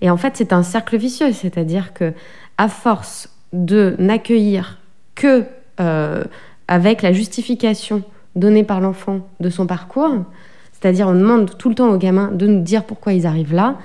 Et 0.00 0.10
en 0.10 0.16
fait, 0.16 0.36
c'est 0.36 0.52
un 0.52 0.62
cercle 0.62 0.96
vicieux, 0.96 1.32
c'est-à-dire 1.32 1.92
que 1.92 2.12
à 2.56 2.68
force 2.68 3.30
de 3.52 3.94
n'accueillir 3.98 4.78
que 5.14 5.44
euh, 5.80 6.24
avec 6.66 7.02
la 7.02 7.12
justification 7.12 8.02
donnée 8.36 8.64
par 8.64 8.80
l'enfant 8.80 9.20
de 9.40 9.50
son 9.50 9.66
parcours, 9.66 10.24
c'est-à-dire 10.72 11.08
on 11.08 11.14
demande 11.14 11.56
tout 11.58 11.68
le 11.68 11.74
temps 11.74 11.90
aux 11.90 11.98
gamins 11.98 12.30
de 12.32 12.46
nous 12.46 12.60
dire 12.60 12.84
pourquoi 12.84 13.12
ils 13.12 13.26
arrivent 13.26 13.54
là, 13.54 13.76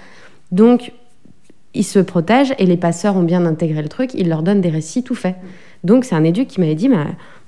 donc 0.52 0.92
ils 1.74 1.84
se 1.84 2.00
protègent 2.00 2.54
et 2.60 2.66
les 2.66 2.78
passeurs 2.78 3.16
ont 3.16 3.24
bien 3.24 3.46
intégré 3.46 3.82
le 3.82 3.90
truc, 3.90 4.14
ils 4.14 4.30
leur 4.30 4.44
donnent 4.44 4.62
des 4.62 4.70
récits 4.70 5.04
tout 5.04 5.16
faits. 5.16 5.36
Donc 5.84 6.06
c'est 6.06 6.16
un 6.16 6.24
éduc 6.24 6.48
qui 6.48 6.62
m'avait 6.62 6.76
dit, 6.76 6.90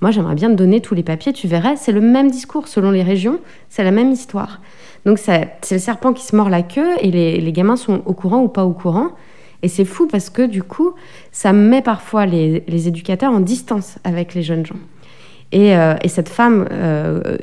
moi 0.02 0.12
j'aimerais 0.12 0.36
bien 0.36 0.50
te 0.50 0.56
donner 0.56 0.82
tous 0.82 0.94
les 0.94 1.04
papiers, 1.04 1.32
tu 1.32 1.48
verrais, 1.48 1.76
c'est 1.78 1.94
le 1.94 2.02
même 2.02 2.30
discours 2.30 2.68
selon 2.68 2.92
les 2.92 3.04
régions, 3.04 3.40
c'est 3.70 3.84
la 3.84 3.92
même 3.92 4.12
histoire. 4.12 4.60
Donc 5.06 5.20
c'est 5.20 5.50
le 5.72 5.78
serpent 5.78 6.14
qui 6.14 6.26
se 6.26 6.36
mord 6.36 6.50
la 6.50 6.64
queue 6.64 6.96
et 7.00 7.12
les, 7.12 7.52
gamins 7.52 7.78
sont 7.78 8.02
au 8.06 8.14
courant 8.14 8.42
ou 8.42 8.48
pas 8.48 8.66
au 8.66 8.74
courant. 8.74 9.10
Et 9.62 9.68
c'est 9.68 9.86
fou 9.86 10.08
parce 10.08 10.30
que 10.30 10.46
du 10.46 10.64
coup, 10.64 10.94
ça 11.32 11.54
met 11.54 11.82
parfois 11.82 12.26
les, 12.26 12.88
éducateurs 12.88 13.32
en 13.32 13.40
distance 13.40 13.98
avec 14.04 14.34
les 14.34 14.44
jeunes 14.44 14.66
gens. 14.66 14.76
Et, 15.52 15.76
euh, 15.76 15.96
cette 16.08 16.28
femme, 16.28 16.68
euh, 16.72 17.38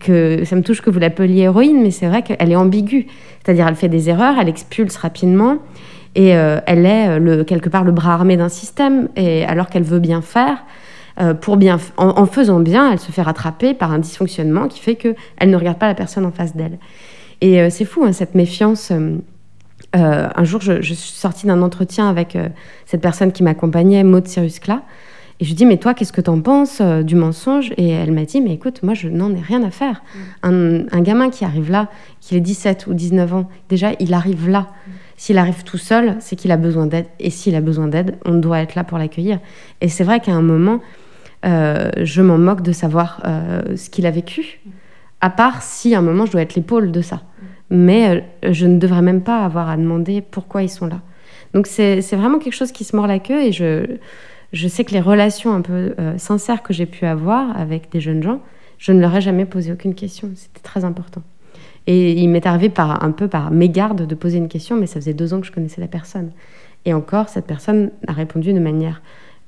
que 0.00 0.44
ça 0.44 0.56
me 0.56 0.62
touche 0.62 0.80
que 0.80 0.88
vous 0.88 0.98
l'appeliez 0.98 1.42
héroïne, 1.42 1.82
mais 1.82 1.90
c'est 1.90 2.06
vrai 2.06 2.22
qu'elle 2.22 2.50
est 2.50 2.56
ambiguë. 2.56 3.06
C'est-à-dire, 3.44 3.66
elle 3.68 3.74
fait 3.74 3.88
des 3.88 4.08
erreurs, 4.08 4.36
elle 4.40 4.48
expulse 4.48 4.96
rapidement, 4.96 5.58
et 6.14 6.36
euh, 6.36 6.60
elle 6.66 6.86
est 6.86 7.18
le, 7.18 7.44
quelque 7.44 7.68
part 7.68 7.84
le 7.84 7.92
bras 7.92 8.14
armé 8.14 8.36
d'un 8.36 8.48
système, 8.48 9.08
et 9.16 9.44
alors 9.44 9.68
qu'elle 9.68 9.84
veut 9.84 10.00
bien 10.00 10.22
faire. 10.22 10.64
pour 11.40 11.56
bien, 11.56 11.78
en, 11.96 12.26
faisant 12.26 12.60
bien, 12.60 12.92
elle 12.92 12.98
se 12.98 13.12
fait 13.12 13.22
rattraper 13.22 13.74
par 13.74 13.92
un 13.92 13.98
dysfonctionnement 13.98 14.68
qui 14.68 14.80
fait 14.80 14.94
qu'elle 14.94 15.50
ne 15.50 15.56
regarde 15.56 15.78
pas 15.78 15.86
la 15.86 15.94
personne 15.94 16.24
en 16.24 16.32
face 16.32 16.56
d'elle. 16.56 16.78
Et 17.42 17.68
c'est 17.70 17.84
fou, 17.84 18.04
hein, 18.04 18.12
cette 18.12 18.34
méfiance 18.34 18.90
euh, 19.96 20.28
un 20.34 20.44
jour, 20.44 20.60
je, 20.60 20.80
suis 20.82 20.96
sortie 20.96 21.46
d'un 21.46 21.62
entretien 21.62 22.08
avec 22.08 22.36
euh, 22.36 22.48
cette 22.86 23.00
personne 23.00 23.32
qui 23.32 23.42
m'accompagnait, 23.42 24.04
Maud 24.04 24.26
Cyrus-Cla, 24.26 24.82
et 25.40 25.44
je 25.44 25.48
lui 25.48 25.54
dis, 25.54 25.64
mais 25.64 25.78
toi, 25.78 25.94
qu'est-ce 25.94 26.12
que 26.12 26.20
tu 26.20 26.28
en 26.28 26.40
penses 26.40 26.80
euh, 26.82 27.02
du 27.02 27.16
mensonge? 27.16 27.72
Et 27.78 27.88
elle 27.88 28.12
m'a 28.12 28.24
dit, 28.24 28.42
mais 28.42 28.52
écoute, 28.52 28.82
moi, 28.82 28.92
je 28.92 29.08
n'en 29.08 29.34
ai 29.34 29.40
rien 29.40 29.62
à 29.62 29.70
faire. 29.70 30.02
Mm. 30.44 30.86
Un, 30.92 31.00
gamin 31.00 31.30
qui 31.30 31.46
arrive 31.46 31.70
là, 31.70 31.88
qu'il 32.20 32.36
ait 32.36 32.42
17 32.42 32.86
ou 32.86 32.94
19 32.94 33.34
ans, 33.34 33.48
déjà, 33.70 33.92
il 34.00 34.12
arrive 34.12 34.48
là. 34.48 34.60
Mm. 34.60 34.90
S'il 35.16 35.38
arrive 35.38 35.64
tout 35.64 35.78
seul, 35.78 36.16
c'est 36.20 36.36
qu'il 36.36 36.52
a 36.52 36.56
besoin 36.56 36.86
d'aide. 36.86 37.06
Et 37.18 37.30
s'il 37.30 37.54
a 37.54 37.60
besoin 37.60 37.88
d'aide, 37.88 38.16
on 38.26 38.34
doit 38.34 38.60
être 38.60 38.74
là 38.74 38.84
pour 38.84 38.98
l'accueillir. 38.98 39.38
Et 39.80 39.88
c'est 39.88 40.04
vrai 40.04 40.20
qu'à 40.20 40.32
un 40.32 40.42
moment, 40.42 40.80
je 41.42 42.20
m'en 42.20 42.36
moque 42.36 42.60
de 42.60 42.72
savoir 42.72 43.22
ce 43.74 43.88
qu'il 43.88 44.04
a 44.06 44.10
vécu, 44.10 44.60
mm. 44.64 44.70
à 45.22 45.30
part 45.30 45.62
si 45.62 45.94
à 45.94 45.98
un 45.98 46.02
moment, 46.02 46.26
je 46.26 46.32
dois 46.32 46.42
être 46.42 46.54
l'épaule 46.54 46.92
de 46.92 47.00
ça 47.00 47.22
mais 47.70 48.24
euh, 48.44 48.52
je 48.52 48.66
ne 48.66 48.78
devrais 48.78 49.02
même 49.02 49.22
pas 49.22 49.44
avoir 49.44 49.70
à 49.70 49.76
demander 49.76 50.20
pourquoi 50.20 50.62
ils 50.62 50.68
sont 50.68 50.86
là. 50.86 51.00
Donc 51.54 51.66
c'est 51.66 52.00
vraiment 52.12 52.38
quelque 52.38 52.54
chose 52.54 52.70
qui 52.70 52.84
se 52.84 52.94
mord 52.94 53.08
la 53.08 53.18
queue 53.18 53.42
et 53.42 53.50
je, 53.50 53.96
je 54.52 54.68
sais 54.68 54.84
que 54.84 54.92
les 54.92 55.00
relations 55.00 55.52
un 55.52 55.60
peu 55.60 55.94
euh, 55.98 56.18
sincères 56.18 56.62
que 56.62 56.72
j'ai 56.72 56.86
pu 56.86 57.06
avoir 57.06 57.56
avec 57.56 57.90
des 57.90 58.00
jeunes 58.00 58.22
gens, 58.22 58.40
je 58.78 58.92
ne 58.92 59.00
leur 59.00 59.14
ai 59.14 59.20
jamais 59.20 59.44
posé 59.44 59.72
aucune 59.72 59.94
question. 59.94 60.30
C'était 60.34 60.60
très 60.62 60.84
important. 60.84 61.22
Et 61.86 62.12
il 62.12 62.28
m'est 62.28 62.46
arrivé 62.46 62.68
par, 62.68 63.02
un 63.02 63.10
peu 63.10 63.28
par 63.28 63.50
mégarde 63.50 64.06
de 64.06 64.14
poser 64.14 64.38
une 64.38 64.48
question, 64.48 64.76
mais 64.76 64.86
ça 64.86 65.00
faisait 65.00 65.14
deux 65.14 65.34
ans 65.34 65.40
que 65.40 65.46
je 65.46 65.52
connaissais 65.52 65.80
la 65.80 65.88
personne. 65.88 66.30
Et 66.84 66.94
encore, 66.94 67.28
cette 67.28 67.46
personne 67.46 67.90
a 68.06 68.12
répondu 68.12 68.52
de 68.52 68.58
manière 68.58 69.02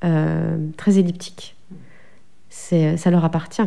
euh, 0.05 0.57
très 0.77 0.99
elliptique. 0.99 1.57
Ça 2.49 3.11
leur 3.11 3.25
appartient. 3.25 3.63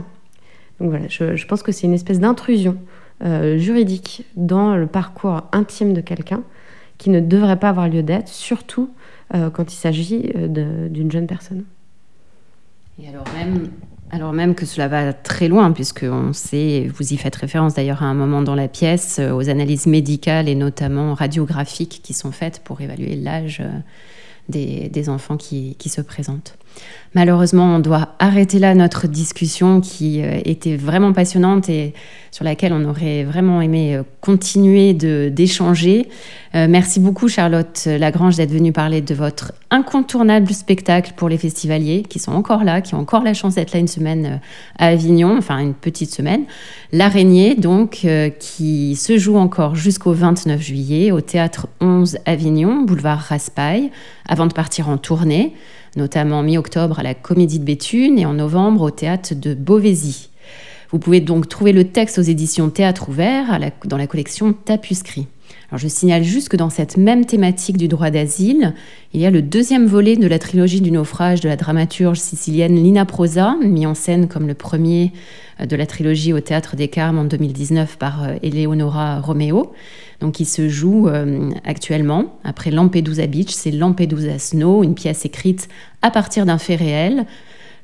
Donc 0.80 0.90
voilà, 0.90 1.08
je, 1.08 1.36
je 1.36 1.48
pense 1.48 1.64
que 1.64 1.72
c'est 1.72 1.86
une 1.88 1.94
espèce 1.94 2.20
d'intrusion 2.20 2.78
euh, 3.24 3.58
juridique 3.58 4.26
dans 4.36 4.76
le 4.76 4.88
parcours 4.88 5.44
intime 5.54 5.94
de 5.94 6.02
quelqu'un 6.02 6.44
qui 6.98 7.10
ne 7.10 7.22
devrait 7.22 7.58
pas 7.58 7.70
avoir 7.70 7.88
lieu 7.88 8.04
d'être, 8.04 8.28
surtout 8.28 8.90
euh, 9.34 9.50
quand 9.50 9.74
il 9.74 9.76
s'agit 9.76 10.32
euh, 10.36 10.90
d'une 10.90 11.12
jeune 11.12 11.28
personne. 11.28 11.64
Et 13.02 13.10
alors 13.10 13.26
même, 13.36 13.70
alors 14.12 14.34
même 14.34 14.56
que 14.56 14.66
cela 14.66 14.88
va 14.88 15.14
très 15.14 15.48
loin, 15.48 15.72
puisque 15.72 16.06
on 16.10 16.32
sait, 16.34 16.88
vous 16.94 17.14
y 17.14 17.18
faites 17.18 17.36
référence 17.36 17.74
d'ailleurs 17.74 18.04
à 18.04 18.06
un 18.06 18.14
moment 18.14 18.42
dans 18.42 18.56
la 18.56 18.68
pièce, 18.68 19.20
aux 19.20 19.50
analyses 19.50 19.88
médicales 19.88 20.48
et 20.48 20.56
notamment 20.56 21.14
radiographiques 21.14 22.02
qui 22.04 22.14
sont 22.14 22.32
faites 22.32 22.62
pour 22.64 22.80
évaluer 22.82 23.16
l'âge 23.16 23.62
des, 24.48 25.10
enfants 25.10 25.38
qui 25.38 25.76
se 25.90 26.02
présentent. 26.02 26.58
Malheureusement, 27.16 27.76
on 27.76 27.80
doit 27.80 28.10
arrêter 28.20 28.60
là 28.60 28.76
notre 28.76 29.08
discussion 29.08 29.80
qui 29.80 30.22
euh, 30.22 30.42
était 30.44 30.76
vraiment 30.76 31.14
passionnante 31.14 31.70
et 31.70 31.94
sur 32.30 32.44
laquelle 32.44 32.74
on 32.74 32.84
aurait 32.84 33.24
vraiment 33.24 33.62
aimé 33.62 33.96
euh, 33.96 34.04
continuer 34.20 34.94
d'échanger. 34.94 36.10
Euh, 36.56 36.68
merci 36.70 37.00
beaucoup 37.00 37.30
Charlotte 37.30 37.86
Lagrange 37.86 38.36
d'être 38.36 38.52
venue 38.52 38.74
parler 38.74 39.00
de 39.00 39.16
votre 39.16 39.54
incontournable 39.72 40.52
spectacle 40.52 41.14
pour 41.16 41.30
les 41.30 41.38
festivaliers 41.38 42.04
qui 42.04 42.20
sont 42.20 42.34
encore 42.34 42.66
là, 42.66 42.82
qui 42.82 42.96
ont 42.96 43.00
encore 43.00 43.24
la 43.24 43.34
chance 43.34 43.56
d'être 43.56 43.72
là 43.72 43.80
une 43.80 43.88
semaine 43.88 44.42
à 44.78 44.88
Avignon, 44.88 45.38
enfin 45.38 45.60
une 45.60 45.74
petite 45.74 46.14
semaine. 46.14 46.44
L'araignée 46.92 47.56
donc 47.56 48.06
qui 48.40 48.96
se 48.96 49.18
joue 49.18 49.38
encore 49.38 49.76
jusqu'au 49.76 50.12
29 50.12 50.62
juillet 50.62 51.12
au 51.12 51.22
théâtre 51.22 51.68
11 51.80 52.18
Avignon, 52.26 52.82
boulevard 52.82 53.20
Raspail, 53.20 53.92
avant 54.28 54.48
de 54.48 54.54
partir 54.54 54.90
en 54.90 54.98
tournée 54.98 55.54
notamment 55.96 56.43
mi-octobre 56.43 57.00
à 57.00 57.04
la 57.04 57.14
Comédie 57.14 57.60
de 57.60 57.66
Béthune 57.66 58.20
et 58.20 58.26
en 58.26 58.34
novembre 58.34 58.82
au 58.82 58.91
théâtre 58.91 59.34
de 59.36 59.54
Beauvaisis. 59.54 60.30
Vous 60.91 61.00
pouvez 61.00 61.20
donc 61.20 61.50
trouver 61.50 61.74
le 61.74 61.86
texte 61.86 62.20
aux 62.20 62.24
éditions 62.24 62.70
Théâtre 62.70 63.10
Ouvert 63.10 63.60
dans 63.86 63.98
la 63.98 64.08
collection 64.08 64.54
Tapuscrit. 64.54 65.28
Alors 65.70 65.80
je 65.80 65.88
signale 65.88 66.24
juste 66.24 66.49
que 66.49 66.57
dans 66.57 66.70
cette 66.70 66.95
même 66.95 67.26
thématique 67.26 67.78
du 67.78 67.88
droit 67.88 68.11
d'asile, 68.11 68.74
il 69.13 69.22
y 69.22 69.26
a 69.26 69.32
le 69.32 69.41
deuxième 69.41 69.88
volet 69.88 70.16
de 70.16 70.28
la 70.28 70.38
trilogie 70.38 70.82
du 70.82 70.91
naufrage 70.91 71.41
de 71.41 71.49
la 71.49 71.55
dramaturge 71.55 72.20
sicilienne 72.20 72.76
Lina 72.76 73.05
Prosa, 73.05 73.55
mis 73.63 73.88
en 73.88 73.95
scène 73.95 74.28
comme 74.28 74.47
le 74.47 74.53
premier 74.53 75.11
euh, 75.59 75.66
de 75.66 75.76
la 75.76 75.88
trilogie 75.88 76.34
au 76.34 76.39
Théâtre 76.39 76.76
des 76.76 76.88
Carmes 76.88 77.18
en 77.18 77.24
2019 77.24 77.97
par 77.97 78.24
euh, 78.24 78.36
Eleonora 78.43 79.22
Romeo, 79.22 79.74
donc 80.20 80.34
qui 80.36 80.45
se 80.45 80.70
joue 80.70 81.07
euh, 81.07 81.49
actuellement 81.63 82.38
après 82.43 82.70
Lampedusa 82.70 83.26
Beach, 83.26 83.51
c'est 83.51 83.72
Lampedusa 83.72 84.38
Snow, 84.38 84.84
une 84.84 84.93
pièce 84.93 85.26
écrite 85.26 85.68
à 86.03 86.11
partir 86.11 86.45
d'un 86.45 86.59
fait 86.59 86.76
réel, 86.76 87.26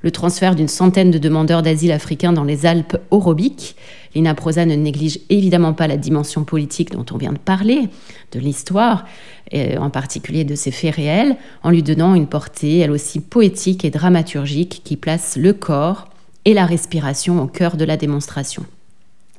le 0.03 0.11
transfert 0.11 0.55
d'une 0.55 0.67
centaine 0.67 1.11
de 1.11 1.17
demandeurs 1.17 1.61
d'asile 1.61 1.91
africains 1.91 2.34
dans 2.34 2.43
les 2.43 2.65
Alpes 2.65 2.97
orobiques. 3.11 3.75
Lina 4.16 4.34
Prosa 4.36 4.66
ne 4.66 4.76
néglige 4.76 5.20
évidemment 5.30 5.74
pas 5.74 5.88
la 5.88 5.97
dimension 5.97 6.43
politique 6.43 6.91
dont 6.91 7.05
on 7.12 7.18
vient 7.18 7.34
de 7.34 7.38
parler, 7.38 7.89
de 8.32 8.39
l'histoire, 8.39 9.05
en 9.53 9.89
particulier 9.89 10.43
de 10.43 10.55
ces 10.55 10.72
faits 10.72 10.95
réels, 10.95 11.38
en 11.64 11.70
lui 11.70 11.84
donnant 11.84 12.16
une 12.16 12.28
portée, 12.28 12.80
elle 12.80 12.91
aussi 12.91 13.20
poétique 13.20 13.86
et 13.86 13.89
dramaturgique, 13.89 14.82
qui 14.84 14.97
place 14.97 15.38
le 15.38 15.53
corps 15.53 16.09
et 16.45 16.53
la 16.53 16.66
respiration 16.66 17.41
au 17.41 17.47
cœur 17.47 17.78
de 17.78 17.86
la 17.86 17.97
démonstration. 17.97 18.66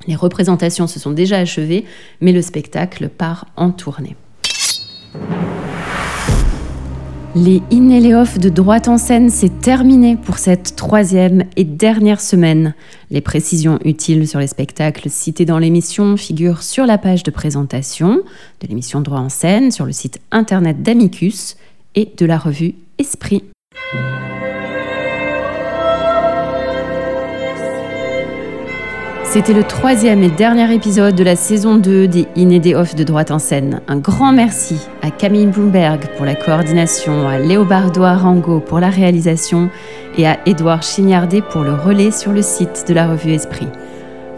Les 0.06 0.16
représentations 0.16 0.86
se 0.86 0.98
sont 0.98 1.12
déjà 1.12 1.38
achevées, 1.38 1.84
mais 2.20 2.32
le 2.32 2.42
spectacle 2.42 3.08
part 3.08 3.46
en 3.56 3.70
tournée. 3.70 4.16
Les 7.34 7.62
in 7.72 7.88
et 7.88 8.00
les 8.00 8.14
off 8.14 8.38
de 8.38 8.50
droite 8.50 8.88
en 8.88 8.98
scène, 8.98 9.30
c'est 9.30 9.60
terminé 9.62 10.16
pour 10.16 10.36
cette 10.36 10.76
troisième 10.76 11.44
et 11.56 11.64
dernière 11.64 12.20
semaine. 12.20 12.74
Les 13.10 13.22
précisions 13.22 13.78
utiles 13.86 14.28
sur 14.28 14.38
les 14.38 14.46
spectacles 14.46 15.08
cités 15.08 15.46
dans 15.46 15.58
l'émission 15.58 16.18
figurent 16.18 16.62
sur 16.62 16.84
la 16.84 16.98
page 16.98 17.22
de 17.22 17.30
présentation 17.30 18.20
de 18.60 18.66
l'émission 18.68 19.00
Droit 19.00 19.20
en 19.20 19.30
scène, 19.30 19.70
sur 19.70 19.86
le 19.86 19.92
site 19.92 20.20
internet 20.30 20.82
d'Amicus 20.82 21.56
et 21.94 22.12
de 22.14 22.26
la 22.26 22.36
revue 22.36 22.74
Esprit. 22.98 23.44
C'était 29.32 29.54
le 29.54 29.64
troisième 29.64 30.22
et 30.22 30.28
dernier 30.28 30.74
épisode 30.74 31.14
de 31.14 31.24
la 31.24 31.36
saison 31.36 31.78
2 31.78 32.06
des 32.06 32.28
In 32.36 32.50
Off 32.78 32.94
de 32.94 33.02
Droite 33.02 33.30
en 33.30 33.38
scène. 33.38 33.80
Un 33.88 33.96
grand 33.96 34.30
merci 34.30 34.76
à 35.00 35.10
Camille 35.10 35.46
Bloomberg 35.46 36.02
pour 36.18 36.26
la 36.26 36.34
coordination, 36.34 37.26
à 37.26 37.38
Léobardo 37.38 38.02
Arango 38.02 38.60
pour 38.60 38.78
la 38.78 38.90
réalisation 38.90 39.70
et 40.18 40.26
à 40.26 40.36
Édouard 40.44 40.82
Chignardet 40.82 41.40
pour 41.40 41.62
le 41.62 41.72
relais 41.72 42.10
sur 42.10 42.30
le 42.30 42.42
site 42.42 42.84
de 42.86 42.92
la 42.92 43.08
revue 43.08 43.32
Esprit. 43.32 43.68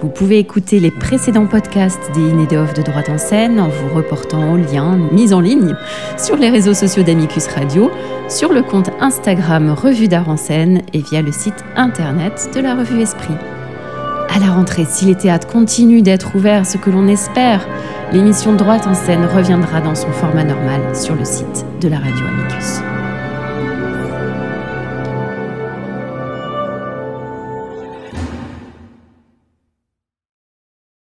Vous 0.01 0.11
pouvez 0.11 0.38
écouter 0.38 0.78
les 0.78 0.92
précédents 0.92 1.47
podcasts 1.47 2.12
des 2.14 2.30
In 2.30 2.38
et 2.38 2.47
des 2.47 2.57
Off 2.57 2.72
de 2.74 2.82
droite 2.82 3.09
en 3.09 3.18
scène 3.18 3.59
en 3.59 3.70
vous 3.70 3.97
reportant 3.97 4.53
aux 4.53 4.57
liens 4.57 4.97
mis 5.11 5.34
en 5.34 5.40
ligne 5.40 5.74
sur 6.16 6.36
les 6.36 6.51
réseaux 6.51 6.72
sociaux 6.72 7.03
d'Amicus 7.03 7.49
Radio, 7.49 7.90
sur 8.28 8.53
le 8.53 8.62
compte 8.62 8.90
Instagram 9.01 9.70
Revue 9.70 10.07
d'Art 10.07 10.28
en 10.28 10.36
scène 10.36 10.82
et 10.92 11.01
via 11.01 11.20
le 11.20 11.32
site 11.32 11.64
internet 11.74 12.49
de 12.55 12.61
la 12.61 12.76
Revue 12.76 13.01
Esprit. 13.01 13.34
À 14.35 14.41
la 14.41 14.51
rentrée, 14.51 14.85
si 14.85 15.05
les 15.05 15.14
théâtres 15.14 15.47
continuent 15.47 16.03
d'être 16.03 16.35
ouverts, 16.35 16.66
ce 16.66 16.76
que 16.76 16.91
l'on 16.91 17.07
espère, 17.07 17.68
l'émission 18.12 18.53
Droite 18.53 18.85
en 18.85 18.95
scène 18.95 19.24
reviendra 19.26 19.80
dans 19.80 19.95
son 19.95 20.11
format 20.11 20.43
normal 20.43 20.80
sur 20.97 21.14
le 21.14 21.24
site 21.24 21.64
de 21.80 21.87
la 21.87 21.99
radio 21.99 22.26
Amicus. 22.26 22.93